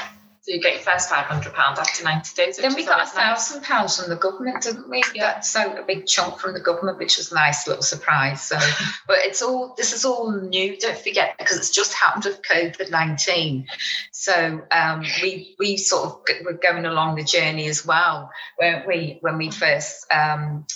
So 0.51 0.57
you 0.57 0.63
get 0.63 0.73
your 0.73 0.83
first 0.83 1.09
five 1.09 1.27
hundred 1.27 1.55
pounds 1.55 1.79
after 1.79 2.03
ninety 2.03 2.35
days. 2.35 2.57
Then 2.57 2.75
we 2.75 2.85
got 2.85 3.07
a 3.07 3.07
thousand 3.07 3.63
pounds 3.63 3.97
from 4.01 4.11
the 4.11 4.17
government, 4.17 4.65
didn't 4.65 4.91
we? 4.91 5.01
Yeah. 5.15 5.35
That's 5.35 5.49
so 5.49 5.77
a 5.77 5.85
big 5.85 6.07
chunk 6.07 6.41
from 6.41 6.55
the 6.55 6.61
government, 6.61 6.99
which 6.99 7.19
was 7.19 7.31
a 7.31 7.37
nice 7.37 7.69
little 7.69 7.85
surprise. 7.85 8.43
So, 8.43 8.59
but 9.07 9.19
it's 9.21 9.43
all 9.43 9.75
this 9.77 9.93
is 9.93 10.05
all 10.05 10.33
new. 10.33 10.77
Don't 10.77 10.99
forget 10.99 11.37
because 11.39 11.57
it's 11.57 11.71
just 11.71 11.95
happened 11.95 12.25
with 12.25 12.43
COVID 12.43 12.91
nineteen. 12.91 13.69
So 14.11 14.63
um, 14.73 15.05
we 15.23 15.55
we 15.61 15.77
sort 15.77 16.07
of 16.07 16.45
were 16.45 16.55
going 16.55 16.85
along 16.85 17.15
the 17.15 17.23
journey 17.23 17.69
as 17.69 17.87
well, 17.87 18.33
weren't 18.61 18.89
we? 18.89 19.19
When 19.21 19.39
we 19.39 19.53
first 19.53 20.05
um, 20.13 20.67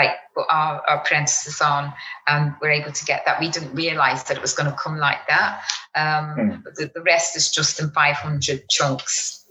like 0.00 0.14
put 0.34 0.46
our, 0.48 0.82
our 0.88 0.98
apprentices 1.02 1.60
on 1.60 1.92
and 2.26 2.54
we're 2.60 2.76
able 2.80 2.92
to 2.92 3.04
get 3.04 3.20
that. 3.26 3.40
We 3.40 3.50
didn't 3.50 3.74
realise 3.74 4.22
that 4.24 4.36
it 4.38 4.42
was 4.42 4.54
going 4.54 4.70
to 4.70 4.76
come 4.76 4.98
like 4.98 5.22
that. 5.28 5.62
Um, 5.94 6.26
Hmm. 6.38 6.60
But 6.62 6.74
the, 6.76 6.90
the 6.94 7.02
rest 7.02 7.36
is 7.36 7.50
just 7.50 7.80
in 7.80 7.90
five 7.90 8.16
hundred 8.16 8.68
chunks. 8.68 9.44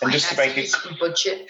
And 0.00 0.12
just 0.12 0.30
to 0.30 0.36
make 0.36 0.56
it 0.56 0.72
budget. 1.00 1.48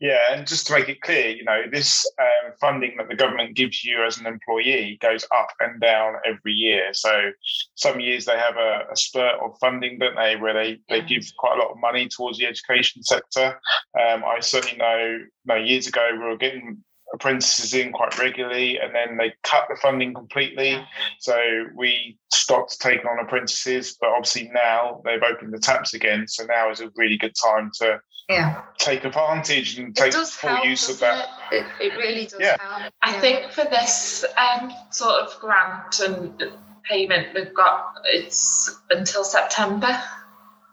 Yeah, 0.00 0.32
and 0.32 0.46
just 0.46 0.66
to 0.66 0.72
make 0.72 0.88
it 0.88 1.02
clear, 1.02 1.28
you 1.28 1.44
know, 1.44 1.62
this 1.70 2.10
um, 2.18 2.52
funding 2.58 2.96
that 2.96 3.08
the 3.08 3.14
government 3.14 3.54
gives 3.54 3.84
you 3.84 4.02
as 4.02 4.16
an 4.18 4.26
employee 4.26 4.98
goes 5.02 5.24
up 5.36 5.48
and 5.60 5.78
down 5.78 6.14
every 6.24 6.54
year. 6.54 6.88
So 6.94 7.32
some 7.74 8.00
years 8.00 8.24
they 8.24 8.38
have 8.38 8.56
a, 8.56 8.84
a 8.90 8.96
spurt 8.96 9.34
of 9.44 9.58
funding, 9.60 9.98
don't 9.98 10.16
they, 10.16 10.36
where 10.36 10.54
they, 10.54 10.78
they 10.88 11.02
give 11.02 11.24
quite 11.38 11.58
a 11.58 11.62
lot 11.62 11.70
of 11.70 11.78
money 11.78 12.08
towards 12.08 12.38
the 12.38 12.46
education 12.46 13.02
sector. 13.02 13.60
Um, 14.00 14.24
I 14.24 14.40
certainly 14.40 14.78
know, 14.78 15.18
no, 15.44 15.56
years 15.56 15.86
ago 15.86 16.08
we 16.12 16.18
were 16.18 16.38
getting 16.38 16.82
apprentices 17.14 17.74
in 17.74 17.92
quite 17.92 18.18
regularly, 18.18 18.78
and 18.78 18.94
then 18.94 19.16
they 19.16 19.32
cut 19.42 19.64
the 19.68 19.76
funding 19.76 20.12
completely. 20.14 20.84
So 21.18 21.36
we 21.74 22.18
stopped 22.32 22.80
taking 22.80 23.06
on 23.06 23.18
apprentices, 23.24 23.96
but 24.00 24.10
obviously 24.10 24.50
now 24.52 25.00
they've 25.04 25.22
opened 25.22 25.52
the 25.54 25.58
taps 25.58 25.94
again. 25.94 26.26
So 26.28 26.44
now 26.44 26.70
is 26.70 26.80
a 26.80 26.90
really 26.96 27.16
good 27.16 27.34
time 27.42 27.70
to 27.80 28.00
Yeah, 28.28 28.60
take 28.76 29.04
advantage 29.04 29.78
and 29.78 29.96
take 29.96 30.12
full 30.12 30.50
help. 30.50 30.64
use 30.66 30.90
of 30.90 30.98
that. 31.00 31.28
It? 31.50 31.64
It, 31.80 31.92
it 31.92 31.96
really 31.96 32.26
does 32.26 32.40
Yeah. 32.40 32.56
help. 32.60 32.92
I 33.02 33.12
Yeah. 33.14 33.20
think 33.20 33.52
for 33.52 33.64
this 33.64 34.24
um, 34.36 34.70
sort 34.90 35.14
of 35.22 35.38
grant 35.40 35.98
and 36.00 36.52
payment, 36.84 37.34
we've 37.34 37.54
got 37.54 37.94
it's 38.04 38.70
until 38.90 39.24
September. 39.24 40.02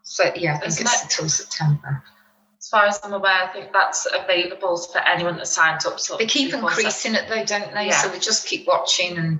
so. 0.03 0.31
Yeah, 0.35 0.55
I 0.55 0.57
think 0.59 0.67
Isn't 0.67 0.85
it's 0.85 0.95
it? 0.95 1.03
until 1.03 1.29
September. 1.29 2.03
As 2.65 2.69
far 2.69 2.85
as 2.87 2.99
I'm 3.03 3.13
aware, 3.13 3.43
I 3.43 3.47
think 3.53 3.71
that's 3.71 4.07
available 4.11 4.75
for 4.77 4.97
anyone 4.97 5.37
that 5.37 5.45
signs 5.45 5.85
up. 5.85 5.99
So 5.99 6.17
They 6.17 6.25
keep 6.25 6.49
before 6.49 6.71
increasing 6.71 7.13
it 7.13 7.29
though, 7.29 7.45
don't 7.45 7.71
they? 7.75 7.85
Yeah. 7.85 8.01
So 8.01 8.11
we 8.11 8.17
just 8.17 8.47
keep 8.47 8.65
watching, 8.65 9.19
and 9.19 9.39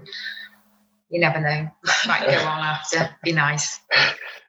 you 1.09 1.19
never 1.19 1.39
know. 1.39 1.71
Might 2.05 2.21
go 2.21 2.38
on 2.47 2.63
after. 2.63 3.09
Be 3.23 3.32
nice. 3.32 3.80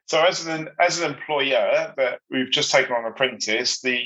So 0.05 0.23
as 0.23 0.45
an 0.45 0.69
as 0.79 0.99
an 0.99 1.11
employer 1.11 1.91
that 1.97 2.19
we've 2.29 2.51
just 2.51 2.71
taken 2.71 2.93
on 2.93 3.05
an 3.05 3.13
apprentice, 3.13 3.81
the 3.81 3.99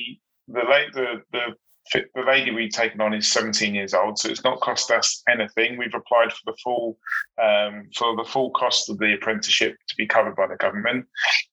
the 0.47 0.61
late 0.61 0.93
the 0.93 1.21
the 1.33 1.47
the 1.93 2.23
lady 2.25 2.51
we've 2.51 2.71
taken 2.71 3.01
on 3.01 3.13
is 3.13 3.31
17 3.31 3.75
years 3.75 3.93
old, 3.93 4.17
so 4.17 4.29
it's 4.29 4.43
not 4.43 4.61
cost 4.61 4.91
us 4.91 5.23
anything. 5.29 5.77
We've 5.77 5.93
applied 5.93 6.31
for 6.31 6.51
the 6.51 6.57
full 6.63 6.97
um, 7.41 7.89
for 7.95 8.15
the 8.15 8.23
full 8.23 8.51
cost 8.51 8.89
of 8.89 8.97
the 8.97 9.13
apprenticeship 9.13 9.75
to 9.87 9.95
be 9.95 10.07
covered 10.07 10.35
by 10.35 10.47
the 10.47 10.55
government, 10.55 11.05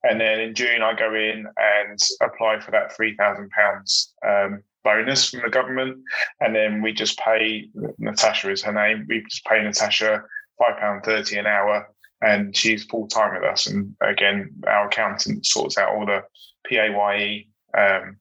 and 0.05 0.21
then 0.21 0.41
in 0.41 0.55
June 0.55 0.83
I 0.83 0.95
go 0.95 1.15
in 1.15 1.47
and 1.57 1.99
apply 2.23 2.61
for 2.61 2.71
that 2.73 2.95
three 2.95 3.17
thousand 3.17 3.51
pounds 3.51 4.15
um, 4.27 4.63
bonus 4.85 5.31
from 5.31 5.43
the 5.43 5.51
government, 5.51 5.99
and 6.41 6.55
then 6.55 6.83
we 6.83 6.93
just 6.93 7.19
pay 7.19 7.69
Natasha 7.99 8.51
is 8.51 8.63
her 8.63 8.73
name. 8.73 9.07
We 9.09 9.25
just 9.29 9.45
pay 9.45 9.63
Natasha 9.63 10.23
five 10.59 10.79
pound 10.79 11.05
thirty 11.05 11.39
an 11.39 11.47
hour 11.47 11.89
and 12.21 12.57
she's 12.57 12.85
full 12.85 13.07
time 13.07 13.35
with 13.35 13.45
us. 13.45 13.67
And 13.67 13.95
again, 14.01 14.51
our 14.67 14.87
accountant 14.87 15.47
sorts 15.47 15.79
out 15.79 15.95
all 15.95 16.07
the 16.07 16.23
PAYE. 16.67 17.49
Um, 17.77 18.17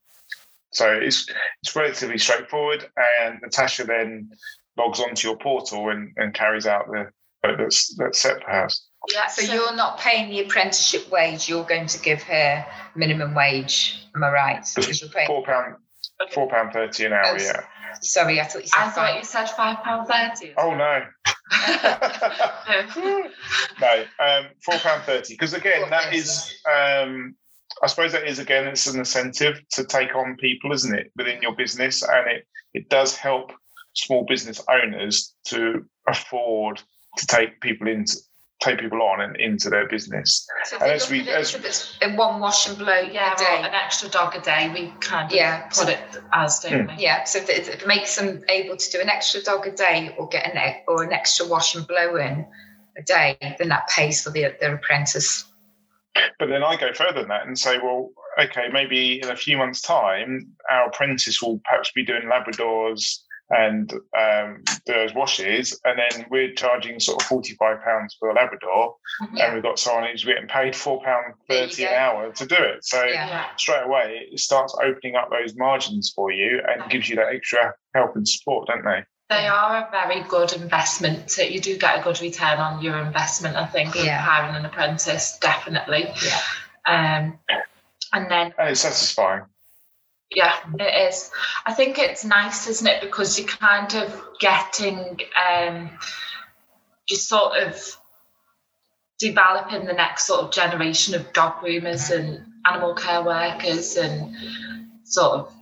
so 0.77 0.91
it's 0.93 1.27
it's 1.63 1.75
relatively 1.75 2.19
straightforward. 2.19 2.87
And 3.21 3.39
Natasha 3.41 3.83
then 3.83 4.29
logs 4.77 4.99
onto 4.99 5.27
your 5.27 5.37
portal 5.37 5.89
and, 5.89 6.13
and 6.17 6.35
carries 6.35 6.67
out 6.67 6.85
the 6.87 7.09
that's 7.41 7.95
that's 7.95 8.19
set 8.21 8.43
for 8.43 8.51
her. 8.51 8.67
Yeah, 9.11 9.27
So 9.27 9.53
you're 9.53 9.75
not 9.75 9.99
paying 9.99 10.29
the 10.29 10.41
apprenticeship 10.41 11.09
wage. 11.09 11.49
You're 11.49 11.63
going 11.63 11.87
to 11.87 11.99
give 11.99 12.21
her 12.23 12.65
minimum 12.95 13.33
wage. 13.33 14.05
Am 14.15 14.23
I 14.23 14.31
right? 14.31 14.65
Because 14.75 15.01
you're 15.01 15.09
paying. 15.09 15.27
Four 15.27 15.43
pound 15.43 15.75
four 16.31 16.47
pound 16.47 16.73
thirty 16.73 17.05
an 17.05 17.13
hour. 17.13 17.37
Oh, 17.39 17.43
Yeah. 17.43 17.63
Sorry, 18.01 18.39
I 18.39 18.43
thought 18.43 18.61
you 18.61 18.67
said. 18.67 18.79
I 18.79 18.89
thought 18.89 19.07
five. 19.07 19.15
you 19.17 19.23
said 19.23 19.45
five 19.49 19.83
pound 19.83 20.07
thirty. 20.07 20.53
Oh 20.57 20.75
no. 20.75 21.03
no, 23.81 24.05
um, 24.19 24.45
four 24.63 24.77
pound 24.79 25.03
thirty. 25.03 25.33
Because 25.33 25.53
again, 25.53 25.89
that 25.89 26.13
is, 26.13 26.53
um, 26.71 27.35
I 27.83 27.87
suppose 27.87 28.11
that 28.13 28.25
is 28.27 28.39
again, 28.39 28.67
it's 28.67 28.87
an 28.87 28.99
incentive 28.99 29.59
to 29.71 29.83
take 29.85 30.15
on 30.15 30.35
people, 30.37 30.71
isn't 30.73 30.93
it, 30.97 31.11
within 31.15 31.41
your 31.41 31.55
business, 31.55 32.01
and 32.03 32.27
it 32.31 32.47
it 32.73 32.89
does 32.89 33.15
help 33.15 33.51
small 33.95 34.25
business 34.25 34.61
owners 34.69 35.33
to 35.45 35.83
afford 36.07 36.81
to 37.17 37.25
take 37.27 37.59
people 37.61 37.87
into 37.87 38.15
take 38.59 38.79
people 38.79 39.01
on 39.03 39.21
and 39.21 39.35
into 39.35 39.69
their 39.69 39.87
business. 39.87 40.47
So 40.65 40.77
if 40.77 40.81
And 40.81 40.89
we 40.89 40.95
as 40.95 41.09
we- 41.11 41.29
as- 41.29 41.53
as 41.53 41.55
if 41.55 41.65
it's 41.65 41.97
in 42.01 42.15
one 42.15 42.39
wash 42.39 42.67
and 42.67 42.75
blow 42.77 42.99
Yeah, 43.01 43.33
a 43.33 43.37
day. 43.37 43.57
an 43.59 43.73
extra 43.75 44.09
dog 44.09 44.35
a 44.35 44.41
day. 44.41 44.69
We 44.69 44.91
kind 44.99 45.27
of 45.27 45.31
Yeah, 45.35 45.61
put 45.67 45.75
so- 45.75 45.89
it 45.89 45.99
as, 46.33 46.59
don't 46.61 46.87
hmm. 46.89 46.95
we? 46.97 47.03
Yeah, 47.03 47.23
so 47.25 47.37
if 47.37 47.49
it, 47.49 47.57
if 47.67 47.69
it 47.69 47.87
makes 47.87 48.15
them 48.15 48.43
able 48.49 48.75
to 48.75 48.91
do 48.91 48.99
an 48.99 49.09
extra 49.09 49.41
dog 49.43 49.67
a 49.67 49.71
day 49.71 50.15
or 50.17 50.27
get 50.27 50.47
an 50.51 50.57
e- 50.57 50.81
or 50.87 51.03
an 51.03 51.13
extra 51.13 51.45
wash 51.45 51.75
and 51.75 51.85
blow 51.85 52.15
in 52.15 52.47
a 52.97 53.03
day, 53.03 53.37
then 53.59 53.69
that 53.69 53.87
pays 53.89 54.23
for 54.23 54.31
the, 54.31 54.55
their 54.59 54.73
apprentice. 54.73 55.45
But 56.39 56.49
then 56.49 56.63
I 56.63 56.75
go 56.77 56.93
further 56.93 57.19
than 57.21 57.29
that 57.29 57.45
and 57.47 57.57
say, 57.57 57.77
well, 57.77 58.09
okay, 58.39 58.67
maybe 58.71 59.21
in 59.21 59.29
a 59.29 59.35
few 59.35 59.57
months' 59.57 59.81
time, 59.81 60.47
our 60.69 60.87
apprentice 60.87 61.41
will 61.41 61.59
perhaps 61.65 61.91
be 61.91 62.05
doing 62.05 62.23
Labradors 62.23 63.19
and 63.49 63.93
um, 64.19 64.61
those 64.87 65.13
washes, 65.13 65.79
and 65.85 65.97
then 65.97 66.25
we're 66.29 66.53
charging 66.53 66.99
sort 66.99 67.21
of 67.21 67.27
forty-five 67.29 67.81
pounds 67.81 68.13
for 68.19 68.29
a 68.29 68.33
Labrador, 68.33 68.95
Mhm. 69.21 69.39
and 69.41 69.53
we've 69.53 69.63
got 69.63 69.79
someone 69.79 70.03
who's 70.11 70.25
getting 70.25 70.49
paid 70.49 70.75
four 70.75 71.01
pound 71.01 71.33
thirty 71.49 71.85
an 71.85 71.93
hour 71.93 72.29
to 72.33 72.45
do 72.45 72.55
it. 72.57 72.83
So 72.83 73.01
Yeah. 73.05 73.27
Yeah. 73.29 73.45
straight 73.55 73.83
away, 73.83 74.27
it 74.33 74.39
starts 74.39 74.75
opening 74.83 75.15
up 75.15 75.29
those 75.31 75.55
margins 75.55 76.11
for 76.13 76.29
you 76.29 76.61
and 76.67 76.91
gives 76.91 77.07
you 77.07 77.15
that 77.15 77.33
extra 77.33 77.73
help 77.95 78.17
and 78.17 78.27
support, 78.27 78.67
don't 78.67 78.83
they? 78.83 79.03
They 79.29 79.45
are 79.47 79.77
a 79.87 79.91
very 79.91 80.21
good 80.23 80.53
investment. 80.53 81.29
So 81.31 81.41
You 81.41 81.59
do 81.59 81.77
get 81.77 81.99
a 81.99 82.03
good 82.03 82.21
return 82.21 82.59
on 82.59 82.81
your 82.81 82.97
investment, 82.99 83.57
I 83.57 83.65
think, 83.65 83.93
with 83.93 84.05
Yeah. 84.05 84.19
hiring 84.21 84.55
an 84.55 84.65
apprentice, 84.65 85.37
definitely. 85.39 86.13
Yeah. 86.23 86.41
Um, 86.85 87.39
and 88.13 88.31
then, 88.31 88.53
And 88.57 88.69
it's 88.69 88.81
satisfying. 88.81 89.43
yeah, 90.31 90.55
it 90.79 91.09
is. 91.09 91.29
I 91.65 91.73
think 91.73 91.99
it's 91.99 92.23
nice, 92.23 92.67
isn't 92.67 92.87
it? 92.87 93.01
Because 93.01 93.37
you're 93.37 93.47
kind 93.49 93.93
of 93.95 94.23
getting, 94.39 95.19
um, 95.35 95.89
you're 97.09 97.19
sort 97.19 97.57
of 97.57 97.97
developing 99.19 99.85
the 99.85 99.93
next 99.93 100.25
sort 100.27 100.41
of 100.41 100.51
generation 100.51 101.15
of 101.15 101.33
dog 101.33 101.55
groomers 101.61 102.11
and 102.15 102.45
animal 102.65 102.93
care 102.93 103.23
workers 103.23 103.97
and 103.97 104.35
sort 105.03 105.33
of 105.39 105.53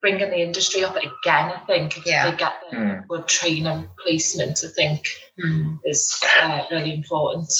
bringing 0.00 0.30
the 0.30 0.40
industry 0.40 0.84
up 0.84 0.96
again, 0.96 1.52
I 1.52 1.60
think, 1.66 1.96
if 1.98 2.06
Yeah. 2.06 2.30
they 2.30 2.36
get 2.36 2.54
the 2.70 2.76
Mm. 2.76 3.08
good 3.08 3.26
training 3.28 3.88
placement, 4.02 4.62
I 4.64 4.68
think 4.68 5.06
Hmm. 5.40 5.76
is 5.84 6.22
uh, 6.42 6.64
really 6.70 6.94
important. 6.94 7.50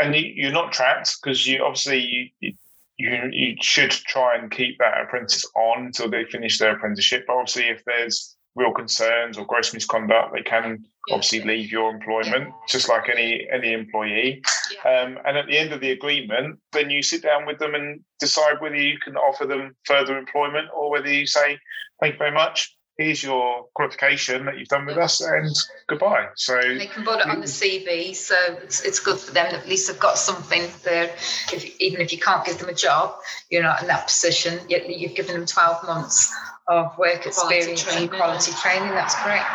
and 0.00 0.14
you, 0.16 0.22
you're 0.34 0.52
not 0.52 0.72
trapped 0.72 1.16
because 1.22 1.46
you 1.46 1.62
obviously 1.64 2.00
you, 2.00 2.28
you 2.40 2.52
you 2.98 3.30
you 3.32 3.56
should 3.60 3.90
try 3.92 4.36
and 4.36 4.50
keep 4.50 4.76
that 4.78 5.00
apprentice 5.00 5.44
on 5.56 5.86
until 5.86 6.10
they 6.10 6.24
finish 6.24 6.58
their 6.58 6.74
apprenticeship. 6.76 7.24
But 7.28 7.34
obviously, 7.36 7.68
if 7.68 7.84
there's 7.84 8.36
real 8.56 8.72
concerns 8.72 9.38
or 9.38 9.46
gross 9.46 9.72
misconduct, 9.72 10.32
they 10.34 10.42
can 10.42 10.84
Yeah. 11.08 11.14
obviously 11.14 11.42
leave 11.42 11.70
your 11.70 11.90
employment, 11.90 12.54
just 12.68 12.88
like 12.88 13.08
any 13.08 13.46
any 13.52 13.72
employee. 13.72 14.42
Yeah. 14.72 15.02
Um, 15.02 15.18
and 15.26 15.36
at 15.36 15.46
the 15.46 15.58
end 15.58 15.72
of 15.72 15.80
the 15.80 15.90
agreement, 15.90 16.58
then 16.72 16.90
you 16.90 17.02
sit 17.02 17.22
down 17.22 17.46
with 17.46 17.58
them 17.58 17.74
and 17.74 18.00
decide 18.20 18.60
whether 18.60 18.76
you 18.76 18.98
can 18.98 19.16
offer 19.16 19.44
them 19.44 19.76
further 19.84 20.16
employment 20.16 20.68
or 20.74 20.90
whether 20.90 21.12
you 21.12 21.26
say, 21.26 21.58
"Thank 22.00 22.14
you 22.14 22.18
very 22.18 22.32
much. 22.32 22.74
Here's 22.96 23.24
your 23.24 23.66
qualification 23.74 24.46
that 24.46 24.56
you've 24.56 24.68
done 24.68 24.86
with 24.86 24.96
us, 24.96 25.20
and 25.20 25.54
goodbye." 25.88 26.28
So 26.36 26.58
And 26.58 26.80
they 26.80 26.86
can 26.86 27.04
put 27.04 27.20
it 27.20 27.26
on 27.26 27.40
the 27.40 27.48
CV, 27.48 28.14
so 28.14 28.36
it's, 28.62 28.80
it's 28.82 29.00
good 29.00 29.18
for 29.18 29.32
them. 29.32 29.54
At 29.54 29.68
least 29.68 29.88
they've 29.88 30.00
got 30.00 30.16
something 30.16 30.70
there. 30.84 31.12
If, 31.52 31.80
even 31.80 32.00
if 32.00 32.12
you 32.12 32.18
can't 32.18 32.46
give 32.46 32.58
them 32.58 32.70
a 32.70 32.74
job, 32.74 33.16
you're 33.50 33.62
not 33.62 33.82
in 33.82 33.88
that 33.88 34.06
position. 34.06 34.60
Yet 34.68 34.88
you've 34.88 35.14
given 35.14 35.34
them 35.34 35.44
12 35.44 35.84
months 35.84 36.32
of 36.68 36.96
work 36.98 37.22
Quality 37.22 37.28
experience 37.28 37.82
training. 37.82 38.08
and 38.08 38.10
quality 38.18 38.52
training. 38.52 38.88
That's 38.90 39.14
correct. 39.16 39.46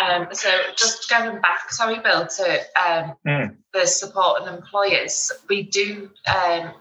Um, 0.00 0.28
so 0.32 0.48
just 0.76 1.08
going 1.10 1.40
back, 1.40 1.70
sorry, 1.70 1.98
Bill, 2.00 2.26
to 2.26 2.58
um, 2.80 3.14
Mm. 3.26 3.56
the 3.72 3.86
supporting 3.86 4.48
employers, 4.48 5.32
we 5.48 5.62
do 5.64 6.10
um, 6.32 6.72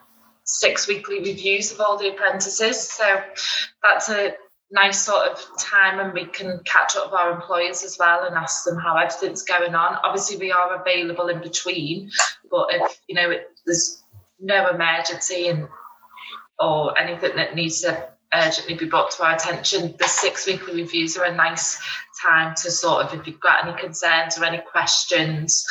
six 0.43 0.87
weekly 0.87 1.19
reviews 1.19 1.71
of 1.71 1.79
all 1.81 1.97
the 1.97 2.09
apprentices. 2.09 2.89
So 2.89 3.21
that's 3.83 4.09
a 4.09 4.33
nice 4.71 5.01
sort 5.01 5.27
of 5.27 5.39
time 5.59 5.99
and 5.99 6.13
we 6.13 6.25
can 6.25 6.61
catch 6.65 6.95
up 6.95 7.11
with 7.11 7.19
our 7.19 7.31
employers 7.31 7.83
as 7.83 7.97
well 7.99 8.25
and 8.25 8.35
ask 8.35 8.63
them 8.63 8.77
how 8.77 8.95
everything's 8.97 9.43
going 9.43 9.75
on. 9.75 9.97
Obviously, 10.03 10.37
we 10.37 10.51
are 10.51 10.79
available 10.79 11.27
in 11.27 11.41
between, 11.41 12.09
but 12.49 12.67
if 12.71 12.97
you 13.07 13.15
know 13.15 13.29
it, 13.31 13.49
there's 13.65 14.03
no 14.39 14.69
emergency 14.69 15.47
and 15.47 15.67
or 16.59 16.97
anything 16.97 17.35
that 17.35 17.55
needs 17.55 17.81
to 17.81 18.07
urgently 18.33 18.75
be 18.75 18.85
brought 18.85 19.11
to 19.11 19.23
our 19.23 19.35
attention, 19.35 19.93
the 19.97 20.07
six 20.07 20.45
weekly 20.45 20.81
reviews 20.81 21.17
are 21.17 21.25
a 21.25 21.35
nice 21.35 21.81
time 22.23 22.55
to 22.63 22.71
sort 22.71 23.05
of, 23.05 23.19
if 23.19 23.27
you've 23.27 23.39
got 23.39 23.67
any 23.67 23.79
concerns 23.79 24.37
or 24.37 24.45
any 24.45 24.59
questions, 24.59 25.65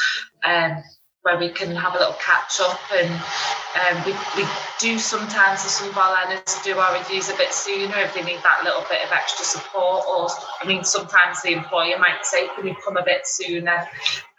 um, 0.44 0.82
where 1.22 1.38
we 1.38 1.50
can 1.50 1.74
have 1.76 1.94
a 1.94 1.98
little 1.98 2.14
catch 2.14 2.60
up 2.60 2.80
and 2.94 3.10
um, 3.10 4.04
we, 4.06 4.12
we 4.36 4.48
do 4.78 4.98
sometimes 4.98 5.64
as 5.64 5.72
some 5.72 5.88
of 5.90 5.98
our 5.98 6.14
learners 6.14 6.56
do 6.64 6.78
our 6.78 6.98
reviews 6.98 7.28
a 7.28 7.36
bit 7.36 7.52
sooner 7.52 7.94
if 7.98 8.14
they 8.14 8.22
need 8.22 8.38
that 8.42 8.62
little 8.64 8.82
bit 8.88 9.04
of 9.04 9.12
extra 9.12 9.44
support 9.44 10.04
or 10.08 10.28
I 10.62 10.66
mean 10.66 10.82
sometimes 10.82 11.42
the 11.42 11.52
employer 11.52 11.98
might 11.98 12.24
say 12.24 12.48
can 12.56 12.66
you 12.66 12.74
come 12.82 12.96
a 12.96 13.04
bit 13.04 13.26
sooner? 13.26 13.86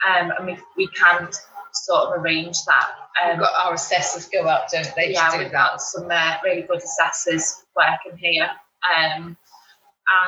Um, 0.08 0.32
and 0.38 0.48
we, 0.48 0.58
we 0.76 0.88
can 0.88 1.30
sort 1.74 2.10
of 2.10 2.22
arrange 2.22 2.58
that. 2.66 2.90
Um, 3.24 3.32
we've 3.32 3.40
got 3.40 3.66
our 3.66 3.74
assessors 3.74 4.28
go 4.28 4.44
up, 4.48 4.70
don't 4.72 4.92
they? 4.96 5.14
Yeah, 5.14 5.38
we've 5.38 5.52
that. 5.52 5.72
got 5.72 5.82
some 5.82 6.10
uh, 6.10 6.36
really 6.44 6.64
good 6.64 6.82
assessors 6.82 7.64
working 7.76 8.18
here. 8.18 8.50
Um, 8.98 9.38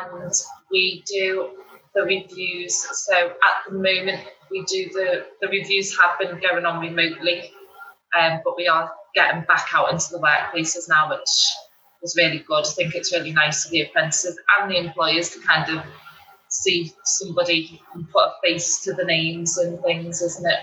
and 0.02 0.32
we 0.72 1.04
do 1.12 1.50
the 1.96 2.02
reviews. 2.02 2.76
So 3.06 3.16
at 3.16 3.70
the 3.70 3.74
moment, 3.74 4.22
we 4.50 4.64
do 4.64 4.90
the, 4.94 5.26
the 5.42 5.48
reviews 5.48 5.98
have 5.98 6.20
been 6.20 6.40
going 6.40 6.66
on 6.66 6.80
remotely, 6.80 7.52
um, 8.20 8.42
but 8.44 8.56
we 8.58 8.68
are 8.68 8.92
getting 9.16 9.44
back 9.44 9.68
out 9.74 9.92
into 9.92 10.12
the 10.12 10.20
workplaces 10.20 10.90
now, 10.90 11.10
which 11.10 11.30
is 12.04 12.16
really 12.18 12.40
good. 12.40 12.66
I 12.66 12.70
think 12.70 12.96
it's 12.96 13.12
really 13.12 13.32
nice 13.32 13.66
for 13.66 13.72
the 13.72 13.82
apprentices 13.82 14.40
and 14.60 14.72
the 14.72 14.78
employers 14.78 15.30
to 15.32 15.40
kind 15.40 15.78
of 15.78 15.84
see 16.54 16.94
somebody 17.04 17.82
and 17.94 18.10
put 18.12 18.26
a 18.26 18.34
face 18.44 18.80
to 18.82 18.94
the 18.94 19.04
names 19.04 19.58
and 19.58 19.82
things, 19.82 20.22
isn't 20.22 20.46
it? 20.46 20.60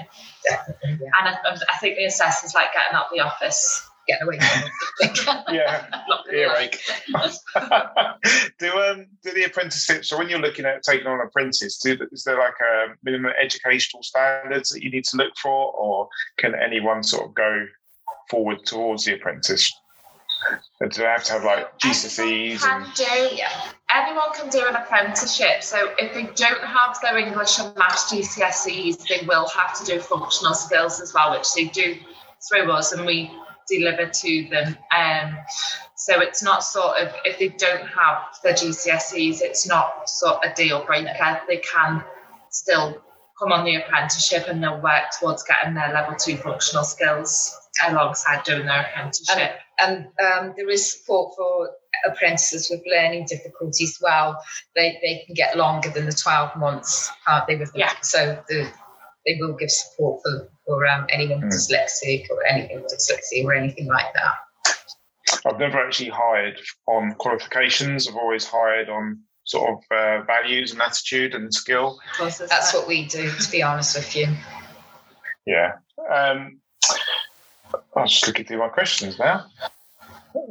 Definitely. 0.49 0.99
Yeah. 1.03 1.11
And 1.19 1.29
I, 1.29 1.57
I 1.73 1.79
think 1.79 1.97
the 1.97 2.05
assessors 2.05 2.55
like 2.55 2.73
getting 2.73 2.95
out 2.95 3.07
the 3.13 3.21
office 3.21 3.89
get 4.07 4.23
away 4.23 4.39
from 4.39 5.45
yeah, 5.53 5.87
earache. 6.33 6.81
do 8.59 8.73
um 8.73 9.07
do 9.23 9.33
the 9.33 9.45
apprenticeship? 9.47 10.05
So 10.05 10.17
when 10.17 10.29
you're 10.29 10.39
looking 10.39 10.65
at 10.65 10.83
taking 10.83 11.07
on 11.07 11.21
an 11.21 11.27
apprentice, 11.27 11.79
do, 11.79 11.97
is 12.13 12.25
there 12.25 12.39
like 12.39 12.55
a 12.61 12.95
minimum 13.03 13.33
educational 13.43 14.03
standards 14.03 14.71
that 14.71 14.83
you 14.83 14.91
need 14.91 15.05
to 15.07 15.17
look 15.17 15.33
for, 15.43 15.73
or 15.73 16.09
can 16.39 16.55
anyone 16.55 17.03
sort 17.03 17.27
of 17.27 17.35
go 17.35 17.67
forward 18.31 18.65
towards 18.65 19.05
the 19.05 19.15
apprentice? 19.15 19.71
Do 20.81 20.89
they 20.89 21.05
have 21.05 21.25
to 21.25 21.33
have 21.35 21.45
like 21.45 21.79
GCSEs? 21.79 22.65
And... 22.65 22.87
do, 22.95 23.37
yeah. 23.37 23.51
Anyone 23.95 24.33
can 24.35 24.49
do 24.49 24.65
an 24.67 24.77
apprenticeship. 24.77 25.63
So 25.63 25.93
if 25.99 26.15
they 26.15 26.25
don't 26.35 26.63
have 26.63 26.99
their 27.03 27.19
English 27.19 27.59
and 27.59 27.77
Maths 27.77 28.13
GCSEs, 28.13 29.07
they 29.09 29.27
will 29.27 29.49
have 29.49 29.79
to 29.79 29.85
do 29.85 30.01
functional 30.01 30.55
skills 30.55 31.01
as 31.01 31.13
well, 31.13 31.33
which 31.33 31.53
they 31.55 31.67
do 31.67 31.97
through 32.49 32.71
us, 32.73 32.93
and 32.93 33.05
we 33.05 33.31
deliver 33.69 34.07
to 34.07 34.49
them. 34.51 34.77
Um, 34.97 35.37
so 35.95 36.21
it's 36.21 36.43
not 36.43 36.65
sort 36.65 36.97
of 36.99 37.13
if 37.25 37.39
they 37.39 37.49
don't 37.49 37.87
have 37.87 38.39
their 38.43 38.55
GCSEs, 38.55 39.43
it's 39.43 39.67
not 39.67 40.09
sort 40.09 40.37
of 40.37 40.51
a 40.51 40.55
deal 40.55 40.85
breaker. 40.87 41.41
They 41.47 41.59
can 41.59 42.03
still 42.49 43.03
come 43.39 43.53
on 43.53 43.65
the 43.65 43.77
apprenticeship 43.77 44.45
and 44.49 44.63
they'll 44.63 44.81
work 44.81 45.05
towards 45.19 45.43
getting 45.43 45.75
their 45.75 45.93
level 45.93 46.15
two 46.15 46.37
functional 46.37 46.85
skills 46.85 47.60
alongside 47.89 48.45
doing 48.45 48.67
their 48.67 48.83
apprenticeship. 48.83 49.59
And, 49.81 50.09
and 50.21 50.49
um, 50.49 50.55
there 50.57 50.69
is 50.69 50.93
support 50.93 51.35
for 51.37 51.71
apprentices 52.07 52.71
with 52.71 52.83
learning 52.87 53.27
difficulties. 53.27 53.97
As 53.97 54.03
well, 54.03 54.43
they, 54.77 54.99
they 55.03 55.23
can 55.27 55.35
get 55.35 55.57
longer 55.57 55.91
than 55.91 56.07
the 56.07 56.13
12 56.13 56.57
months, 56.57 57.11
can't 57.27 57.47
they? 57.47 57.57
With 57.57 57.73
them? 57.73 57.81
Yeah. 57.81 57.93
So 58.03 58.43
the, 58.49 58.71
they 59.27 59.37
will 59.41 59.55
give 59.55 59.71
support 59.71 60.23
for, 60.25 60.49
for 60.67 60.87
um, 60.87 61.07
anyone 61.09 61.43
mm. 61.43 61.49
dyslexic 61.49 62.31
or 62.31 62.45
anything 62.47 62.83
with 62.83 62.93
dyslexia 62.93 63.45
or 63.45 63.55
anything 63.55 63.87
like 63.87 64.13
that. 64.15 65.41
I've 65.47 65.59
never 65.59 65.79
actually 65.79 66.11
hired 66.11 66.59
on 66.87 67.15
qualifications. 67.15 68.09
I've 68.09 68.17
always 68.17 68.47
hired 68.47 68.89
on 68.89 69.21
sort 69.45 69.71
of 69.71 69.79
uh, 69.97 70.23
values 70.25 70.73
and 70.73 70.81
attitude 70.81 71.35
and 71.35 71.53
skill. 71.53 71.99
That's 72.19 72.75
what 72.75 72.87
we 72.87 73.07
do, 73.07 73.31
to 73.31 73.51
be 73.51 73.63
honest 73.63 73.97
with 73.97 74.17
you. 74.17 74.29
Yeah. 75.47 75.73
Um, 76.13 76.61
I'm 77.97 78.07
just 78.07 78.27
looking 78.27 78.45
through 78.45 78.59
my 78.59 78.69
questions 78.69 79.19
now. 79.19 79.47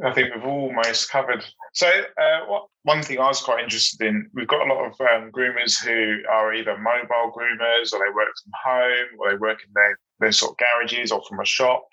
I 0.04 0.12
think 0.12 0.34
we've 0.34 0.44
almost 0.44 1.10
covered. 1.10 1.44
So, 1.72 1.86
uh, 1.88 2.40
what 2.46 2.66
one 2.82 3.02
thing 3.02 3.18
I 3.18 3.28
was 3.28 3.40
quite 3.40 3.62
interested 3.62 4.06
in, 4.06 4.28
we've 4.34 4.48
got 4.48 4.66
a 4.66 4.72
lot 4.72 4.84
of 4.84 4.92
um, 5.00 5.30
groomers 5.30 5.82
who 5.82 6.22
are 6.30 6.52
either 6.52 6.76
mobile 6.76 7.32
groomers, 7.34 7.92
or 7.92 7.98
they 7.98 8.14
work 8.14 8.28
from 8.42 8.52
home, 8.62 9.08
or 9.18 9.30
they 9.30 9.36
work 9.36 9.60
in 9.66 9.72
their, 9.74 9.98
their 10.18 10.32
sort 10.32 10.52
of 10.52 10.58
garages 10.58 11.12
or 11.12 11.22
from 11.28 11.40
a 11.40 11.44
shop. 11.44 11.86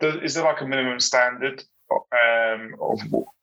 Is 0.00 0.34
there 0.34 0.44
like 0.44 0.60
a 0.60 0.66
minimum 0.66 1.00
standard 1.00 1.64
um, 1.90 2.74
of, 2.80 3.00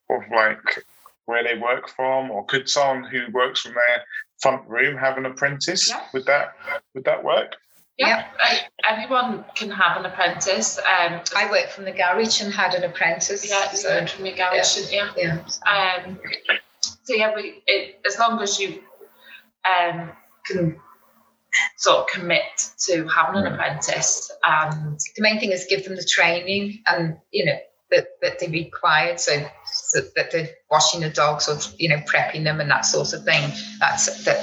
of 0.09 0.21
like 0.33 0.83
where 1.25 1.43
they 1.43 1.59
work 1.59 1.89
from, 1.89 2.31
or 2.31 2.45
could 2.45 2.69
someone 2.69 3.03
who 3.03 3.25
works 3.31 3.61
from 3.61 3.73
their 3.73 4.03
front 4.41 4.67
room 4.67 4.97
have 4.97 5.17
an 5.17 5.25
apprentice? 5.25 5.89
Yeah. 5.89 6.03
Would 6.13 6.25
that 6.25 6.55
would 6.93 7.05
that 7.05 7.23
work? 7.23 7.55
Yeah, 7.99 8.23
everyone 8.87 9.43
can 9.55 9.69
have 9.71 9.97
an 9.97 10.05
apprentice. 10.05 10.77
Um, 10.77 11.19
I 11.35 11.51
worked 11.51 11.73
from 11.73 11.83
the 11.83 11.91
garage 11.91 12.41
and 12.41 12.53
had 12.53 12.73
an 12.73 12.85
apprentice. 12.85 13.47
Yeah, 13.47 13.69
you 13.71 13.77
so, 13.77 13.89
worked 13.89 14.11
from 14.11 14.25
your 14.25 14.37
garage, 14.37 14.91
yeah. 14.91 15.09
yeah. 15.17 15.43
yeah. 15.65 16.03
Um, 16.05 16.19
so 16.81 17.13
yeah, 17.13 17.35
we, 17.35 17.61
it, 17.67 17.99
as 18.05 18.17
long 18.17 18.41
as 18.41 18.57
you 18.57 18.81
um, 19.67 20.11
can 20.45 20.79
sort 21.75 21.97
of 21.97 22.07
commit 22.07 22.71
to 22.87 23.05
having 23.07 23.41
an 23.41 23.51
apprentice, 23.51 24.31
and 24.45 24.97
the 25.17 25.21
main 25.21 25.41
thing 25.41 25.51
is 25.51 25.65
give 25.69 25.83
them 25.83 25.97
the 25.97 26.03
training 26.03 26.81
and 26.87 27.17
you 27.31 27.45
know 27.45 27.57
that, 27.91 28.07
that 28.21 28.39
they 28.39 28.47
required. 28.47 29.19
So, 29.19 29.45
so 29.65 30.01
that 30.15 30.31
they're 30.31 30.49
washing 30.71 31.01
the 31.01 31.09
dogs 31.09 31.49
or 31.49 31.57
you 31.77 31.89
know 31.89 31.97
prepping 31.97 32.45
them 32.45 32.61
and 32.61 32.71
that 32.71 32.85
sort 32.85 33.11
of 33.11 33.25
thing. 33.25 33.51
That's 33.79 34.23
that 34.23 34.39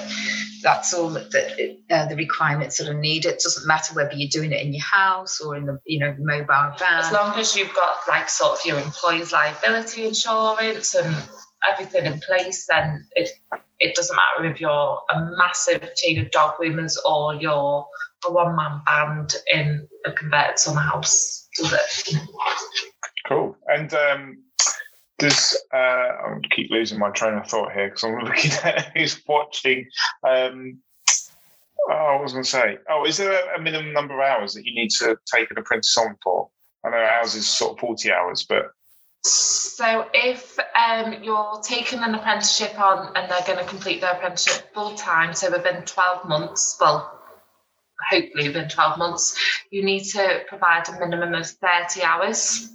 that's 0.67 0.93
all 0.93 1.11
that, 1.11 1.31
that 1.31 1.77
uh, 1.91 2.07
the 2.07 2.17
requirements 2.17 2.79
sort 2.79 2.91
of 2.91 2.97
need. 2.97 3.25
It 3.25 3.39
doesn't 3.39 3.69
matter 3.69 3.95
whether 3.95 4.13
you're 4.15 4.29
doing 4.29 4.51
it 4.51 4.61
in 4.67 4.75
your 4.75 4.83
house 4.83 5.41
or 5.41 5.55
in 5.57 5.65
the 5.65 5.79
you 5.87 6.01
know 6.01 6.13
mobile 6.19 6.75
van. 6.77 6.99
As 6.99 7.13
long 7.13 7.39
as 7.39 7.55
you've 7.55 7.73
got 7.73 7.95
like 8.09 8.29
sort 8.29 8.59
of 8.59 8.65
your 8.65 8.81
employee's 8.81 9.33
liability 9.33 10.05
insurance 10.05 10.97
and 10.97 11.15
everything 11.71 12.07
in 12.07 12.19
place, 12.19 12.67
then 12.69 13.07
it 13.13 13.31
it 13.79 13.95
doesn't 13.95 14.17
matter 14.17 14.51
if 14.51 14.61
you're 14.61 15.01
a 15.09 15.31
massive 15.39 15.89
chain 15.95 16.19
of 16.19 16.33
dog 16.33 16.57
groomers 16.57 16.97
or 17.09 17.37
you're 17.37 17.87
a 18.27 18.33
one 18.33 18.57
man 18.57 18.81
band 18.85 19.35
in 19.53 19.87
a 20.05 20.11
converted 20.11 20.59
summer 20.59 20.81
house. 20.81 21.49
Does 21.57 21.73
it? 21.73 22.19
Cool. 23.29 23.57
And 23.69 23.95
um, 23.95 24.39
does 25.19 25.57
uh, 25.73 25.77
I 25.77 26.39
keep 26.51 26.71
losing 26.71 26.99
my 26.99 27.11
train 27.11 27.35
of 27.35 27.47
thought 27.47 27.73
here 27.73 27.89
because 27.89 28.05
I'm 28.05 28.19
looking 28.25 28.53
at 28.65 28.97
who's 28.97 29.21
watching. 29.27 29.87
Um, 30.27 30.79
oh, 31.91 31.93
I 31.93 32.21
was 32.21 32.33
going 32.33 32.45
to 32.45 32.51
say, 32.51 32.79
oh, 32.91 33.05
is 33.05 33.17
there 33.17 33.55
a 33.55 33.61
minimum 33.61 33.93
number 33.93 34.15
of 34.15 34.21
hours 34.21 34.55
that 34.55 34.65
you 34.65 34.75
need 34.75 34.91
to 34.99 35.17
take 35.33 35.51
an 35.51 35.59
apprentice 35.59 35.97
on 35.97 36.17
for? 36.23 36.49
I 36.85 36.91
know 36.91 36.97
ours 36.97 37.35
is 37.35 37.49
sort 37.49 37.73
of 37.73 37.81
40 37.81 38.13
hours, 38.13 38.47
but. 38.49 38.71
So 39.25 40.07
if 40.15 40.57
um, 40.79 41.25
you're 41.25 41.61
taking 41.65 41.99
an 42.01 42.15
apprenticeship 42.15 42.79
on 42.79 43.13
and 43.17 43.29
they're 43.29 43.47
going 43.47 43.59
to 43.59 43.69
complete 43.69 44.01
their 44.01 44.13
apprenticeship 44.13 44.73
full 44.73 44.95
time, 44.95 45.35
so 45.35 45.51
within 45.51 45.83
12 45.83 46.29
months, 46.29 46.77
well, 46.81 47.21
hopefully 48.09 48.49
within 48.49 48.69
12 48.69 48.99
months, 48.99 49.37
you 49.71 49.85
need 49.85 50.05
to 50.05 50.43
provide 50.49 50.89
a 50.89 50.93
minimum 51.01 51.35
of 51.35 51.47
30 51.47 52.03
hours. 52.03 52.71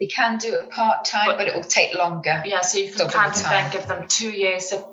They 0.00 0.06
can 0.06 0.38
do 0.38 0.54
it 0.54 0.70
part 0.70 1.04
time, 1.04 1.26
but, 1.26 1.38
but, 1.38 1.48
it 1.48 1.54
will 1.54 1.62
take 1.62 1.94
longer. 1.94 2.42
Yeah, 2.44 2.60
so 2.60 2.78
you 2.78 2.92
can 2.92 3.08
kind 3.08 3.32
of 3.32 3.42
then 3.42 3.70
give 3.70 3.86
them 3.86 4.06
two 4.08 4.30
years 4.30 4.68
to 4.68 4.84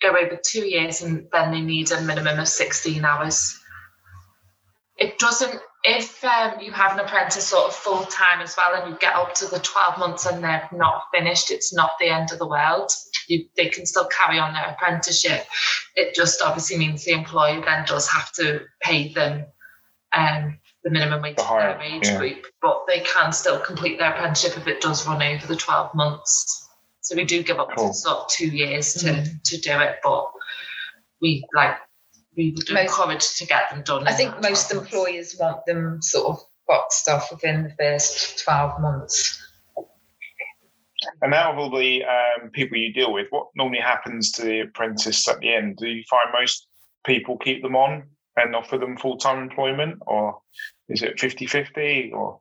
go 0.00 0.10
over 0.10 0.38
two 0.42 0.66
years, 0.66 1.02
and 1.02 1.26
then 1.32 1.52
they 1.52 1.60
need 1.60 1.90
a 1.90 2.00
minimum 2.00 2.38
of 2.38 2.48
16 2.48 3.04
hours. 3.04 3.58
It 4.96 5.18
doesn't, 5.18 5.60
if 5.84 6.24
um, 6.24 6.60
you 6.60 6.72
have 6.72 6.92
an 6.92 7.04
apprentice 7.04 7.46
sort 7.46 7.68
of 7.68 7.74
full 7.74 8.04
time 8.04 8.40
as 8.40 8.56
well, 8.56 8.74
and 8.74 8.90
you 8.90 8.98
get 8.98 9.14
up 9.14 9.34
to 9.36 9.46
the 9.46 9.58
12 9.58 9.98
months 9.98 10.26
and 10.26 10.42
they're 10.42 10.68
not 10.72 11.04
finished, 11.14 11.50
it's 11.50 11.72
not 11.72 11.92
the 12.00 12.08
end 12.08 12.32
of 12.32 12.38
the 12.38 12.46
world. 12.48 12.90
You, 13.28 13.46
they 13.56 13.68
can 13.68 13.86
still 13.86 14.06
carry 14.06 14.38
on 14.38 14.54
their 14.54 14.66
apprenticeship. 14.66 15.46
It 15.94 16.14
just 16.14 16.42
obviously 16.42 16.78
means 16.78 17.04
the 17.04 17.12
employer 17.12 17.60
then 17.64 17.84
does 17.86 18.08
have 18.08 18.32
to 18.32 18.62
pay 18.80 19.12
them 19.12 19.46
um, 20.12 20.58
the 20.84 20.90
minimum 20.90 21.22
wage 21.22 21.36
for 21.36 21.60
their 21.60 21.80
age 21.80 22.06
yeah. 22.06 22.18
group, 22.18 22.46
but 22.62 22.84
they 22.86 23.00
can 23.00 23.32
still 23.32 23.58
complete 23.58 23.98
their 23.98 24.12
apprenticeship 24.12 24.56
if 24.56 24.66
it 24.66 24.80
does 24.80 25.06
run 25.06 25.22
over 25.22 25.46
the 25.46 25.56
12 25.56 25.94
months. 25.94 26.68
So 27.00 27.16
we 27.16 27.24
do 27.24 27.42
give 27.42 27.58
up 27.58 27.70
cool. 27.76 27.88
to 27.88 27.94
sort 27.94 28.18
of 28.18 28.28
two 28.28 28.48
years 28.48 28.94
to, 28.94 29.06
mm. 29.06 29.42
to 29.42 29.58
do 29.58 29.72
it, 29.80 29.96
but 30.02 30.30
we 31.20 31.44
like 31.54 31.76
we 32.36 32.52
would 32.56 32.70
most, 32.70 32.82
encourage 32.82 33.36
to 33.38 33.46
get 33.46 33.70
them 33.70 33.82
done. 33.82 34.06
I 34.06 34.12
think 34.12 34.40
most 34.40 34.72
employers 34.72 35.36
want 35.38 35.66
them 35.66 36.00
sort 36.00 36.28
of 36.28 36.40
boxed 36.68 37.08
off 37.08 37.30
within 37.32 37.64
the 37.64 37.70
first 37.70 38.44
12 38.44 38.80
months. 38.80 39.42
And 41.22 41.34
out 41.34 41.54
of 41.54 41.58
all 41.58 41.70
the 41.70 42.04
um, 42.04 42.50
people 42.50 42.76
you 42.76 42.92
deal 42.92 43.12
with, 43.12 43.26
what 43.30 43.48
normally 43.56 43.80
happens 43.80 44.30
to 44.32 44.42
the 44.42 44.60
apprentice 44.60 45.26
at 45.28 45.40
the 45.40 45.52
end? 45.52 45.78
Do 45.78 45.88
you 45.88 46.04
find 46.08 46.28
most 46.32 46.68
people 47.04 47.38
keep 47.38 47.62
them 47.62 47.74
on 47.74 48.04
and 48.46 48.56
offer 48.56 48.78
them 48.78 48.96
full 48.96 49.16
time 49.16 49.42
employment, 49.42 49.98
or 50.06 50.40
is 50.88 51.02
it 51.02 51.18
50 51.20 51.46
50 51.46 52.12
or? 52.14 52.40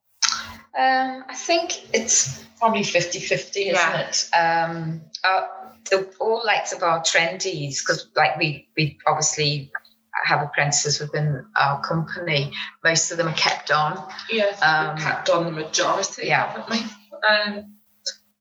Um, 0.77 1.23
I 1.27 1.33
think 1.33 1.93
it's 1.93 2.45
probably 2.59 2.83
50 2.83 3.19
50, 3.19 3.69
isn't 3.69 3.75
Yeah. 3.75 3.99
it? 3.99 4.29
Um, 4.35 5.01
uh, 5.23 5.47
the, 5.89 6.13
all 6.19 6.43
likes 6.45 6.71
of 6.73 6.83
our 6.83 6.99
trendies, 6.99 7.79
because 7.79 8.09
like 8.15 8.37
we, 8.37 8.67
we 8.77 8.97
obviously 9.07 9.71
have 10.25 10.41
apprentices 10.41 10.99
within 10.99 11.45
our 11.55 11.81
company, 11.81 12.51
most 12.83 13.11
of 13.11 13.17
them 13.17 13.27
are 13.27 13.33
kept 13.33 13.71
on. 13.71 14.07
Yeah, 14.29 14.45
Um, 14.61 14.97
kept 14.97 15.29
on 15.29 15.45
the 15.45 15.51
majority, 15.51 16.27
yeah. 16.27 16.51
haven't 16.51 16.69
we? 16.69 16.77
Um, 17.27 17.73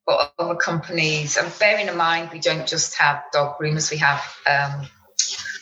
But 0.06 0.32
other 0.38 0.54
companies, 0.54 1.36
and 1.36 1.52
bearing 1.58 1.88
in 1.88 1.96
mind, 1.96 2.30
we 2.32 2.38
don't 2.38 2.66
just 2.66 2.94
have 2.96 3.24
dog 3.32 3.58
groomers, 3.58 3.90
we 3.90 3.96
have 3.96 4.22
um, 4.46 4.86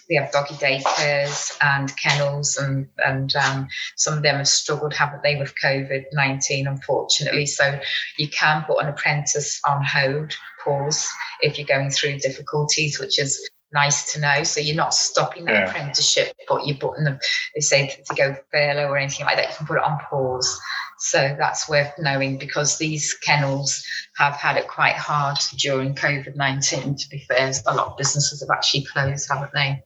we 0.08 0.16
have 0.16 0.32
doggy 0.32 0.54
daycares 0.54 1.56
and 1.62 1.94
kennels, 1.96 2.56
and 2.56 2.88
and 3.04 3.34
um, 3.36 3.68
some 3.96 4.16
of 4.16 4.22
them 4.22 4.36
have 4.36 4.48
struggled, 4.48 4.94
haven't 4.94 5.22
they, 5.22 5.36
with 5.36 5.54
COVID 5.62 6.04
nineteen, 6.12 6.66
unfortunately. 6.66 7.46
So 7.46 7.80
you 8.18 8.28
can 8.28 8.64
put 8.64 8.78
an 8.82 8.88
apprentice 8.88 9.60
on 9.66 9.84
hold, 9.84 10.32
pause, 10.64 11.08
if 11.40 11.58
you're 11.58 11.66
going 11.66 11.90
through 11.90 12.18
difficulties, 12.18 12.98
which 12.98 13.18
is 13.18 13.50
nice 13.72 14.12
to 14.12 14.20
know. 14.20 14.44
So 14.44 14.60
you're 14.60 14.76
not 14.76 14.94
stopping 14.94 15.44
the 15.44 15.52
Yeah. 15.52 15.68
apprenticeship, 15.68 16.32
but 16.48 16.66
you're 16.66 16.76
putting 16.76 17.04
them. 17.04 17.18
They 17.54 17.60
say 17.60 17.88
to 17.88 18.14
go 18.14 18.36
furlough 18.52 18.88
or 18.88 18.96
anything 18.96 19.26
like 19.26 19.36
that, 19.36 19.50
you 19.50 19.56
can 19.56 19.66
put 19.66 19.78
it 19.78 19.84
on 19.84 19.98
pause. 20.08 20.60
So 20.98 21.36
that's 21.38 21.68
worth 21.68 21.92
knowing 21.98 22.38
because 22.38 22.78
these 22.78 23.14
kennels 23.14 23.84
have 24.16 24.34
had 24.34 24.56
it 24.56 24.68
quite 24.68 24.94
hard 24.94 25.38
during 25.58 25.94
COVID 25.96 26.36
19. 26.36 26.96
To 26.96 27.08
be 27.08 27.18
fair, 27.28 27.52
a 27.66 27.74
lot 27.74 27.88
of 27.88 27.96
businesses 27.96 28.40
have 28.40 28.56
actually 28.56 28.84
closed, 28.84 29.28
haven't 29.28 29.52
they? 29.52 29.82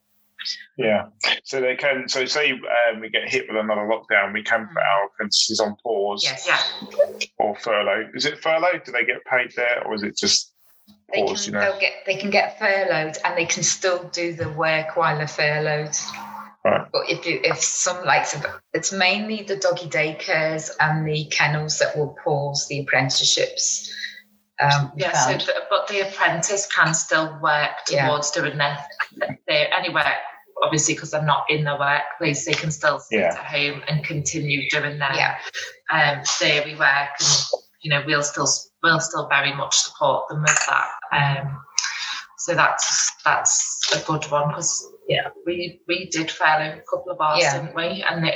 Yeah. 0.77 1.07
So 1.45 1.61
they 1.61 1.77
can. 1.77 2.09
So 2.09 2.25
say 2.27 2.53
um, 2.53 3.01
we 3.01 3.09
get 3.09 3.29
hit 3.29 3.47
with 3.49 3.57
another 3.57 3.83
lockdown, 3.83 4.33
we 4.33 4.43
can 4.43 4.69
put 4.69 4.83
our 4.83 5.07
apprentices 5.07 5.61
on 5.61 5.77
pause 5.83 6.25
yeah, 6.25 6.59
or 7.39 7.57
furlough. 7.57 8.11
Is 8.15 8.25
it 8.27 8.39
furlough? 8.43 8.81
Do 8.85 8.93
they 8.93 9.05
get 9.05 9.25
paid 9.25 9.53
there, 9.57 9.83
or 9.85 9.95
is 9.95 10.03
it 10.03 10.17
just 10.17 10.53
They 11.13 11.23
pause? 11.23 11.45
can, 11.45 11.55
You 11.55 11.61
know. 11.61 11.79
get, 11.81 11.93
they 12.07 12.17
can 12.17 12.31
get 12.31 12.59
furloughed 12.59 13.17
and 13.25 13.37
they 13.37 13.47
can 13.47 13.63
still 13.63 14.05
do 14.13 14.33
the 14.35 14.49
work 14.51 14.97
while 14.97 15.17
they're 15.17 15.27
furloughed. 15.27 15.97
Right. 16.65 16.87
But 16.93 17.09
if 17.09 17.25
you, 17.25 17.41
if 17.43 17.59
some 17.59 18.05
like 18.05 18.27
it's 18.75 18.93
mainly 18.93 19.43
the 19.43 19.57
doggy 19.57 19.89
daycares 19.89 20.71
and 20.81 21.07
the 21.07 21.25
kennels 21.27 21.79
that 21.79 21.97
will 21.97 22.17
pause 22.23 22.67
the 22.69 22.81
apprenticeships. 22.81 23.95
Um, 24.61 24.93
yeah. 24.97 25.13
So, 25.13 25.31
found. 25.31 25.45
but, 25.47 25.67
but 25.71 25.89
the 25.89 26.01
apprentice 26.09 26.67
can 26.67 26.95
still 26.95 27.39
work 27.43 27.71
Yeah. 27.91 28.09
towards 28.09 28.31
doing 28.31 28.59
their, 28.59 28.79
their 29.47 29.73
any 29.75 29.91
work. 29.93 30.07
Obviously, 30.65 30.95
because 30.95 31.13
they're 31.13 31.23
not 31.23 31.45
in 31.49 31.63
the 31.63 31.77
workplace, 31.77 32.45
they 32.45 32.53
can 32.53 32.73
still 32.73 32.99
sit 32.99 33.21
Yeah. 33.21 33.29
at 33.29 33.37
home 33.37 33.83
and 33.87 34.05
continue 34.05 34.69
doing 34.71 34.99
their 34.99 35.15
yeah, 35.15 35.39
um, 35.93 36.25
theory 36.25 36.75
work, 36.75 37.11
and 37.21 37.45
you 37.83 37.91
know 37.91 38.03
we'll 38.05 38.25
still 38.25 38.49
we'll 38.83 38.99
still 38.99 39.29
very 39.29 39.55
much 39.55 39.77
support 39.77 40.29
them 40.29 40.41
with 40.43 40.59
that. 40.69 40.91
Um, 41.13 41.61
so 42.39 42.55
that's 42.57 43.13
that's 43.25 43.79
a 43.95 44.05
good 44.05 44.25
one 44.33 44.49
because 44.49 44.85
yeah, 45.09 45.29
we 45.47 45.81
we 45.87 46.09
did 46.11 46.29
fail 46.29 46.59
a 46.61 46.83
couple 46.91 47.13
of 47.13 47.21
ours, 47.21 47.39
Yeah. 47.41 47.61
didn't 47.61 47.77
we? 47.77 48.03
And 48.09 48.25
they, 48.25 48.35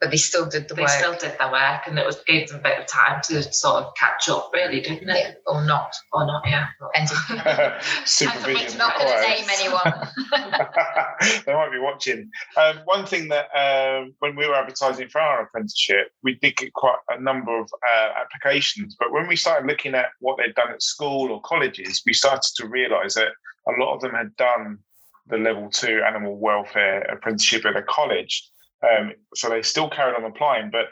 but 0.00 0.10
they 0.10 0.16
still 0.16 0.48
did 0.48 0.68
the 0.68 0.74
they 0.74 0.82
work. 0.82 0.90
still 0.90 1.12
did 1.12 1.36
their 1.38 1.50
work, 1.50 1.82
and 1.86 1.98
it 1.98 2.06
was 2.06 2.22
gave 2.26 2.48
them 2.48 2.60
a 2.60 2.62
bit 2.62 2.78
of 2.78 2.86
time 2.86 3.20
to 3.24 3.42
sort 3.52 3.84
of 3.84 3.94
catch 3.96 4.28
up, 4.28 4.50
really, 4.52 4.80
didn't 4.80 5.08
it? 5.08 5.16
yeah, 5.16 5.32
or 5.46 5.64
not. 5.64 5.92
Or 6.12 6.24
not? 6.24 6.42
Yeah. 6.46 6.68
Depending. 6.80 7.80
Supervision 8.04 8.78
not 8.78 8.96
going 8.96 9.12
to 9.12 9.20
name 9.20 9.46
anyone. 9.50 10.08
they 11.46 11.52
might 11.52 11.72
be 11.72 11.78
watching. 11.78 12.30
Um, 12.56 12.78
one 12.84 13.06
thing 13.06 13.28
that 13.28 13.48
um, 13.54 14.14
when 14.20 14.36
we 14.36 14.46
were 14.46 14.54
advertising 14.54 15.08
for 15.08 15.20
our 15.20 15.42
apprenticeship, 15.42 16.12
we 16.22 16.34
did 16.34 16.56
get 16.56 16.72
quite 16.74 16.98
a 17.10 17.20
number 17.20 17.58
of 17.58 17.68
uh, 17.92 18.08
applications. 18.20 18.96
But 18.98 19.12
when 19.12 19.26
we 19.26 19.36
started 19.36 19.66
looking 19.66 19.94
at 19.94 20.06
what 20.20 20.38
they'd 20.38 20.54
done 20.54 20.70
at 20.70 20.82
school 20.82 21.32
or 21.32 21.40
colleges, 21.42 22.02
we 22.06 22.12
started 22.12 22.50
to 22.56 22.68
realise 22.68 23.14
that 23.14 23.32
a 23.66 23.82
lot 23.82 23.94
of 23.94 24.00
them 24.00 24.12
had 24.12 24.34
done 24.36 24.78
the 25.26 25.38
level 25.38 25.68
two 25.70 26.02
animal 26.06 26.38
welfare 26.38 27.02
apprenticeship 27.02 27.66
at 27.66 27.76
a 27.76 27.82
college. 27.82 28.48
Um, 28.82 29.12
so 29.34 29.48
they 29.48 29.62
still 29.62 29.90
carried 29.90 30.16
on 30.16 30.24
applying, 30.24 30.70
but 30.70 30.86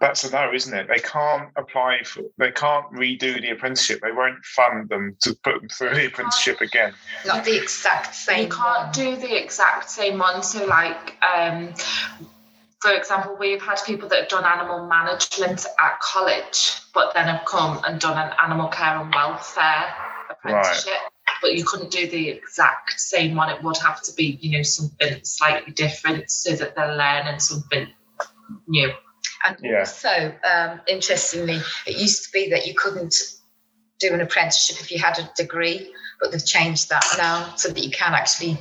that's 0.00 0.24
a 0.24 0.30
no, 0.30 0.52
isn't 0.52 0.72
it? 0.72 0.88
They 0.88 0.98
can't 1.00 1.50
apply 1.56 2.04
for, 2.04 2.22
they 2.38 2.50
can't 2.50 2.90
redo 2.92 3.40
the 3.40 3.50
apprenticeship. 3.50 4.00
They 4.02 4.12
won't 4.12 4.42
fund 4.44 4.88
them 4.88 5.16
to 5.20 5.34
put 5.44 5.60
them 5.60 5.68
through 5.68 5.94
the 5.94 6.06
apprenticeship 6.06 6.60
again. 6.62 6.94
not 7.26 7.44
the 7.44 7.56
exact 7.56 8.14
same. 8.14 8.44
you 8.44 8.48
can't 8.48 8.84
one. 8.86 8.92
do 8.92 9.16
the 9.16 9.42
exact 9.42 9.90
same 9.90 10.18
one. 10.18 10.42
So, 10.42 10.64
like, 10.64 11.16
um, 11.22 11.74
for 12.80 12.92
example, 12.92 13.36
we've 13.38 13.60
had 13.60 13.78
people 13.84 14.08
that 14.08 14.20
have 14.20 14.28
done 14.28 14.44
animal 14.44 14.86
management 14.86 15.66
at 15.78 16.00
college, 16.00 16.80
but 16.94 17.12
then 17.12 17.26
have 17.26 17.44
come 17.44 17.80
and 17.86 18.00
done 18.00 18.16
an 18.16 18.34
animal 18.42 18.68
care 18.68 18.98
and 18.98 19.14
welfare 19.14 19.94
apprenticeship. 20.30 20.94
But 21.40 21.56
you 21.56 21.64
couldn't 21.64 21.90
do 21.90 22.08
the 22.08 22.28
exact 22.28 23.00
same 23.00 23.34
one. 23.34 23.50
It 23.50 23.62
would 23.62 23.78
have 23.78 24.02
to 24.02 24.12
be, 24.14 24.38
you 24.40 24.56
know, 24.56 24.62
something 24.62 25.24
slightly 25.24 25.72
different 25.72 26.30
so 26.30 26.54
that 26.54 26.74
they're 26.74 26.96
learning 26.96 27.40
something 27.40 27.88
new. 28.66 28.92
And 29.44 29.56
Yeah. 29.60 29.80
also, 29.80 30.34
um, 30.44 30.80
interestingly, 30.86 31.60
it 31.86 31.96
used 31.96 32.24
to 32.24 32.30
be 32.32 32.50
that 32.50 32.66
you 32.66 32.74
couldn't 32.74 33.14
do 33.98 34.12
an 34.12 34.20
apprenticeship 34.20 34.80
if 34.80 34.90
you 34.90 34.98
had 34.98 35.18
a 35.18 35.30
degree, 35.36 35.94
but 36.20 36.32
they've 36.32 36.44
changed 36.44 36.88
that 36.90 37.04
now 37.16 37.54
so 37.56 37.68
that 37.68 37.82
you 37.82 37.90
can 37.90 38.14
actually 38.14 38.58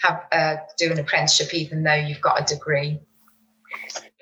have 0.00 0.24
uh, 0.32 0.56
do 0.78 0.90
an 0.90 0.98
apprenticeship 0.98 1.52
even 1.54 1.82
though 1.82 1.94
you've 1.94 2.20
got 2.20 2.40
a 2.40 2.54
degree. 2.54 3.00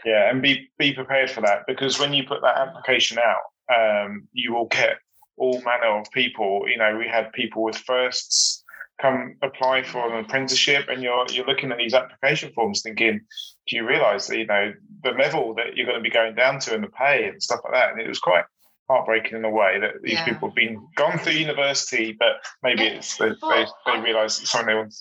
Yeah, 0.04 0.30
and 0.30 0.40
be 0.40 0.70
be 0.78 0.94
prepared 0.94 1.30
for 1.30 1.42
that 1.42 1.66
because 1.66 1.98
when 1.98 2.12
you 2.12 2.24
put 2.26 2.40
that 2.42 2.56
application 2.56 3.18
out, 3.18 3.42
um, 3.74 4.28
you 4.32 4.54
will 4.54 4.66
get 4.66 4.98
all 5.36 5.60
manner 5.62 5.98
of 5.98 6.10
people. 6.12 6.64
You 6.68 6.78
know, 6.78 6.96
we 6.96 7.08
had 7.08 7.32
people 7.32 7.62
with 7.62 7.76
firsts 7.76 8.64
come 9.00 9.36
apply 9.42 9.82
for 9.82 10.12
an 10.12 10.24
apprenticeship, 10.24 10.88
and 10.88 11.02
you're 11.02 11.26
you're 11.30 11.46
looking 11.46 11.72
at 11.72 11.78
these 11.78 11.94
application 11.94 12.52
forms, 12.52 12.82
thinking, 12.82 13.20
do 13.66 13.76
you 13.76 13.86
realise 13.86 14.26
that 14.26 14.38
you 14.38 14.46
know 14.46 14.72
the 15.02 15.10
level 15.10 15.54
that 15.54 15.76
you're 15.76 15.86
going 15.86 15.98
to 15.98 16.02
be 16.02 16.10
going 16.10 16.34
down 16.34 16.58
to 16.60 16.74
and 16.74 16.84
the 16.84 16.88
pay 16.88 17.28
and 17.28 17.42
stuff 17.42 17.60
like 17.64 17.72
that? 17.72 17.92
And 17.92 18.00
it 18.00 18.08
was 18.08 18.18
quite 18.18 18.44
heartbreaking 18.90 19.38
in 19.38 19.44
a 19.44 19.50
way 19.50 19.78
that 19.78 20.02
these 20.02 20.14
Yeah. 20.14 20.24
people 20.24 20.48
have 20.48 20.54
been 20.56 20.84
gone 20.96 21.16
through 21.18 21.34
university, 21.34 22.12
but 22.18 22.44
maybe 22.62 22.82
it's 22.82 23.16
they 23.16 23.28
they, 23.28 23.66
they 23.86 24.00
realise 24.00 24.40
it's 24.40 24.50
something 24.50 24.66
they 24.66 24.74
want. 24.74 24.94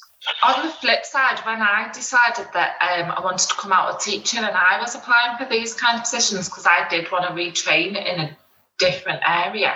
On 0.44 0.66
the 0.66 0.72
flip 0.74 1.06
side, 1.06 1.40
when 1.40 1.62
I 1.62 1.90
decided 1.92 2.48
that 2.54 2.76
um, 2.82 3.12
I 3.12 3.22
wanted 3.24 3.50
to 3.50 3.56
come 3.56 3.72
out 3.72 3.90
of 3.90 4.02
teaching 4.02 4.44
and 4.44 4.56
I 4.56 4.80
was 4.80 4.94
applying 4.94 5.38
for 5.38 5.46
these 5.50 5.74
kind 5.74 5.98
of 5.98 6.04
positions 6.04 6.50
because 6.50 6.68
I 6.68 6.88
did 6.90 7.12
want 7.12 7.26
to 7.26 7.34
retrain 7.34 7.96
in 7.96 8.20
a 8.20 8.38
different 8.78 9.22
area. 9.28 9.74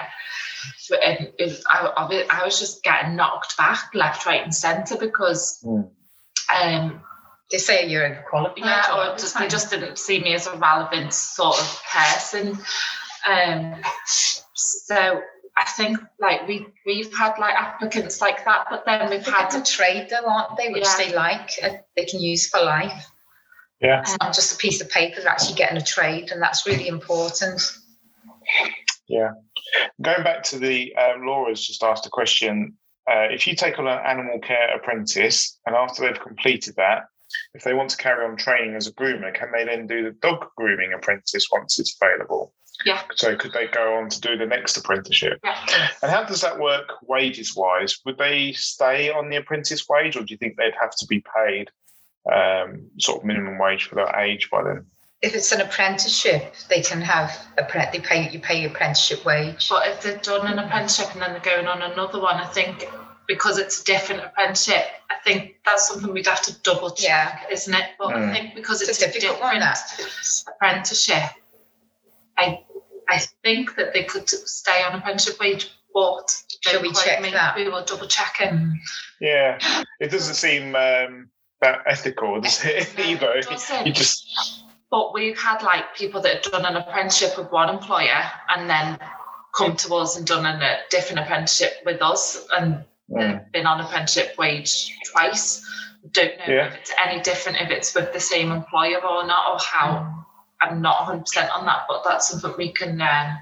So, 0.78 0.96
and 0.98 1.32
it, 1.40 1.64
I, 1.70 1.80
I 1.98 2.04
was- 2.08 2.28
I 2.30 2.44
was 2.46 2.60
just 2.60 2.84
getting 2.84 3.16
knocked 3.16 3.58
back 3.58 3.94
left, 3.94 4.26
right, 4.26 4.44
and 4.44 4.54
centre 4.54 4.98
because 4.98 5.60
Mm. 5.66 5.90
um, 6.54 7.02
They 7.52 7.58
say 7.60 7.88
you're 7.88 8.04
overqualified. 8.10 8.58
yeah, 8.58 9.12
or 9.14 9.18
just, 9.18 9.34
time. 9.34 9.44
they 9.44 9.50
just 9.50 9.70
didn't 9.70 9.98
see 10.00 10.20
me 10.20 10.34
as 10.34 10.48
a 10.48 10.56
relevant 10.58 11.14
sort 11.14 11.60
of 11.60 11.82
person. 11.92 12.58
Um, 13.30 13.82
so 14.06 15.22
I 15.56 15.66
think 15.66 16.00
like 16.20 16.48
we 16.48 16.66
we've 16.86 17.16
had 17.16 17.38
like 17.38 17.54
applicants 17.56 18.20
like 18.22 18.44
that, 18.46 18.66
but 18.70 18.86
then 18.86 19.10
we've 19.10 19.24
They 19.24 19.32
had 19.32 19.52
get 19.52 19.68
a 19.68 19.72
trade 19.72 20.08
though, 20.10 20.26
aren't 20.28 20.58
they? 20.58 20.70
Which 20.70 20.84
Yeah. 20.86 20.98
they 20.98 21.14
like, 21.14 21.50
uh, 21.62 21.70
they 21.96 22.06
can 22.06 22.20
use 22.22 22.50
for 22.50 22.60
life. 22.62 23.06
Yeah. 23.80 24.02
It's 24.02 24.18
not 24.20 24.34
just 24.34 24.54
a 24.54 24.58
piece 24.58 24.82
of 24.82 24.90
paper, 24.90 25.20
they're 25.22 25.30
actually 25.30 25.56
getting 25.56 25.78
a 25.78 25.84
trade, 25.84 26.32
and 26.32 26.42
that's 26.42 26.66
really 26.66 26.88
important. 26.88 27.62
Going 30.02 30.24
back 30.24 30.44
to 30.44 30.60
the 30.60 30.96
um, 30.96 31.26
Laura's 31.26 31.66
just 31.66 31.84
asked 31.84 32.06
a 32.06 32.10
question. 32.10 32.78
Uh, 33.10 33.28
if 33.32 33.48
you 33.48 33.56
take 33.56 33.80
on 33.80 33.88
an 33.88 34.00
animal 34.06 34.40
care 34.40 34.76
apprentice, 34.76 35.60
and 35.66 35.76
after 35.76 36.04
they've 36.04 36.22
completed 36.22 36.76
that, 36.78 37.04
if 37.54 37.64
they 37.64 37.74
want 37.74 37.90
to 37.90 37.98
carry 37.98 38.26
on 38.26 38.38
training 38.38 38.76
as 38.76 38.88
a 38.88 38.94
groomer, 38.94 39.34
can 39.34 39.52
they 39.52 39.66
then 39.66 39.88
do 39.88 40.04
the 40.04 40.12
dog 40.12 40.46
grooming 40.56 40.94
apprentice 40.94 41.48
once 41.52 41.80
it's 41.80 41.98
available? 42.02 42.54
Yeah. 42.86 43.02
So 43.16 43.36
could 43.36 43.54
they 43.54 43.68
go 43.68 43.96
on 43.96 44.10
to 44.10 44.20
do 44.20 44.38
the 44.38 44.46
next 44.46 44.78
apprenticeship? 44.78 45.40
yeah. 45.44 45.90
And 46.02 46.12
how 46.12 46.24
does 46.24 46.42
that 46.42 46.60
work 46.60 46.90
wages 47.04 47.56
wise? 47.56 48.00
Would 48.06 48.18
they 48.18 48.54
stay 48.54 49.10
on 49.10 49.30
the 49.30 49.38
apprentice 49.38 49.88
wage, 49.88 50.16
or 50.16 50.22
do 50.22 50.34
you 50.34 50.38
think 50.38 50.58
they'd 50.58 50.74
have 50.80 50.96
to 50.98 51.08
be 51.08 51.24
paid 51.36 51.70
um, 52.32 52.90
sort 53.00 53.20
of 53.20 53.26
minimum 53.26 53.58
wage 53.58 53.86
for 53.86 53.96
that 53.96 54.20
age 54.20 54.50
by 54.50 54.64
then? 54.64 54.86
If 55.24 55.36
it's 55.36 55.54
an 55.54 55.62
apprenticeship, 55.62 56.54
they 56.70 56.82
can 56.82 57.00
have 57.02 57.32
a 57.58 57.64
pre- 57.64 57.90
they 57.94 58.00
pay 58.00 58.30
you 58.30 58.40
pay 58.40 58.60
your 58.62 58.72
apprenticeship 58.72 59.24
wage. 59.24 59.70
But 59.70 59.88
if 59.88 60.02
they've 60.02 60.22
done 60.22 60.46
an 60.46 60.60
apprenticeship 60.60 61.14
and 61.14 61.22
then 61.22 61.32
they're 61.32 61.40
going 61.56 61.66
on 61.66 61.82
another 61.82 62.20
one, 62.20 62.36
I 62.36 62.46
think 62.48 62.86
because 63.26 63.58
it's 63.58 63.82
a 63.82 63.86
different 63.86 64.22
apprenticeship, 64.22 64.84
I 65.10 65.16
think 65.24 65.56
that's 65.66 65.88
something 65.88 66.12
we'd 66.14 66.28
have 66.28 66.42
to 66.42 66.54
double 66.62 66.92
check, 66.92 67.46
Yeah. 67.48 67.54
isn't 67.54 67.74
it? 67.74 67.92
But 67.98 68.10
Mm. 68.10 68.30
I 68.30 68.34
think 68.34 68.56
because 68.56 68.82
It's 68.82 68.90
a 69.02 69.06
it's, 69.06 69.14
difficult 69.14 69.40
one, 69.40 69.56
different 69.62 69.78
that. 69.78 70.54
apprenticeship, 70.56 71.24
I 72.38 72.60
I 73.08 73.20
think 73.44 73.76
that 73.76 73.94
they 73.94 74.04
could 74.04 74.28
stay 74.30 74.84
on 74.84 74.94
apprenticeship 75.00 75.40
wage, 75.40 75.70
but 75.94 76.36
Shall 76.62 76.82
we 76.82 76.92
check 76.94 77.22
me, 77.22 77.32
that? 77.32 77.56
We 77.56 77.68
will 77.70 77.84
double 77.86 78.08
check 78.08 78.38
it. 78.42 78.54
Yeah, 79.22 79.58
it 80.02 80.10
doesn't 80.12 80.36
seem 80.36 80.76
um, 80.76 81.30
that 81.62 81.82
ethical, 81.86 82.42
does 82.42 82.64
it? 82.66 82.94
No, 82.98 83.04
Either 83.06 83.34
it 83.36 83.86
you 83.86 83.94
just 83.94 84.26
but 84.94 85.12
we've 85.12 85.40
had 85.40 85.64
like 85.64 85.96
people 85.96 86.22
that 86.22 86.32
have 86.44 86.52
done 86.52 86.66
an 86.68 86.76
apprenticeship 86.76 87.36
with 87.36 87.52
one 87.52 87.68
employer 87.68 88.22
and 88.56 88.70
then 88.70 89.00
come 89.58 89.76
to 89.76 89.96
us 89.96 90.16
and 90.18 90.28
done 90.28 90.46
a 90.46 90.78
different 90.92 91.20
apprenticeship 91.20 91.74
with 91.84 92.00
us 92.04 92.46
and 92.56 92.86
Mm. 93.12 93.52
been 93.52 93.66
on 93.66 93.82
apprenticeship 93.82 94.36
wage 94.38 94.96
twice. 95.12 95.66
Don't 96.12 96.38
know 96.38 96.46
Yeah. 96.48 96.68
if 96.68 96.76
it's 96.76 96.92
any 97.04 97.20
different 97.22 97.60
if 97.60 97.70
it's 97.72 97.94
with 97.96 98.14
the 98.14 98.20
same 98.20 98.52
employer 98.52 99.00
or 99.04 99.26
not, 99.26 99.52
or 99.52 99.58
how. 99.60 100.26
I'm 100.62 100.82
not 100.82 100.98
100% 101.00 101.50
on 101.54 101.66
that, 101.66 101.86
but 101.90 102.04
that's 102.06 102.30
something 102.30 102.54
we 102.58 102.72
can 102.72 103.02
um, 103.02 103.40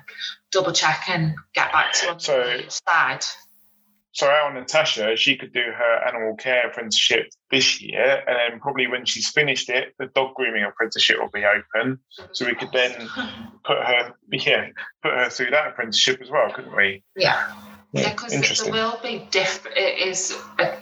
double 0.51 0.71
check 0.71 1.03
and 1.09 1.35
get 1.53 1.71
back 1.73 1.91
to 1.93 2.11
on 2.11 2.19
So- 2.19 2.57
the 2.63 2.71
side. 2.87 3.23
So 4.13 4.27
our 4.27 4.53
Natasha, 4.53 5.15
she 5.15 5.37
could 5.37 5.53
do 5.53 5.61
her 5.61 6.07
animal 6.07 6.35
care 6.35 6.67
apprenticeship 6.69 7.27
this 7.49 7.81
year, 7.81 8.21
and 8.27 8.35
then 8.53 8.59
probably 8.59 8.87
when 8.87 9.05
she's 9.05 9.29
finished 9.29 9.69
it, 9.69 9.93
the 9.99 10.07
dog 10.07 10.35
grooming 10.35 10.63
apprenticeship 10.63 11.17
will 11.19 11.29
be 11.29 11.45
open. 11.45 11.99
So 12.33 12.45
we 12.45 12.55
could 12.55 12.71
then 12.73 12.91
put 13.63 13.77
her, 13.77 14.13
yeah, 14.31 14.67
put 15.01 15.13
her 15.13 15.29
through 15.29 15.51
that 15.51 15.67
apprenticeship 15.69 16.19
as 16.21 16.29
well, 16.29 16.51
couldn't 16.53 16.75
we? 16.75 17.03
Yeah. 17.15 17.53
Yeah, 17.93 18.11
because 18.11 18.31
there 18.31 18.39
interesting. 18.39 18.71
will 18.73 18.99
be 19.03 19.27
different. 19.31 19.77
It 19.77 20.07
is 20.07 20.37
a 20.59 20.77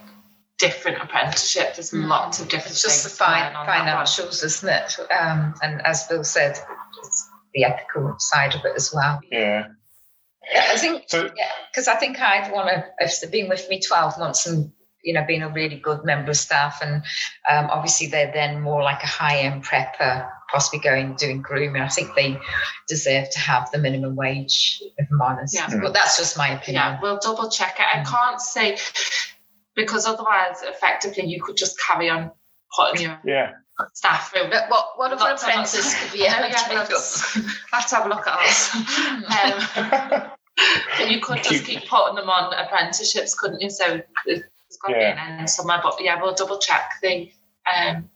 different 0.60 1.02
apprenticeship. 1.02 1.76
There's 1.76 1.92
Mm. 1.92 2.08
lots 2.08 2.40
of 2.40 2.48
different 2.50 2.72
It's 2.72 2.82
just 2.84 3.04
the 3.04 3.10
things 3.10 3.18
fin- 3.18 3.28
going 3.44 3.56
on 3.56 3.66
that 3.68 3.96
one. 3.96 4.06
financials, 4.06 4.44
isn't 4.44 4.70
it? 4.70 4.98
Um, 5.12 5.54
and 5.64 5.82
as 5.86 6.06
Bill 6.08 6.24
said, 6.24 6.58
it's 7.04 7.30
the 7.54 7.64
ethical 7.64 8.16
side 8.20 8.54
of 8.56 8.62
it 8.66 8.74
as 8.76 8.92
well. 8.94 9.20
Yeah. 9.32 9.68
Yeah, 10.52 10.66
I 10.72 10.78
think 10.78 11.04
So 11.08 11.30
because 11.72 11.88
I 11.88 11.96
think 11.96 12.20
I'd 12.20 12.52
want 12.52 12.70
to, 12.70 12.86
if 13.00 13.20
they've 13.22 13.32
been 13.32 13.50
with 13.50 13.70
me 13.70 13.80
12 13.82 14.18
months 14.20 14.46
and, 14.48 14.72
you 15.04 15.14
know, 15.14 15.24
been 15.26 15.44
a 15.44 15.50
really 15.50 15.78
good 15.78 16.04
member 16.04 16.32
of 16.32 16.38
staff, 16.38 16.80
and 16.82 17.04
um, 17.50 17.70
obviously 17.70 18.08
they're 18.08 18.32
then 18.34 18.62
more 18.62 18.82
like 18.84 19.02
a 19.04 19.08
high 19.08 19.40
end 19.40 19.64
prepper, 19.64 20.30
possibly 20.52 20.80
going 20.80 21.16
doing 21.16 21.42
grooming, 21.42 21.82
I 21.82 21.88
think 21.88 22.16
they 22.16 22.38
deserve 22.88 23.30
to 23.30 23.40
have 23.40 23.70
the 23.72 23.78
minimum 23.78 24.16
wage, 24.16 24.82
if 24.98 25.08
I'm 25.12 25.22
honest. 25.22 25.56
Yeah. 25.56 25.70
But 25.82 25.94
that's 25.94 26.18
just 26.18 26.38
my 26.38 26.50
opinion. 26.50 26.84
Yeah, 26.84 27.00
we'll 27.02 27.20
double 27.20 27.50
check 27.50 27.80
it. 27.80 27.86
I 27.86 28.00
Mm. 28.04 28.08
can't 28.08 28.42
say 28.42 28.78
because 29.76 30.06
otherwise, 30.06 30.62
effectively, 30.64 31.26
you 31.28 31.42
could 31.42 31.56
just 31.56 31.80
carry 31.80 32.10
on 32.10 32.32
putting 32.76 33.04
your 33.08 33.20
yeah, 33.24 33.52
staff 33.94 34.32
through. 34.32 34.50
But 34.50 34.70
what, 34.70 34.88
what 34.98 35.12
other 35.14 35.22
Lots 35.24 35.44
and 35.44 35.52
apprentices 35.52 35.96
could 35.96 36.12
be 36.18 36.20
yeah, 36.24 36.40
let's- 36.42 37.36
I'll 37.72 37.80
have 37.80 37.88
to 37.90 37.96
have 37.96 38.06
a 38.06 38.10
look 38.10 38.28
at 38.28 38.40
us. 38.40 38.76
Um, 40.22 40.32
but 40.98 41.10
you 41.12 41.20
could 41.22 41.44
just 41.44 41.66
keep 41.66 41.88
putting 41.88 42.16
them 42.16 42.30
on 42.30 42.54
apprenticeships, 42.54 43.34
couldn't 43.38 43.62
you? 43.62 43.70
So 43.70 44.02
it's 44.26 44.78
got 44.78 44.90
to 44.90 44.94
be 44.96 45.00
Yeah. 45.00 45.24
an 45.34 45.40
end 45.40 45.50
somewhere. 45.50 45.80
But 45.84 45.98
yeah, 46.02 46.22
we'll 46.22 46.36
double 46.36 46.58
check 46.60 46.94
the 47.02 47.32
um, 47.74 48.10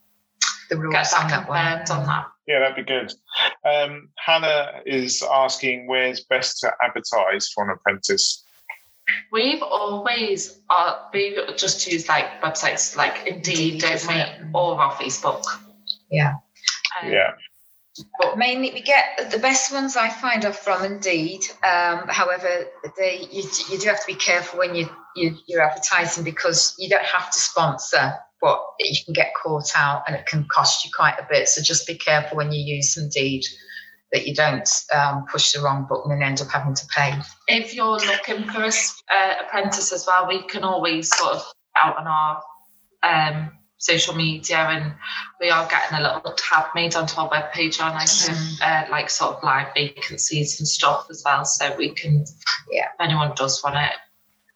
the 0.69 0.77
rules 0.77 0.93
get 0.93 1.13
on 1.13 1.27
that 1.27 1.29
that 1.29 1.49
one. 1.49 1.57
confirmed 1.77 1.89
on 1.91 2.05
that. 2.07 2.27
yeah, 2.47 2.59
that'd 2.59 2.75
be 2.75 2.83
good. 2.83 3.13
Um, 3.65 4.09
Hannah 4.17 4.81
is 4.85 5.23
asking 5.31 5.87
where's 5.87 6.23
best 6.25 6.59
to 6.61 6.71
advertise 6.83 7.49
for 7.49 7.63
an 7.63 7.69
apprentice. 7.71 8.43
We've 9.31 9.61
always 9.61 10.59
uh, 10.69 10.95
we 11.13 11.37
just 11.57 11.85
use 11.91 12.07
like 12.07 12.41
websites 12.41 12.95
like 12.95 13.27
Indeed, 13.27 13.73
Indeed, 13.73 13.81
don't 13.81 14.07
we, 14.07 14.49
or 14.53 14.79
our 14.79 14.93
Facebook. 14.93 15.43
Yeah. 16.09 16.35
Um, 17.01 17.11
Yeah, 17.11 17.31
But 18.19 18.37
mainly, 18.37 18.71
we 18.73 18.81
get 18.81 19.29
the 19.31 19.37
best 19.37 19.71
ones 19.71 19.95
I 19.95 20.09
find 20.09 20.45
are 20.45 20.53
from 20.53 20.83
Indeed. 20.83 21.41
Um, 21.63 22.07
however, 22.07 22.65
they 22.97 23.27
you, 23.31 23.43
you 23.69 23.77
do 23.77 23.87
have 23.89 24.01
to 24.01 24.07
be 24.07 24.15
careful 24.15 24.59
when 24.59 24.73
you, 24.73 24.89
you 25.15 25.37
you're 25.45 25.61
advertising 25.61 26.23
because 26.23 26.75
you 26.79 26.89
don't 26.89 27.05
have 27.05 27.31
to 27.31 27.39
sponsor, 27.39 28.15
but 28.41 28.59
you 28.79 28.95
can 29.05 29.13
get 29.13 29.33
caught 29.41 29.71
out 29.75 30.03
and 30.07 30.15
it 30.15 30.25
can 30.25 30.47
cost 30.51 30.83
you 30.83 30.91
quite 30.95 31.19
a 31.19 31.27
bit. 31.29 31.47
So 31.47 31.61
just 31.61 31.85
be 31.85 31.95
careful 31.95 32.37
when 32.37 32.51
you 32.51 32.63
use 32.75 32.97
Indeed 32.97 33.45
that 34.11 34.27
you 34.27 34.33
don't 34.33 34.69
um, 34.93 35.25
push 35.31 35.51
the 35.51 35.61
wrong 35.61 35.85
button 35.89 36.11
and 36.11 36.23
end 36.23 36.41
up 36.41 36.47
having 36.47 36.75
to 36.75 36.85
pay. 36.87 37.13
If 37.47 37.73
you're 37.73 37.97
looking 37.97 38.45
for 38.45 38.63
an 38.63 38.71
uh, 39.11 39.33
apprentice 39.45 39.91
as 39.91 40.05
well, 40.07 40.27
we 40.27 40.43
can 40.43 40.63
always 40.63 41.15
sort 41.15 41.33
of 41.33 41.43
out 41.75 41.97
on 41.97 42.07
our 42.07 42.41
um, 43.03 43.51
social 43.83 44.15
media, 44.15 44.57
and 44.57 44.93
we 45.41 45.49
are 45.49 45.67
getting 45.67 45.97
a 45.97 46.01
little 46.01 46.33
tab 46.33 46.67
made 46.73 46.95
onto 46.95 47.19
our 47.19 47.29
webpage 47.29 47.83
on 47.83 47.93
like, 47.93 48.07
Mm. 48.07 48.61
uh, 48.61 48.89
like 48.89 49.09
sort 49.09 49.35
of 49.37 49.43
live 49.43 49.73
vacancies 49.75 50.59
and 50.59 50.67
stuff 50.67 51.07
as 51.09 51.21
well. 51.25 51.43
So 51.43 51.75
we 51.75 51.89
can, 51.93 52.25
Yeah. 52.71 52.85
if 52.93 52.99
anyone 53.01 53.33
does 53.35 53.61
want 53.63 53.75
it, 53.75 53.95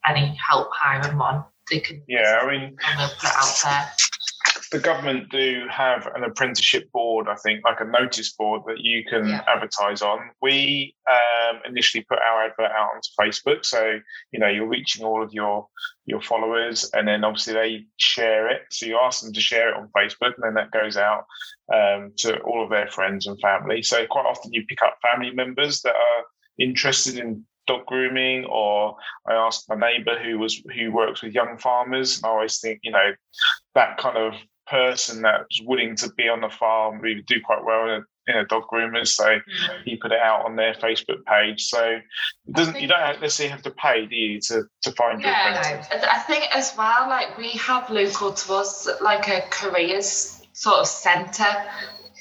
any 0.06 0.38
help 0.48 0.70
hiring 0.72 1.18
one, 1.18 1.44
they 1.70 1.80
can. 1.82 2.02
yeah. 2.08 2.40
I 2.42 2.48
mean, 2.50 2.78
we'll 2.98 3.10
put 3.20 3.30
it 3.30 3.36
out 3.36 3.60
there. 3.64 3.92
The 4.72 4.80
government 4.80 5.30
do 5.30 5.66
have 5.70 6.08
an 6.16 6.24
apprenticeship 6.24 6.92
board, 6.92 7.28
I 7.28 7.36
think, 7.36 7.64
like 7.64 7.80
a 7.80 7.86
notice 7.86 8.34
board 8.34 8.64
that 8.68 8.80
you 8.80 9.04
can 9.06 9.28
Yeah. 9.28 9.44
advertise 9.48 10.02
on. 10.02 10.32
We 10.42 10.96
um, 11.10 11.62
initially 11.66 12.04
put 12.04 12.20
our 12.20 12.46
advert 12.46 12.72
out 12.72 12.90
onto 12.96 13.10
Facebook, 13.20 13.66
so 13.66 14.00
you 14.32 14.40
know 14.40 14.48
you're 14.48 14.68
reaching 14.68 15.06
all 15.06 15.24
of 15.24 15.34
your 15.34 15.68
your 16.06 16.22
followers, 16.22 16.90
and 16.94 17.08
then 17.08 17.24
obviously 17.24 17.54
they 17.54 17.86
share 17.98 18.48
it. 18.50 18.64
So 18.72 18.86
you 18.86 19.00
ask 19.02 19.24
them 19.24 19.34
to 19.34 19.42
share 19.42 19.70
it 19.70 19.76
on 19.76 19.90
Facebook, 19.96 20.34
and 20.36 20.44
then 20.44 20.54
that 20.56 20.72
goes 20.72 20.98
out 20.98 21.26
um, 21.74 22.14
to 22.18 22.40
all 22.40 22.64
of 22.64 22.70
their 22.70 22.88
friends 22.88 23.28
and 23.28 23.40
family. 23.40 23.82
So 23.84 24.06
quite 24.08 24.26
often 24.26 24.54
you 24.54 24.66
pick 24.66 24.82
up 24.82 24.98
family 25.02 25.32
members 25.32 25.82
that 25.82 25.96
are 25.96 26.24
interested 26.60 27.18
in 27.18 27.46
dog 27.68 27.86
grooming 27.86 28.46
or 28.46 28.96
I 29.28 29.34
asked 29.34 29.70
my 29.70 29.76
neighbour 29.76 30.18
who 30.24 30.40
was 30.40 30.64
who 30.74 30.92
works 30.92 31.22
with 31.22 31.34
young 31.34 31.58
farmers 31.58 32.18
and 32.18 32.26
I 32.26 32.30
always 32.30 32.60
think 32.60 32.80
you 32.82 32.92
know 32.92 33.12
that 33.76 33.98
kind 33.98 34.18
of 34.18 34.34
person 34.70 35.22
that's 35.22 35.62
willing 35.64 35.96
to 35.96 36.12
be 36.14 36.28
on 36.28 36.42
the 36.42 36.50
farm 36.50 37.00
we 37.02 37.22
do 37.28 37.36
quite 37.44 37.64
well 37.64 37.84
in 37.86 37.90
a, 37.90 38.32
in 38.32 38.38
a 38.38 38.46
dog 38.46 38.64
groomer 38.72 39.08
so 39.08 39.26
mm. 39.26 39.42
he 39.86 39.96
put 39.96 40.12
it 40.12 40.20
out 40.20 40.46
on 40.46 40.56
their 40.56 40.74
Facebook 40.74 41.24
page. 41.26 41.64
So 41.64 41.84
it 41.84 42.54
doesn't 42.54 42.80
you 42.80 42.88
don't 42.88 43.22
necessarily 43.22 43.52
have 43.52 43.64
to 43.64 43.72
pay 43.72 44.06
do 44.06 44.16
you 44.16 44.40
to, 44.42 44.64
to 44.84 44.92
find 44.92 45.22
your 45.22 45.32
Yeah, 45.32 45.60
apprentice 45.60 45.88
I 45.92 46.18
I 46.18 46.20
think 46.20 46.56
as 46.56 46.74
well, 46.78 47.08
like 47.08 47.38
we 47.38 47.52
have 47.52 47.90
local 47.90 48.34
to 48.34 48.54
us, 48.54 48.88
like 49.02 49.28
a 49.28 49.42
careers 49.50 50.42
sort 50.54 50.80
of 50.80 50.88
centre 50.88 51.56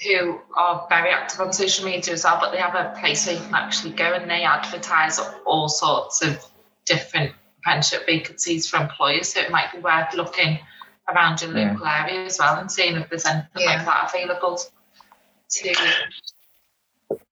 who 0.06 0.38
are 0.56 0.86
very 0.88 1.10
active 1.10 1.40
on 1.40 1.52
social 1.52 1.86
media 1.86 2.12
as 2.12 2.24
well, 2.24 2.38
but 2.38 2.52
they 2.52 2.58
have 2.58 2.74
a 2.74 2.98
place 3.00 3.26
where 3.26 3.36
you 3.36 3.40
can 3.40 3.54
actually 3.54 3.92
go 3.92 4.12
and 4.12 4.30
they 4.30 4.44
advertise 4.44 5.18
all 5.46 5.68
sorts 5.68 6.22
of 6.22 6.44
different 6.84 7.32
apprenticeship 7.58 8.06
vacancies 8.06 8.68
for 8.68 8.76
employers. 8.76 9.32
So 9.32 9.40
it 9.40 9.50
might 9.50 9.72
be 9.72 9.78
worth 9.78 10.14
looking 10.14 10.58
around 11.10 11.40
your 11.40 11.56
Yeah. 11.56 11.72
local 11.72 11.86
area 11.86 12.24
as 12.24 12.38
well 12.38 12.58
and 12.58 12.70
seeing 12.70 12.96
if 12.96 13.08
there's 13.08 13.26
anything 13.26 13.62
Yeah. 13.62 13.76
like 13.76 13.86
that 13.86 14.14
available 14.14 14.58
to 15.48 15.74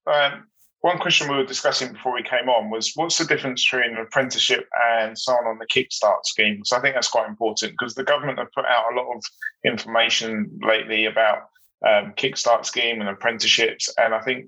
Um, 0.07 0.47
one 0.81 0.99
question 0.99 1.27
we 1.27 1.35
were 1.35 1.45
discussing 1.45 1.91
before 1.93 2.13
we 2.13 2.21
came 2.21 2.47
on 2.47 2.69
was 2.69 2.93
what's 2.93 3.17
the 3.17 3.25
difference 3.25 3.65
between 3.65 3.95
an 3.95 3.97
apprenticeship 3.97 4.69
and 4.87 5.17
someone 5.17 5.47
on 5.47 5.57
the 5.57 5.65
Kickstart 5.65 6.25
scheme? 6.25 6.63
So 6.63 6.77
I 6.77 6.81
think 6.81 6.93
that's 6.93 7.09
quite 7.09 7.27
important 7.27 7.71
because 7.71 7.95
the 7.95 8.03
government 8.03 8.37
have 8.37 8.51
put 8.51 8.65
out 8.65 8.93
a 8.93 8.95
lot 8.95 9.11
of 9.15 9.23
information 9.65 10.59
lately 10.61 11.05
about 11.05 11.49
um, 11.85 12.13
Kickstart 12.15 12.65
scheme 12.65 13.01
and 13.01 13.09
apprenticeships, 13.09 13.93
and 13.97 14.13
I 14.13 14.21
think 14.21 14.45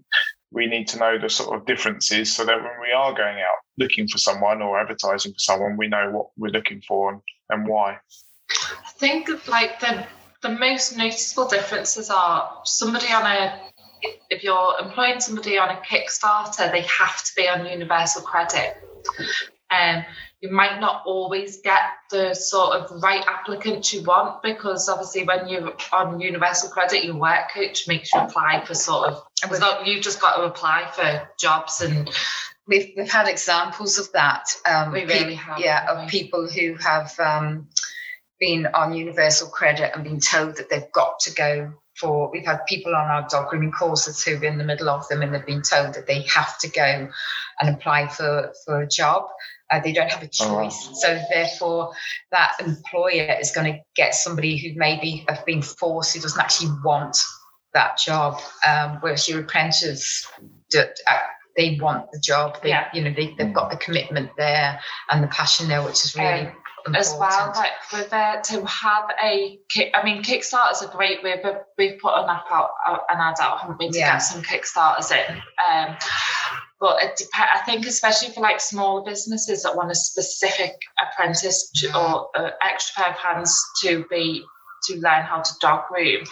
we 0.52 0.66
need 0.68 0.88
to 0.90 1.00
know 1.00 1.18
the 1.18 1.30
sort 1.30 1.58
of 1.58 1.66
differences 1.66 2.34
so 2.34 2.46
that 2.46 2.62
when 2.62 2.82
we 2.82 2.92
are 2.92 3.14
going 3.14 3.40
out 3.42 3.58
looking 3.78 4.08
for 4.08 4.18
someone 4.18 4.62
or 4.62 4.80
advertising 4.80 5.34
for 5.34 5.40
someone, 5.40 5.76
we 5.76 5.88
know 5.88 6.10
what 6.12 6.28
we're 6.38 6.50
looking 6.50 6.82
for 6.88 7.12
and, 7.12 7.22
and 7.50 7.68
why. 7.68 7.98
I 8.50 8.90
think 8.98 9.30
like 9.48 9.80
the 9.80 10.06
the 10.42 10.50
most 10.50 10.96
noticeable 10.96 11.48
differences 11.48 12.10
are 12.10 12.62
somebody 12.64 13.08
on 13.08 13.26
a 13.26 13.60
if 14.30 14.44
you're 14.44 14.76
employing 14.82 15.20
somebody 15.20 15.58
on 15.58 15.70
a 15.70 15.82
Kickstarter, 15.82 16.72
they 16.72 16.82
have 16.82 17.24
to 17.24 17.32
be 17.36 17.48
on 17.48 17.66
universal 17.66 18.22
credit. 18.22 18.78
Um, 19.72 20.06
you 20.40 20.52
might 20.52 20.80
not 20.80 21.02
always 21.06 21.62
get 21.62 21.82
the 22.12 22.36
sort 22.36 22.76
of 22.76 23.02
right 23.02 23.26
applicant 23.28 23.92
you 23.92 24.04
want 24.04 24.44
because 24.44 24.88
obviously 24.88 25.24
when 25.24 25.48
you're 25.48 25.74
on 25.92 26.20
universal 26.20 26.70
credit, 26.70 27.04
your 27.04 27.16
work 27.16 27.52
coach 27.52 27.88
makes 27.88 28.14
you 28.14 28.20
apply 28.20 28.64
for 28.66 28.76
sort 28.76 29.10
of 29.10 29.24
it's 29.44 29.60
not 29.60 29.88
you've 29.88 30.04
just 30.04 30.22
got 30.22 30.38
to 30.38 30.44
apply 30.44 30.90
for 30.94 31.28
jobs 31.40 31.82
and 31.82 32.10
We've, 32.68 32.92
we've 32.98 33.10
had 33.10 33.30
examples 33.30 33.98
of 33.98 34.12
that. 34.12 34.50
Um, 34.70 34.92
We 34.92 35.06
really 35.06 35.36
have, 35.36 35.60
Yeah, 35.60 35.90
of 35.90 36.04
we? 36.04 36.10
people 36.10 36.50
who 36.50 36.76
have 36.76 37.18
um, 37.18 37.70
been 38.40 38.68
on 38.68 38.94
universal 38.94 39.48
credit 39.50 39.92
and 39.94 40.04
been 40.04 40.20
told 40.20 40.58
that 40.58 40.70
they've 40.70 40.92
got 40.92 41.20
to 41.22 41.34
go 41.34 41.74
for. 41.96 42.30
We've 42.32 42.46
had 42.46 42.66
people 42.68 42.96
on 42.96 43.08
our 43.08 43.28
dog 43.30 43.50
grooming 43.50 43.72
courses 43.72 44.22
who 44.24 44.38
are 44.38 44.44
in 44.46 44.58
the 44.58 44.64
middle 44.64 44.90
of 44.90 45.08
them 45.08 45.22
and 45.22 45.34
they've 45.34 45.46
been 45.46 45.64
told 45.64 45.96
that 45.96 46.06
they 46.08 46.22
have 46.34 46.58
to 46.60 46.70
go 46.70 47.10
and 47.60 47.70
apply 47.76 48.08
for, 48.08 48.54
for 48.66 48.82
a 48.82 48.88
job. 48.88 49.26
Uh, 49.72 49.80
they 49.82 49.92
don't 49.92 50.10
have 50.12 50.24
a 50.24 50.30
Oh, 50.42 50.54
wow. 50.54 50.64
choice. 50.64 50.90
So 51.02 51.20
therefore, 51.34 51.92
that 52.32 52.54
employer 52.60 53.36
is 53.42 53.52
going 53.52 53.74
to 53.74 53.80
get 53.96 54.14
somebody 54.16 54.58
who 54.58 54.78
maybe 54.80 55.26
have 55.28 55.46
been 55.46 55.62
forced, 55.62 56.14
who 56.16 56.22
doesn't 56.22 56.40
actually 56.40 56.72
want 56.86 57.18
that 57.74 57.98
job. 57.98 58.40
Um, 58.66 58.98
whereas 59.02 59.28
your 59.28 59.42
apprentice, 59.42 60.26
do- 60.70 60.84
uh, 61.08 61.20
they 61.58 61.78
want 61.82 62.12
the 62.12 62.20
job. 62.20 62.62
They, 62.62 62.70
Yeah. 62.70 62.88
you 62.94 63.04
know, 63.04 63.14
they, 63.14 63.34
they've 63.38 63.54
got 63.54 63.72
the 63.72 63.78
commitment 63.78 64.30
there 64.38 64.80
and 65.10 65.24
the 65.24 65.28
passion 65.28 65.68
there, 65.68 65.82
which 65.82 66.06
is 66.06 66.16
really 66.16 66.46
Um, 66.48 66.54
as 66.96 67.14
well. 67.20 67.54
Like 67.56 67.72
with 67.92 68.12
uh, 68.12 68.42
to 68.42 68.66
have 68.66 69.06
a 69.24 69.60
kick. 69.70 69.92
I 69.94 70.04
mean, 70.04 70.24
Kickstarter 70.24 70.72
is 70.72 70.82
a 70.82 70.88
great 70.88 71.24
way. 71.24 71.40
But 71.42 71.68
we've 71.78 72.00
put 72.00 72.14
an 72.14 72.30
app 72.30 72.46
out, 72.52 72.72
an 72.88 73.20
ad 73.20 73.36
out, 73.42 73.60
haven't 73.60 73.80
we, 73.80 73.90
to 73.90 73.98
yeah. 74.00 74.14
get 74.14 74.20
some 74.20 74.42
Kickstarters 74.42 75.12
in. 75.12 75.36
Um, 75.36 75.96
but 76.80 77.02
it 77.04 77.18
depends. 77.18 77.50
I 77.56 77.60
think 77.66 77.86
especially 77.86 78.34
for 78.34 78.42
like 78.42 78.60
smaller 78.60 79.04
businesses 79.04 79.64
that 79.64 79.76
want 79.76 79.92
a 79.92 79.96
specific 79.96 80.74
apprentice 81.02 81.72
to, 81.76 81.98
or 81.98 82.30
uh, 82.36 82.52
extra 82.62 83.04
pair 83.04 83.14
of 83.14 83.20
hands 83.20 83.64
to 83.82 84.06
be 84.10 84.44
to 84.84 84.96
learn 84.96 85.24
how 85.24 85.42
to 85.42 85.52
dog 85.60 85.88
groom, 85.90 86.24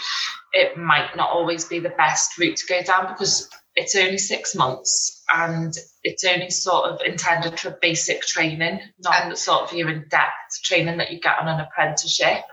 it 0.54 0.78
might 0.78 1.16
not 1.16 1.30
always 1.30 1.66
be 1.66 1.80
the 1.80 1.90
best 1.90 2.38
route 2.38 2.56
to 2.58 2.68
go 2.68 2.82
down 2.84 3.08
because 3.12 3.50
it's 3.76 3.96
only 3.96 4.18
six 4.18 4.56
months 4.56 5.24
and 5.34 5.78
it's 6.04 6.24
only 6.24 6.50
sort 6.50 6.86
of 6.86 7.02
intended 7.06 7.60
for 7.60 7.78
basic 7.82 8.22
training, 8.22 8.80
not 9.00 9.24
and 9.24 9.38
sort 9.38 9.64
of 9.64 9.78
your 9.78 9.90
in-depth 9.90 10.64
training 10.64 10.98
that 10.98 11.12
you 11.12 11.20
get 11.20 11.40
on 11.40 11.48
an 11.48 11.60
apprenticeship. 11.60 12.44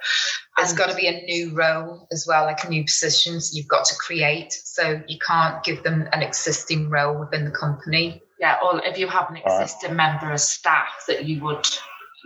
There's 0.56 0.70
and 0.70 0.78
got 0.78 0.90
to 0.90 0.96
be 0.96 1.06
a 1.06 1.22
new 1.22 1.54
role 1.54 2.08
as 2.10 2.26
well, 2.28 2.44
like 2.44 2.64
a 2.64 2.68
new 2.68 2.82
position 2.82 3.40
so 3.40 3.56
you've 3.56 3.68
got 3.68 3.84
to 3.84 3.94
create. 3.94 4.52
So 4.52 5.00
you 5.06 5.18
can't 5.24 5.62
give 5.62 5.82
them 5.84 6.08
an 6.12 6.22
existing 6.22 6.90
role 6.90 7.18
within 7.18 7.44
the 7.44 7.52
company. 7.52 8.22
Yeah, 8.40 8.58
or 8.64 8.84
if 8.84 8.98
you 8.98 9.06
have 9.06 9.30
an 9.30 9.36
existing 9.36 9.96
right. 9.96 10.12
member 10.12 10.32
of 10.32 10.40
staff 10.40 11.04
that 11.06 11.24
you 11.24 11.40
would 11.44 11.66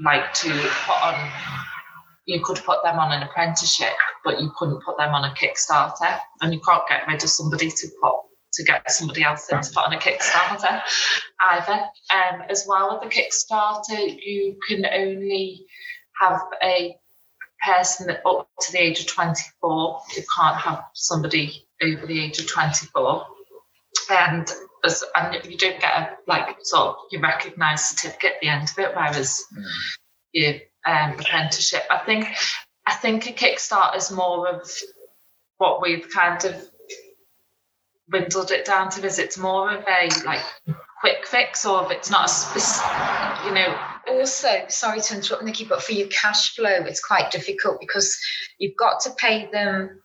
like 0.02 0.32
to 0.34 0.48
put 0.86 1.02
on 1.02 1.30
you 2.26 2.40
could 2.42 2.60
put 2.64 2.82
them 2.82 2.98
on 2.98 3.12
an 3.12 3.22
apprenticeship, 3.22 3.94
but 4.24 4.40
you 4.40 4.50
couldn't 4.58 4.82
put 4.84 4.98
them 4.98 5.14
on 5.14 5.24
a 5.24 5.32
Kickstarter, 5.34 6.18
and 6.40 6.52
you 6.52 6.60
can't 6.60 6.82
get 6.88 7.06
rid 7.06 7.22
of 7.22 7.30
somebody 7.30 7.70
to 7.70 7.88
put 8.02 8.16
to 8.54 8.64
get 8.64 8.90
somebody 8.90 9.22
else 9.22 9.48
in 9.50 9.60
to 9.60 9.70
put 9.70 9.84
on 9.84 9.92
a 9.92 9.98
Kickstarter 9.98 10.80
either. 11.50 11.84
Um, 12.10 12.42
as 12.48 12.64
well 12.66 12.92
with 12.92 13.10
the 13.10 13.14
Kickstarter, 13.14 14.18
you 14.24 14.58
can 14.66 14.86
only 14.86 15.66
have 16.20 16.40
a 16.62 16.96
person 17.64 18.10
up 18.24 18.48
to 18.60 18.72
the 18.72 18.78
age 18.78 19.00
of 19.00 19.06
24. 19.06 20.00
You 20.16 20.22
can't 20.38 20.56
have 20.56 20.84
somebody 20.94 21.66
over 21.82 22.06
the 22.06 22.20
age 22.20 22.38
of 22.38 22.46
24. 22.46 23.26
And 24.08 24.50
as, 24.84 25.04
and 25.16 25.34
you 25.44 25.58
don't 25.58 25.80
get 25.80 25.92
a 25.92 26.16
like 26.26 26.56
sort 26.62 26.90
of 26.90 26.94
you 27.10 27.20
recognise 27.20 27.84
certificate 27.84 28.34
at 28.34 28.40
the 28.40 28.48
end 28.48 28.70
of 28.70 28.78
it, 28.78 28.94
whereas 28.94 29.42
mm. 29.52 29.64
your 30.32 30.54
um, 30.86 31.18
apprenticeship. 31.18 31.82
I 31.90 31.98
think 31.98 32.28
I 32.86 32.94
think 32.94 33.26
a 33.26 33.32
Kickstarter 33.32 33.96
is 33.96 34.12
more 34.12 34.48
of 34.48 34.70
what 35.58 35.82
we've 35.82 36.08
kind 36.10 36.44
of 36.44 36.54
dwindled 38.08 38.50
it 38.50 38.64
down 38.64 38.90
to 38.90 39.04
is 39.04 39.18
it's 39.18 39.38
more 39.38 39.70
of 39.72 39.84
a 39.86 40.08
like 40.24 40.42
quick 41.00 41.26
fix 41.26 41.64
or 41.64 41.84
if 41.84 41.90
it's 41.90 42.10
not 42.10 42.26
a 42.26 42.28
specific, 42.28 43.44
you 43.44 43.52
know. 43.52 43.78
Also, 44.08 44.48
sorry 44.68 45.00
to 45.00 45.14
interrupt, 45.14 45.44
Nikki, 45.44 45.64
but 45.64 45.82
for 45.82 45.92
your 45.92 46.08
cash 46.08 46.54
flow, 46.54 46.70
it's 46.70 47.04
quite 47.04 47.30
difficult 47.30 47.80
because 47.80 48.18
you've 48.58 48.76
got 48.76 49.00
to 49.00 49.10
pay 49.10 49.48
them 49.50 50.00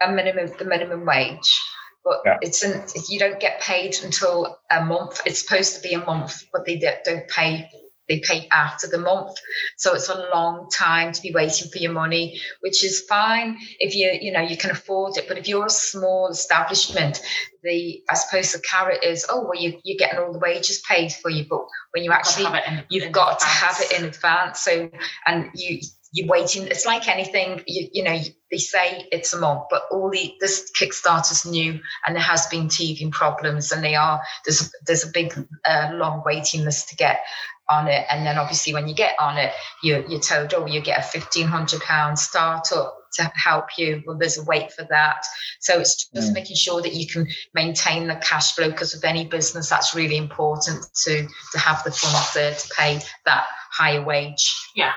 a 0.00 0.12
minimum, 0.12 0.50
the 0.58 0.64
minimum 0.64 1.04
wage, 1.04 1.60
but 2.04 2.20
yeah. 2.24 2.36
it's 2.40 2.62
an, 2.62 2.84
you 3.08 3.18
don't 3.18 3.40
get 3.40 3.60
paid 3.60 3.96
until 4.04 4.58
a 4.70 4.84
month. 4.84 5.20
It's 5.26 5.40
supposed 5.40 5.76
to 5.76 5.80
be 5.80 5.94
a 5.94 6.04
month, 6.04 6.44
but 6.52 6.64
they 6.64 6.78
don't 7.04 7.26
pay 7.28 7.70
they 8.08 8.20
pay 8.20 8.48
after 8.50 8.86
the 8.86 8.98
month. 8.98 9.36
So 9.76 9.94
it's 9.94 10.08
a 10.08 10.28
long 10.32 10.68
time 10.70 11.12
to 11.12 11.22
be 11.22 11.32
waiting 11.32 11.70
for 11.70 11.78
your 11.78 11.92
money, 11.92 12.40
which 12.60 12.84
is 12.84 13.04
fine 13.08 13.58
if 13.78 13.94
you, 13.94 14.18
you 14.20 14.32
know, 14.32 14.40
you 14.40 14.56
can 14.56 14.70
afford 14.70 15.16
it. 15.16 15.26
But 15.28 15.38
if 15.38 15.48
you're 15.48 15.66
a 15.66 15.70
small 15.70 16.28
establishment, 16.28 17.20
the 17.62 18.02
I 18.08 18.14
suppose 18.14 18.52
the 18.52 18.60
carrot 18.60 19.04
is, 19.04 19.26
oh 19.28 19.42
well, 19.42 19.60
you, 19.60 19.78
you're 19.84 19.98
getting 19.98 20.18
all 20.18 20.32
the 20.32 20.38
wages 20.38 20.82
paid 20.88 21.12
for 21.12 21.30
you, 21.30 21.44
but 21.48 21.60
when 21.92 22.04
you 22.04 22.12
actually 22.12 22.46
in, 22.46 22.84
you've 22.88 23.04
in 23.04 23.12
got 23.12 23.34
advance. 23.34 23.42
to 23.42 23.48
have 23.48 23.80
it 23.80 23.98
in 23.98 24.04
advance. 24.06 24.60
So 24.60 24.90
and 25.26 25.50
you 25.54 25.80
you're 26.12 26.28
waiting. 26.28 26.66
It's 26.66 26.86
like 26.86 27.06
anything, 27.08 27.62
you, 27.66 27.88
you 27.92 28.02
know, 28.02 28.18
they 28.50 28.56
say 28.56 29.06
it's 29.12 29.34
a 29.34 29.38
month, 29.38 29.64
but 29.70 29.82
all 29.90 30.10
the 30.10 30.34
this 30.40 30.70
Kickstarter's 30.72 31.44
new, 31.44 31.80
and 32.06 32.16
there 32.16 32.22
has 32.22 32.46
been 32.46 32.68
teething 32.68 33.10
problems, 33.10 33.72
and 33.72 33.84
they 33.84 33.94
are 33.94 34.20
there's 34.46 34.72
there's 34.86 35.04
a 35.04 35.10
big 35.12 35.34
uh, 35.64 35.90
long 35.92 36.22
waiting 36.24 36.64
list 36.64 36.88
to 36.88 36.96
get 36.96 37.20
on 37.68 37.88
it. 37.88 38.06
And 38.10 38.26
then 38.26 38.38
obviously 38.38 38.72
when 38.72 38.88
you 38.88 38.94
get 38.94 39.14
on 39.18 39.36
it, 39.38 39.52
you, 39.82 40.04
you're 40.08 40.20
told, 40.20 40.52
oh, 40.54 40.66
you 40.66 40.80
get 40.80 40.98
a 40.98 41.18
£1,500 41.18 42.18
startup 42.18 42.94
to 43.14 43.32
help 43.34 43.66
you. 43.76 44.02
Well, 44.06 44.18
there's 44.18 44.38
a 44.38 44.44
wait 44.44 44.72
for 44.72 44.86
that. 44.90 45.24
So 45.60 45.80
it's 45.80 46.08
just 46.10 46.30
mm. 46.30 46.34
making 46.34 46.56
sure 46.56 46.82
that 46.82 46.94
you 46.94 47.06
can 47.06 47.26
maintain 47.54 48.06
the 48.06 48.16
cash 48.16 48.54
flow 48.54 48.70
because 48.70 48.94
of 48.94 49.04
any 49.04 49.26
business, 49.26 49.68
that's 49.68 49.94
really 49.94 50.16
important 50.16 50.86
to, 51.04 51.26
to 51.52 51.58
have 51.58 51.82
the 51.84 51.90
funds 51.90 52.34
there 52.34 52.54
to 52.54 52.68
pay 52.76 53.00
that 53.24 53.46
higher 53.70 54.02
wage. 54.02 54.54
Yeah. 54.74 54.92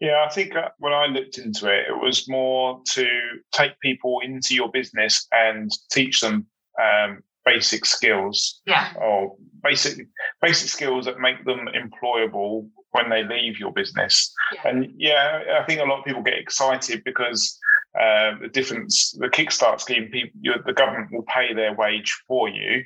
Yeah, 0.00 0.24
I 0.26 0.32
think 0.32 0.56
uh, 0.56 0.70
when 0.78 0.94
I 0.94 1.06
looked 1.06 1.38
into 1.38 1.68
it, 1.68 1.86
it 1.88 2.00
was 2.00 2.28
more 2.28 2.80
to 2.92 3.06
take 3.52 3.78
people 3.80 4.20
into 4.24 4.54
your 4.54 4.70
business 4.70 5.26
and 5.30 5.70
teach 5.90 6.20
them 6.20 6.46
um, 6.80 7.22
basic 7.44 7.84
skills. 7.84 8.60
Yeah. 8.66 8.92
Or 9.00 9.36
basic 9.62 10.06
basic 10.40 10.68
skills 10.68 11.04
that 11.06 11.18
make 11.18 11.44
them 11.44 11.68
employable 11.74 12.68
when 12.92 13.08
they 13.08 13.24
leave 13.24 13.58
your 13.58 13.72
business. 13.72 14.32
Yeah. 14.54 14.68
And 14.68 14.92
yeah, 14.96 15.60
I 15.60 15.64
think 15.64 15.80
a 15.80 15.84
lot 15.84 16.00
of 16.00 16.04
people 16.04 16.22
get 16.22 16.38
excited 16.38 17.02
because 17.04 17.58
uh, 17.98 18.32
the 18.40 18.48
difference, 18.48 19.14
the 19.18 19.28
Kickstart 19.28 19.80
scheme, 19.80 20.08
people, 20.10 20.40
the 20.64 20.72
government 20.72 21.12
will 21.12 21.24
pay 21.24 21.52
their 21.52 21.74
wage 21.74 22.22
for 22.26 22.48
you, 22.48 22.84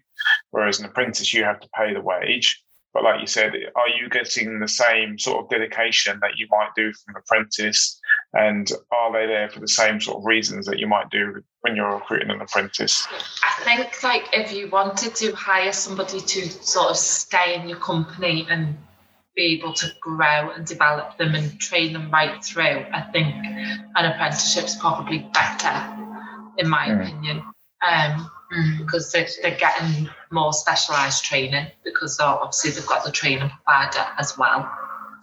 whereas 0.50 0.80
an 0.80 0.86
apprentice 0.86 1.32
you 1.32 1.44
have 1.44 1.61
to 1.61 1.68
pay 1.76 1.94
the 1.94 2.00
wage. 2.00 2.62
But 2.92 3.04
like 3.04 3.20
you 3.20 3.26
said, 3.26 3.52
are 3.52 3.88
you 3.90 4.09
getting 4.09 4.59
the 4.59 4.68
same 4.68 5.18
sort 5.18 5.44
of 5.44 5.50
dedication 5.50 6.18
that 6.22 6.38
you 6.38 6.46
might 6.50 6.70
do 6.74 6.92
from 6.92 7.14
an 7.14 7.22
apprentice? 7.22 8.00
And 8.32 8.70
are 8.90 9.12
they 9.12 9.26
there 9.26 9.50
for 9.50 9.61
the 9.61 9.68
same 9.68 10.00
sort 10.00 10.16
of 10.16 10.24
reasons 10.24 10.64
that 10.66 10.78
you 10.78 10.86
might 10.86 11.11
do 11.11 11.42
when 11.67 11.75
you're 11.75 11.95
recruiting 11.95 12.31
an 12.31 12.41
apprentice? 12.41 13.07
I 13.43 13.64
think 13.64 14.03
like 14.05 14.29
if 14.33 14.53
you 14.53 14.71
wanted 14.71 15.17
to 15.17 15.33
hire 15.33 15.73
somebody 15.73 16.21
to 16.21 16.49
sort 16.49 16.91
of 16.91 16.97
stay 16.97 17.57
in 17.57 17.69
your 17.69 17.79
company 17.79 18.47
and 18.49 18.77
be 19.35 19.59
able 19.59 19.73
to 19.75 19.89
grow 20.01 20.51
and 20.51 20.64
develop 20.64 21.19
them 21.19 21.35
and 21.35 21.59
train 21.59 21.93
them 21.93 22.11
right 22.11 22.43
through, 22.45 22.85
I 22.93 23.03
think 23.12 23.35
an 23.97 24.05
apprenticeship 24.12 24.64
is 24.64 24.77
probably 24.77 25.29
better, 25.35 25.97
in 26.57 26.69
my 26.69 26.87
mm. 26.87 27.03
opinion. 27.03 27.43
Um, 27.87 28.31
because 28.79 29.11
they're, 29.11 29.27
they're 29.43 29.59
getting 29.59 30.09
more 30.31 30.53
specialised 30.53 31.25
training 31.25 31.67
because 31.85 32.21
obviously 32.21 32.71
they've 32.71 32.87
got 32.87 33.05
the 33.05 33.11
training 33.11 33.51
provider 33.64 34.07
as 34.19 34.39
well, 34.39 34.71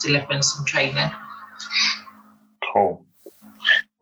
delivering 0.01 0.41
some 0.41 0.65
training. 0.65 1.09
Cool. 2.73 3.05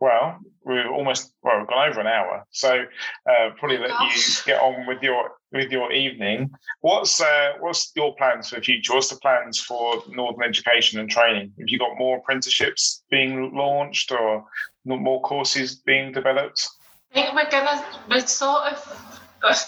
Well, 0.00 0.40
we're 0.64 0.88
almost 0.88 1.32
well, 1.42 1.58
we've 1.58 1.68
gone 1.68 1.88
over 1.88 2.00
an 2.00 2.06
hour, 2.06 2.46
so 2.50 2.84
uh, 3.28 3.50
probably 3.58 3.78
let 3.78 3.90
you 3.90 4.22
get 4.46 4.60
on 4.60 4.86
with 4.86 5.02
your 5.02 5.30
with 5.52 5.70
your 5.70 5.92
evening. 5.92 6.50
What's 6.80 7.20
uh, 7.20 7.52
what's 7.60 7.92
your 7.94 8.14
plans 8.16 8.48
for 8.48 8.56
the 8.56 8.62
future? 8.62 8.94
What's 8.94 9.10
the 9.10 9.16
plans 9.16 9.58
for 9.58 10.02
Northern 10.08 10.44
Education 10.44 11.00
and 11.00 11.10
Training? 11.10 11.52
Have 11.58 11.68
you 11.68 11.78
got 11.78 11.98
more 11.98 12.18
apprenticeships 12.18 13.02
being 13.10 13.54
launched 13.54 14.12
or 14.12 14.44
more 14.84 15.20
courses 15.22 15.76
being 15.76 16.12
developed? 16.12 16.68
I 17.10 17.14
think 17.14 17.34
we're 17.34 17.50
gonna 17.50 17.84
we're 18.08 18.26
sort 18.26 18.72
of 18.72 19.22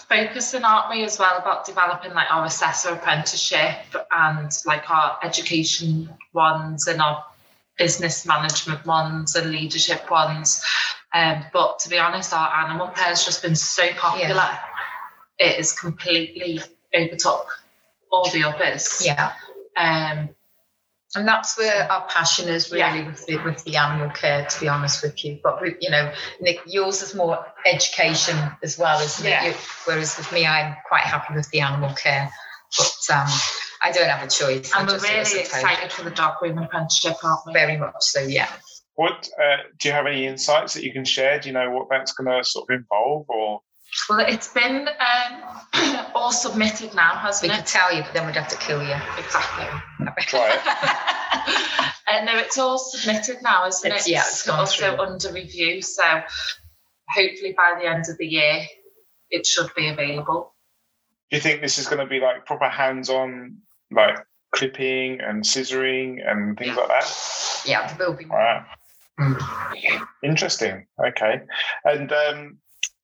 focusing, 0.07 0.63
aren't 0.63 0.89
we, 0.89 1.03
as 1.03 1.19
well 1.19 1.37
about 1.37 1.65
developing 1.65 2.13
like 2.13 2.31
our 2.31 2.45
assessor 2.45 2.89
apprenticeship 2.89 3.75
and 4.11 4.51
like 4.65 4.89
our 4.89 5.17
education 5.23 6.09
ones 6.33 6.87
and 6.87 7.01
our 7.01 7.23
business 7.77 8.25
management 8.25 8.85
ones 8.85 9.35
and 9.35 9.51
leadership 9.51 10.09
ones. 10.09 10.63
Um, 11.13 11.45
but 11.53 11.79
to 11.79 11.89
be 11.89 11.97
honest, 11.97 12.33
our 12.33 12.65
animal 12.65 12.87
care 12.87 13.07
has 13.07 13.25
just 13.25 13.41
been 13.41 13.55
so 13.55 13.91
popular. 13.93 14.35
Yeah. 14.35 14.59
It 15.37 15.57
has 15.57 15.73
completely 15.73 16.61
overtook 16.95 17.63
all 18.11 18.29
the 18.29 18.43
others. 18.43 19.03
Yeah. 19.05 19.33
Um, 19.77 20.29
and 21.15 21.27
that's 21.27 21.57
where 21.57 21.89
our 21.91 22.05
passion 22.07 22.49
is 22.49 22.71
really 22.71 22.99
yeah. 22.99 23.07
with, 23.07 23.25
the, 23.25 23.37
with 23.43 23.63
the 23.63 23.77
animal 23.77 24.09
care 24.09 24.45
to 24.45 24.59
be 24.59 24.67
honest 24.67 25.01
with 25.01 25.23
you 25.23 25.39
but 25.43 25.61
you 25.81 25.89
know 25.89 26.11
nick 26.41 26.59
yours 26.65 27.01
is 27.01 27.15
more 27.15 27.45
education 27.65 28.37
as 28.63 28.77
well 28.77 28.99
isn't 28.99 29.25
yeah. 29.25 29.45
it 29.45 29.55
whereas 29.85 30.17
with 30.17 30.31
me 30.31 30.45
i'm 30.45 30.75
quite 30.87 31.03
happy 31.03 31.33
with 31.33 31.49
the 31.51 31.61
animal 31.61 31.93
care 31.95 32.29
but 32.77 33.15
um, 33.15 33.27
i 33.85 33.91
don't 33.91 34.09
have 34.09 34.25
a 34.25 34.29
choice 34.29 34.71
and 34.75 34.87
we're 34.87 34.99
really 34.99 35.39
excited 35.39 35.91
for 35.91 36.03
the 36.03 36.11
dog 36.11 36.37
grooming 36.39 36.65
apprenticeship 36.65 37.15
aren't 37.23 37.39
we 37.45 37.53
very 37.53 37.77
much 37.77 37.93
so 37.99 38.21
yeah 38.21 38.49
what 38.95 39.27
uh, 39.41 39.57
do 39.77 39.89
you 39.89 39.93
have 39.93 40.05
any 40.05 40.25
insights 40.25 40.73
that 40.73 40.83
you 40.83 40.91
can 40.91 41.05
share 41.05 41.39
do 41.39 41.49
you 41.49 41.53
know 41.53 41.69
what 41.71 41.87
that's 41.89 42.13
going 42.13 42.27
to 42.27 42.43
sort 42.43 42.69
of 42.69 42.75
involve 42.75 43.25
or 43.29 43.61
well, 44.09 44.19
it's 44.19 44.51
been 44.51 44.87
um, 44.87 46.05
all 46.15 46.31
submitted 46.31 46.93
now, 46.95 47.15
hasn't 47.15 47.49
we 47.49 47.53
it? 47.53 47.57
We 47.57 47.57
could 47.61 47.67
tell 47.67 47.95
you, 47.95 48.01
but 48.03 48.13
then 48.13 48.25
we'd 48.25 48.35
have 48.35 48.49
to 48.49 48.57
kill 48.57 48.83
you. 48.83 48.95
Exactly. 49.17 49.65
Try 50.21 50.53
it. 50.53 50.61
uh, 52.11 52.25
no, 52.25 52.37
it's 52.37 52.57
all 52.57 52.77
submitted 52.77 53.41
now, 53.41 53.67
isn't 53.67 53.91
it's, 53.91 54.07
it? 54.07 54.11
Yeah, 54.11 54.23
it's, 54.27 54.47
also 54.49 54.95
through. 54.95 55.05
under 55.05 55.31
review. 55.31 55.81
So 55.81 56.03
hopefully 57.09 57.55
by 57.55 57.79
the 57.79 57.87
end 57.87 58.05
of 58.09 58.17
the 58.17 58.25
year, 58.25 58.65
it 59.29 59.45
should 59.45 59.69
be 59.75 59.87
available. 59.87 60.53
Do 61.31 61.37
you 61.37 61.41
think 61.41 61.61
this 61.61 61.77
is 61.77 61.87
going 61.87 61.99
to 61.99 62.05
be 62.05 62.19
like 62.19 62.45
proper 62.45 62.69
hands-on, 62.69 63.57
like 63.91 64.17
clipping 64.51 65.19
and 65.21 65.43
scissoring 65.43 66.19
and 66.25 66.57
things 66.57 66.75
like 66.75 66.87
that? 66.87 67.61
Yeah, 67.65 67.93
there 67.95 68.09
will 68.09 68.15
be. 68.15 68.25
Wow. 68.25 68.65
Mm. 69.19 70.07
Interesting. 70.23 70.87
Okay. 70.99 71.41
And 71.83 72.11
um, 72.11 72.57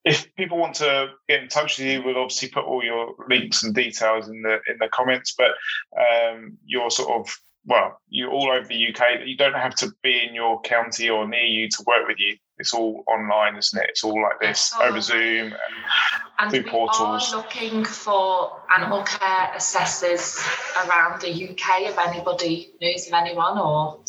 if 0.03 0.33
people 0.35 0.57
want 0.57 0.75
to 0.75 1.09
get 1.29 1.43
in 1.43 1.47
touch 1.47 1.77
with 1.77 1.87
you, 1.87 2.03
we'll 2.03 2.17
obviously 2.17 2.49
put 2.49 2.65
all 2.65 2.83
your 2.83 3.15
links 3.29 3.63
and 3.63 3.73
details 3.73 4.27
in 4.27 4.41
the 4.41 4.59
in 4.69 4.77
the 4.79 4.89
comments. 4.89 5.35
But 5.37 5.51
um, 5.97 6.57
you're 6.65 6.89
sort 6.89 7.19
of 7.19 7.35
well, 7.65 7.99
you're 8.09 8.31
all 8.31 8.51
over 8.51 8.67
the 8.67 8.87
UK. 8.87 9.25
You 9.25 9.37
don't 9.37 9.53
have 9.53 9.75
to 9.75 9.91
be 10.01 10.25
in 10.27 10.33
your 10.33 10.61
county 10.61 11.09
or 11.09 11.27
near 11.27 11.43
you 11.43 11.69
to 11.69 11.83
work 11.85 12.07
with 12.07 12.17
you. 12.19 12.37
It's 12.61 12.73
all 12.73 13.03
online, 13.07 13.57
isn't 13.57 13.77
it? 13.81 13.89
It's 13.89 14.03
all 14.03 14.21
like 14.21 14.39
this 14.39 14.71
It's 14.71 14.81
over 14.81 15.01
Zoom. 15.01 15.47
And, 15.47 15.55
And 16.39 16.51
through 16.51 16.63
we 16.63 16.69
portals. 16.69 17.33
are 17.33 17.37
looking 17.37 17.83
for 17.83 18.61
animal 18.75 19.03
care 19.03 19.51
assessors 19.55 20.39
around 20.85 21.21
the 21.21 21.29
UK. 21.29 21.81
If 21.89 21.97
anybody 21.97 22.71
knows 22.81 23.07
of 23.07 23.13
anyone 23.13 23.57
or 23.57 23.99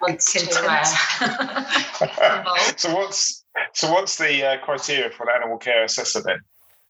wants 0.00 0.32
to 0.32 0.40
uh, 0.68 0.84
involve. 2.38 2.78
so 2.78 2.94
what's 2.94 3.44
so 3.72 3.92
what's 3.92 4.18
the 4.18 4.44
uh, 4.44 4.58
criteria 4.64 5.10
for 5.10 5.28
an 5.28 5.36
animal 5.40 5.58
care 5.58 5.84
assessor 5.84 6.20
then? 6.22 6.40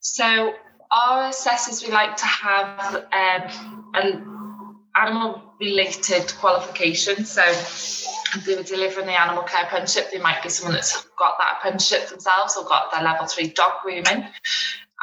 So 0.00 0.54
our 0.90 1.28
assessors, 1.28 1.84
we 1.86 1.92
like 1.92 2.16
to 2.16 2.26
have 2.26 2.94
um, 2.94 3.90
an 3.94 4.33
animal 4.96 5.54
related 5.60 6.32
qualification. 6.38 7.24
So 7.24 7.42
if 7.46 8.44
they 8.44 8.56
were 8.56 8.62
delivering 8.62 9.06
the 9.06 9.20
animal 9.20 9.42
care 9.42 9.64
apprenticeship, 9.64 10.10
they 10.12 10.20
might 10.20 10.42
be 10.42 10.48
someone 10.48 10.74
that's 10.74 11.04
got 11.18 11.34
that 11.38 11.58
apprenticeship 11.58 12.08
themselves 12.08 12.56
or 12.56 12.64
got 12.64 12.92
their 12.92 13.02
level 13.02 13.26
three 13.26 13.48
dog 13.48 13.72
grooming 13.82 14.26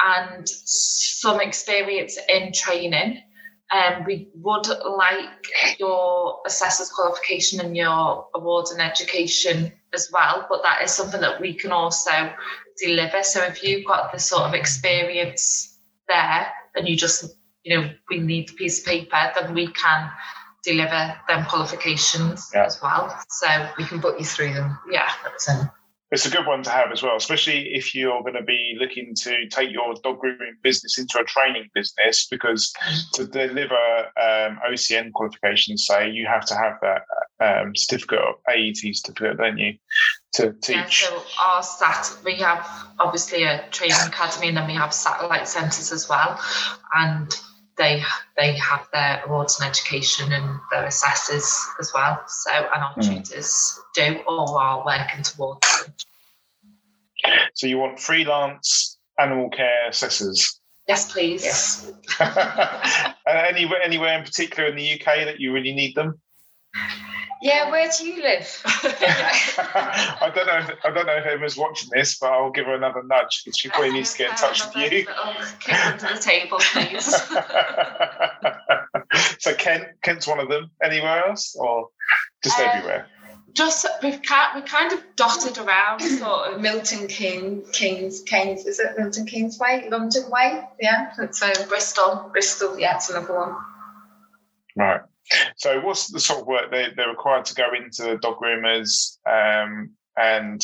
and 0.04 0.48
some 0.48 1.42
experience 1.42 2.18
in 2.28 2.52
training. 2.54 3.22
Um, 3.72 4.04
we 4.06 4.30
would 4.36 4.68
like 4.68 5.48
your 5.80 6.42
assessor's 6.46 6.90
qualification 6.90 7.62
and 7.62 7.76
your 7.76 8.28
awards 8.36 8.72
and 8.72 8.82
education 8.82 9.72
as 9.94 10.10
well, 10.12 10.46
but 10.50 10.62
that 10.64 10.82
is 10.82 10.92
something 10.92 11.22
that 11.22 11.40
we 11.40 11.54
can 11.54 11.72
also 11.72 12.34
deliver. 12.78 13.24
So 13.24 13.44
if 13.44 13.64
you've 13.64 13.86
got 13.86 14.12
the 14.12 14.20
sort 14.20 14.44
of 14.44 14.54
experience 14.54 15.78
there 16.10 16.48
and 16.76 16.88
you 16.88 16.98
just, 16.98 17.34
you 17.64 17.78
know, 17.80 17.90
we 18.10 18.20
need 18.20 18.50
the 18.50 18.54
piece 18.54 18.80
of 18.80 18.86
paper, 18.86 19.32
then 19.36 19.54
we 19.54 19.68
can 19.68 20.10
deliver 20.64 21.16
them 21.28 21.46
qualifications 21.46 22.52
Yeah. 22.54 22.66
as 22.66 22.82
well. 22.82 23.18
So 23.30 23.48
We 23.78 23.86
can 23.86 24.00
put 24.02 24.20
you 24.20 24.26
through 24.26 24.54
them. 24.54 24.78
yeah, 24.92 25.12
So, 25.38 25.54
It's 26.12 26.26
a 26.26 26.30
good 26.30 26.46
one 26.46 26.62
to 26.64 26.70
have 26.70 26.92
as 26.92 27.02
well, 27.02 27.16
especially 27.16 27.74
if 27.74 27.96
you're 27.96 28.22
going 28.22 28.34
to 28.36 28.44
be 28.44 28.76
looking 28.78 29.16
to 29.16 29.48
take 29.48 29.72
your 29.72 29.94
dog 30.04 30.20
grooming 30.20 30.58
business 30.62 30.98
into 31.00 31.18
a 31.20 31.24
training 31.24 31.70
business, 31.74 32.28
because 32.30 32.74
to 33.14 33.26
deliver 33.26 33.74
um, 34.22 34.60
OCN 34.70 35.14
qualifications, 35.14 35.86
say 35.86 36.10
you 36.12 36.28
have 36.28 36.46
to 36.48 36.54
have 36.56 36.74
that 36.82 37.04
um, 37.40 37.74
certificate 37.76 38.20
of 38.20 38.36
AET 38.50 38.76
certificate, 38.94 39.38
don't 39.38 39.58
you, 39.58 39.76
to 40.34 40.54
Yeah, 40.68 40.84
teach? 40.84 41.06
so 41.06 41.24
our 41.42 41.64
sat 41.64 42.14
we 42.26 42.36
have 42.36 42.68
obviously 43.00 43.44
a 43.44 43.68
training 43.72 43.96
academy 44.06 44.50
and 44.50 44.58
then 44.58 44.68
we 44.68 44.74
have 44.74 44.94
satellite 44.94 45.48
centres 45.48 45.94
as 45.94 46.10
well. 46.10 46.38
And 46.94 47.34
they 47.82 48.04
they 48.38 48.54
have 48.54 48.88
their 48.94 49.22
awards 49.26 49.60
in 49.60 49.68
education 49.68 50.32
and 50.32 50.60
their 50.72 50.86
assessors 50.86 51.52
as 51.80 51.92
well. 51.94 52.22
So 52.28 52.52
and 52.52 52.84
our 52.84 52.94
Mm. 52.96 53.18
tutors 53.26 53.80
do 53.96 54.22
or 54.28 54.62
are 54.62 54.86
working 54.86 55.24
towards 55.24 55.84
them. 55.84 55.94
So 57.56 57.68
you 57.68 57.78
want 57.80 58.00
freelance 58.00 58.98
animal 59.20 59.50
care 59.50 59.90
assessors. 59.90 60.60
Yes, 60.88 61.12
please. 61.12 61.44
Yes. 61.44 61.92
Anywhere, 63.28 63.82
anywhere 63.82 64.18
in 64.18 64.24
particular 64.24 64.70
in 64.70 64.76
the 64.76 64.94
UK 64.94 65.26
that 65.26 65.40
you 65.40 65.54
really 65.54 65.74
need 65.74 65.96
them? 65.96 66.20
Yeah, 67.42 67.72
where 67.72 67.90
do 67.98 68.06
you 68.06 68.22
live? 68.22 68.62
I 68.66 70.32
don't 70.34 70.46
know. 70.48 70.58
If, 70.58 70.86
I 70.86 70.92
don't 70.92 71.08
know 71.08 71.16
if 71.16 71.26
Emma's 71.26 71.58
watching 71.58 71.90
this, 71.92 72.20
but 72.20 72.32
I'll 72.32 72.52
give 72.52 72.68
her 72.68 72.76
another 72.76 73.02
nudge 73.04 73.44
because 73.44 73.58
she 73.58 73.70
probably 73.70 73.92
needs 73.92 74.12
to 74.12 74.18
get 74.20 74.30
in 74.32 74.36
touch 74.36 74.64
with 74.66 74.76
you. 74.92 75.08
Kick 75.60 75.86
under 75.86 76.14
the 76.14 76.20
table, 76.20 76.60
please. 76.60 77.06
so 79.40 79.54
Kent, 79.56 79.86
Kent's 80.04 80.28
one 80.28 80.40
of 80.40 80.50
them. 80.50 80.70
Anywhere 80.84 81.26
else, 81.28 81.56
or 81.60 81.88
just 82.44 82.60
Um, 82.60 82.68
everywhere? 82.68 83.08
Just 83.54 83.86
we've 84.02 84.22
kind 84.22 84.62
we 84.62 84.68
kind 84.68 84.94
of 84.94 85.04
dotted 85.16 85.58
around 85.58 86.00
sort 86.00 86.54
of 86.54 86.62
Milton 86.62 87.08
King, 87.08 87.64
Kings, 87.74 88.22
Kings, 88.22 88.66
is 88.66 88.80
it 88.80 88.98
Milton 88.98 89.26
Keynes 89.26 89.60
Way? 89.60 89.90
London 89.90 90.30
Way? 90.30 90.64
Yeah. 90.80 91.12
So 91.32 91.52
Bristol. 91.68 92.30
Bristol, 92.32 92.80
yeah, 92.80 92.96
it's 92.96 93.10
another 93.10 93.34
one. 93.34 93.56
Right. 94.78 95.02
So 95.56 95.80
what's 95.82 96.12
the 96.12 96.20
sort 96.20 96.42
of 96.42 96.48
work 96.48 96.72
they, 96.72 96.88
they're 96.96 97.10
required 97.10 97.46
to 97.46 97.56
go 97.56 97.70
into 97.74 98.04
the 98.04 98.18
dog 98.18 98.38
groomers 98.42 99.18
um, 99.28 99.92
and 100.18 100.62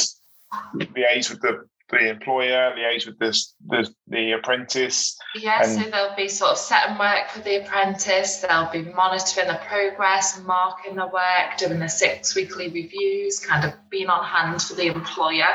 liaise 0.75 1.29
with 1.29 1.41
the, 1.41 1.65
the 1.89 2.09
employer, 2.09 2.73
liaise 2.77 3.05
with 3.05 3.17
this, 3.19 3.53
the, 3.65 3.89
the 4.07 4.33
apprentice? 4.33 5.17
Yeah, 5.35 5.61
so 5.63 5.89
they'll 5.89 6.15
be 6.15 6.27
sort 6.27 6.51
of 6.51 6.57
setting 6.57 6.97
work 6.97 7.29
for 7.29 7.39
the 7.39 7.63
apprentice, 7.63 8.37
they'll 8.37 8.71
be 8.71 8.83
monitoring 8.83 9.47
the 9.47 9.59
progress, 9.67 10.41
marking 10.43 10.95
the 10.95 11.07
work, 11.07 11.57
doing 11.57 11.79
the 11.79 11.87
six 11.87 12.35
weekly 12.35 12.69
reviews, 12.69 13.39
kind 13.39 13.65
of 13.65 13.73
being 13.89 14.07
on 14.07 14.23
hand 14.23 14.61
for 14.61 14.73
the 14.75 14.87
employer 14.87 15.47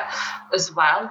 as 0.54 0.74
well. 0.74 1.10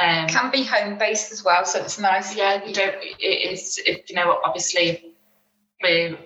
Um, 0.00 0.28
Can 0.28 0.50
be 0.50 0.62
home 0.62 0.98
based 0.98 1.32
as 1.32 1.42
well, 1.42 1.64
so 1.64 1.82
it's 1.82 1.98
nice. 1.98 2.36
yeah, 2.36 2.64
you 2.64 2.74
don't, 2.74 2.96
it 3.02 3.52
is, 3.52 3.80
it, 3.86 4.10
you 4.10 4.16
know, 4.16 4.38
obviously 4.44 5.14
we're 5.82 6.18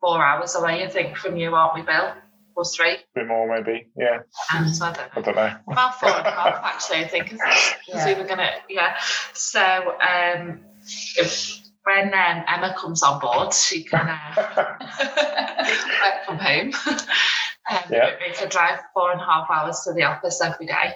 four 0.00 0.22
hours 0.24 0.54
away, 0.54 0.84
I 0.84 0.88
think, 0.88 1.16
from 1.16 1.36
you, 1.36 1.54
aren't 1.54 1.74
we, 1.74 1.82
Bill? 1.82 2.12
Or 2.56 2.64
three? 2.64 2.94
A 2.94 2.98
bit 3.14 3.26
more, 3.28 3.48
maybe. 3.48 3.86
Yeah, 3.96 4.18
And 4.52 4.74
so 4.74 4.86
I 4.86 4.92
don't 4.92 5.10
I 5.12 5.20
know. 5.20 5.22
don't 5.22 5.36
know. 5.36 5.56
About 5.72 6.00
four 6.00 6.08
and 6.10 6.26
a 6.26 6.30
half, 6.30 6.60
actually, 6.64 7.04
I 7.04 7.08
think, 7.08 7.30
because 7.30 7.40
Yeah. 7.86 8.06
we 8.06 8.14
were 8.20 8.26
gonna, 8.26 8.50
yeah. 8.68 8.96
So 9.32 9.60
um, 9.62 10.60
if, 11.16 11.60
when 11.84 12.06
um, 12.12 12.44
Emma 12.48 12.74
comes 12.76 13.02
on 13.02 13.20
board, 13.20 13.54
she 13.54 13.84
can 13.84 14.08
uh, 14.08 14.34
work 16.02 16.24
from 16.26 16.38
home. 16.38 16.72
um, 17.70 17.78
Yeah. 17.90 18.10
We 18.26 18.34
could 18.34 18.50
drive 18.50 18.80
four 18.92 19.12
and 19.12 19.20
a 19.20 19.24
half 19.24 19.48
hours 19.50 19.80
to 19.84 19.92
the 19.92 20.02
office 20.02 20.40
every 20.42 20.66
day. 20.66 20.94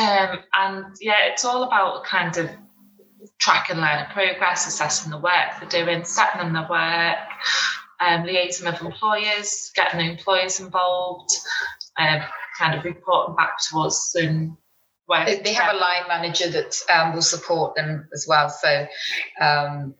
Um, 0.00 0.38
and 0.52 0.84
yeah, 1.00 1.26
it's 1.30 1.44
all 1.44 1.62
about 1.62 2.04
kind 2.04 2.36
of 2.36 2.46
track 3.38 3.66
tracking 3.66 3.76
learner 3.76 4.08
progress, 4.12 4.66
assessing 4.66 5.10
the 5.10 5.18
work 5.18 5.32
they're 5.60 5.84
doing, 5.84 6.04
setting 6.04 6.40
them 6.40 6.52
the 6.54 6.66
work, 6.68 7.18
um, 8.00 8.22
liaising 8.24 8.64
with 8.64 8.80
employers, 8.80 9.70
getting 9.74 10.00
the 10.00 10.10
employers 10.10 10.60
involved, 10.60 11.30
um, 11.98 12.20
kind 12.58 12.78
of 12.78 12.84
reporting 12.84 13.36
back 13.36 13.58
to 13.70 13.80
us 13.80 14.14
and. 14.14 14.56
They, 15.26 15.40
they 15.40 15.52
have 15.54 15.74
a 15.74 15.76
line 15.76 16.04
manager 16.06 16.48
that 16.50 16.76
um, 16.88 17.14
will 17.14 17.22
support 17.22 17.74
them 17.74 18.08
as 18.14 18.26
well. 18.28 18.48
So 18.48 18.86
um, 19.40 19.96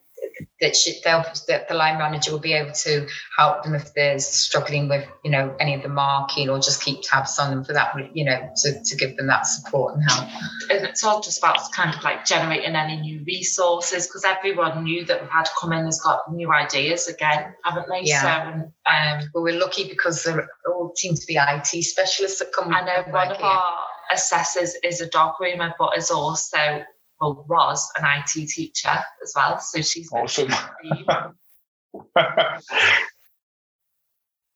that 0.60 0.76
she, 0.76 1.00
they'll 1.04 1.24
that 1.48 1.68
the 1.68 1.74
line 1.74 1.98
manager 1.98 2.32
will 2.32 2.38
be 2.38 2.52
able 2.52 2.72
to 2.72 3.06
help 3.36 3.62
them 3.62 3.74
if 3.74 3.92
they're 3.94 4.18
struggling 4.18 4.88
with 4.88 5.06
you 5.24 5.30
know 5.30 5.54
any 5.60 5.74
of 5.74 5.82
the 5.82 5.88
marking 5.88 6.48
or 6.48 6.58
just 6.58 6.82
keep 6.82 6.98
tabs 7.02 7.38
on 7.38 7.50
them 7.50 7.64
for 7.64 7.72
that 7.72 7.94
you 8.14 8.24
know 8.24 8.50
to, 8.56 8.82
to 8.84 8.96
give 8.96 9.16
them 9.16 9.26
that 9.26 9.46
support 9.46 9.94
and 9.94 10.04
help. 10.10 10.28
and 10.70 10.86
it's 10.86 11.04
all 11.04 11.20
just 11.20 11.38
about 11.38 11.58
kind 11.72 11.94
of 11.94 12.02
like 12.02 12.24
generating 12.24 12.74
any 12.74 13.00
new 13.00 13.22
resources 13.24 14.06
because 14.06 14.24
everyone 14.24 14.84
new 14.84 15.04
that 15.04 15.20
we've 15.20 15.30
had 15.30 15.48
come 15.58 15.72
in 15.72 15.84
has 15.84 16.00
got 16.00 16.32
new 16.32 16.52
ideas 16.52 17.08
again, 17.08 17.54
haven't 17.64 17.86
they? 17.88 18.02
Yeah. 18.02 18.22
So 18.22 18.70
um, 18.90 19.30
But 19.32 19.42
we're 19.42 19.58
lucky 19.58 19.88
because 19.88 20.24
they 20.24 20.32
all 20.68 20.92
seem 20.96 21.14
to 21.14 21.26
be 21.26 21.38
IT 21.38 21.84
specialists 21.84 22.38
that 22.38 22.52
come. 22.52 22.72
I 22.74 22.82
know 22.82 23.12
one 23.12 23.30
of 23.30 23.40
our 23.40 23.78
assessors 24.12 24.74
is 24.82 25.00
a 25.00 25.08
dog 25.08 25.34
groomer, 25.40 25.72
but 25.78 25.96
is 25.96 26.10
also 26.10 26.84
well 27.20 27.44
was 27.48 27.90
an 27.98 28.04
IT 28.04 28.48
teacher 28.48 28.98
as 29.22 29.32
well. 29.36 29.58
So 29.60 29.82
she's 29.82 30.10
Awesome. 30.12 30.48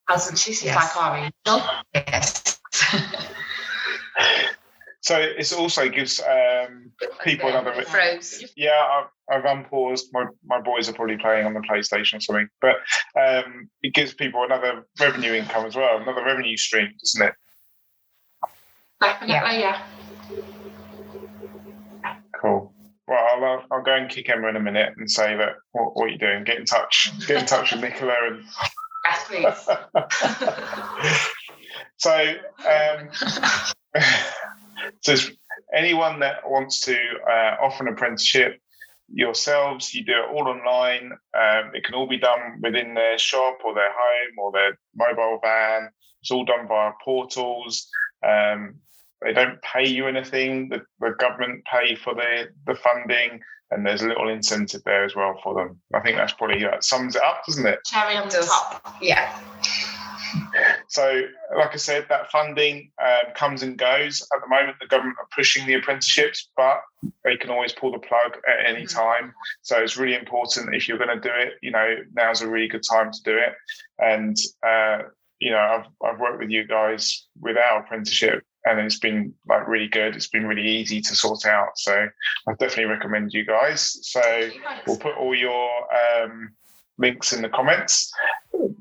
hasn't 0.09 0.39
she? 0.39 0.53
She's 0.53 0.65
Yes. 0.65 0.77
like 0.77 0.97
our 0.97 1.17
angel. 1.17 1.63
Yes. 1.95 2.61
so 5.01 5.19
it 5.19 5.53
also 5.53 5.89
gives 5.89 6.21
um, 6.21 6.93
people 7.23 7.49
another. 7.49 7.83
Froze. 7.83 8.45
Yeah, 8.57 8.71
I've, 9.31 9.45
I've 9.45 9.45
unpaused. 9.45 10.11
My 10.13 10.27
my 10.45 10.61
boys 10.61 10.89
are 10.89 10.93
probably 10.93 11.17
playing 11.17 11.47
on 11.47 11.55
the 11.55 11.61
PlayStation 11.61 12.19
or 12.19 12.21
something, 12.21 12.49
but 12.61 12.77
um, 13.21 13.69
it 13.83 13.95
gives 13.95 14.15
people 14.15 14.45
another 14.45 14.87
revenue 15.01 15.33
income 15.33 15.67
as 15.67 15.77
well, 15.77 15.99
another 15.99 16.25
revenue 16.25 16.57
stream, 16.57 16.93
doesn't 17.01 17.29
it? 17.29 17.35
Definitely, 19.01 19.61
yeah. 19.61 19.83
Cool. 22.45 22.75
Well, 23.07 23.29
I'll, 23.33 23.45
uh, 23.45 23.63
I'll 23.71 23.83
go 23.83 23.95
and 23.95 24.11
kick 24.11 24.29
Emma 24.29 24.49
in 24.49 24.57
a 24.57 24.61
minute 24.61 24.95
and 24.97 25.11
say 25.11 25.37
that 25.37 25.57
what, 25.73 25.97
what 25.97 26.07
are 26.07 26.09
you 26.09 26.19
doing? 26.19 26.45
Get 26.45 26.59
in 26.59 26.65
touch. 26.65 27.11
Get 27.27 27.41
in 27.41 27.47
touch 27.47 27.73
with 27.73 27.81
Nicola 27.81 28.15
and. 28.29 28.45
So, 31.97 32.35
um, 32.69 33.09
so 35.01 35.15
anyone 35.75 36.21
that 36.21 36.41
wants 36.45 36.81
to 36.83 36.97
uh, 37.29 37.57
offer 37.63 37.87
an 37.87 37.93
apprenticeship, 37.93 38.61
yourselves. 39.09 39.95
You 39.95 40.05
do 40.05 40.13
it 40.13 40.31
all 40.31 40.49
online. 40.49 41.13
Um, 41.35 41.71
it 41.75 41.85
can 41.85 41.95
all 41.95 42.09
be 42.09 42.19
done 42.19 42.61
within 42.63 42.95
their 42.95 43.19
shop 43.19 43.59
or 43.65 43.75
their 43.75 43.93
home 43.93 44.39
or 44.39 44.53
their 44.53 44.79
mobile 44.95 45.39
van. 45.43 45.91
It's 46.21 46.31
all 46.31 46.45
done 46.45 46.69
via 46.69 46.93
portals. 47.05 47.89
Um, 48.27 48.77
they 49.25 49.33
don't 49.33 49.61
pay 49.63 49.87
you 49.87 50.07
anything. 50.07 50.69
The, 50.69 50.83
the 51.01 51.15
government 51.19 51.65
pay 51.65 51.95
for 51.95 52.15
the, 52.15 52.49
the 52.67 52.75
funding, 52.75 53.41
and 53.71 53.87
there's 53.87 54.03
a 54.03 54.09
little 54.09 54.29
incentive 54.29 54.83
there 54.85 55.05
as 55.05 55.17
well 55.17 55.41
for 55.43 55.55
them. 55.55 55.81
I 55.95 56.01
think 56.01 56.17
that's 56.17 56.35
probably 56.35 56.63
that 56.63 56.85
sums 56.85 57.17
it 57.17 57.23
up, 57.23 57.45
doesn't 57.47 57.67
it? 57.67 57.81
Cherry 57.87 58.17
on 58.17 58.29
the 58.29 58.47
top. 58.47 58.97
Yeah. 59.01 59.41
So, 60.89 61.23
like 61.57 61.73
I 61.73 61.77
said, 61.77 62.07
that 62.09 62.31
funding 62.31 62.91
um, 63.05 63.33
comes 63.35 63.63
and 63.63 63.79
goes. 63.79 64.23
At 64.35 64.41
the 64.43 64.49
moment, 64.49 64.77
the 64.81 64.87
government 64.87 65.17
are 65.21 65.29
pushing 65.35 65.67
the 65.67 65.75
apprenticeships, 65.75 66.51
but 66.57 66.81
they 67.25 67.37
can 67.37 67.51
always 67.51 67.73
pull 67.73 67.93
the 67.93 67.99
plug 67.99 68.37
at 68.49 68.67
any 68.67 68.85
Mhm. 68.85 68.95
time. 68.95 69.35
So, 69.63 69.83
it's 69.83 69.97
really 69.97 70.17
important 70.17 70.75
if 70.75 70.89
you're 70.89 70.99
going 70.99 71.21
to 71.21 71.29
do 71.29 71.35
it, 71.35 71.55
you 71.63 71.71
know, 71.71 71.97
now's 72.15 72.43
a 72.43 72.49
really 72.49 72.69
good 72.69 72.83
time 72.89 73.11
to 73.13 73.23
do 73.25 73.37
it. 73.37 73.55
And, 73.99 74.37
uh, 74.67 75.05
you 75.39 75.51
know, 75.51 75.59
I've, 75.59 75.87
I've 76.07 76.21
worked 76.21 76.41
with 76.41 76.51
you 76.51 76.65
guys 76.67 77.27
with 77.41 77.57
our 77.57 77.81
apprenticeship 77.81 78.45
and 78.65 78.81
it's 78.81 78.99
been 78.99 79.35
like 79.49 79.67
really 79.69 79.89
good. 79.89 80.17
It's 80.17 80.27
been 80.29 80.47
really 80.47 80.67
easy 80.67 81.01
to 81.01 81.15
sort 81.15 81.45
out. 81.47 81.79
So, 81.79 82.09
I 82.49 82.53
definitely 82.53 82.87
recommend 82.87 83.33
you 83.33 83.45
guys. 83.45 83.99
So, 84.03 84.51
We'll 84.87 84.99
put 84.99 85.17
all 85.17 85.35
your 85.35 85.69
um, 86.23 86.53
links 86.99 87.33
in 87.33 87.43
the 87.43 87.49
comments. 87.49 88.13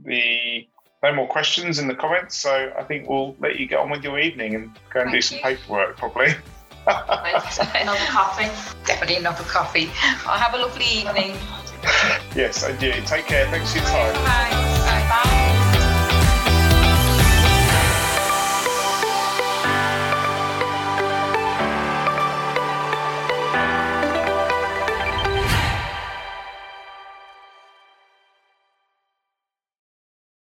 The 0.06 0.68
no 1.04 1.14
more 1.14 1.28
questions 1.28 1.80
in 1.80 1.88
the 1.90 1.96
comments, 1.96 2.38
so 2.38 2.72
I 2.78 2.84
think 2.84 3.10
we'll 3.10 3.36
let 3.40 3.60
you 3.60 3.68
get 3.68 3.80
on 3.80 3.90
with 3.90 4.04
your 4.06 4.18
evening 4.18 4.56
and 4.56 4.80
go 4.94 5.02
and 5.02 5.12
do 5.12 5.22
some 5.22 5.38
you. 5.38 5.44
paperwork 5.44 5.98
probably. 5.98 6.34
Another 6.88 8.06
coffee. 8.08 8.50
Definitely 8.86 9.16
another 9.18 9.44
coffee. 9.44 9.90
I'll 10.26 10.38
have 10.38 10.54
a 10.54 10.58
lovely 10.58 10.86
evening. 10.86 11.38
yes, 12.36 12.64
I 12.64 12.76
do. 12.78 12.92
Take 13.06 13.26
care. 13.26 13.50
Thanks 13.50 13.72
for 13.72 13.78
your 13.78 13.88
time. 13.88 14.14
Bye. 14.26 14.63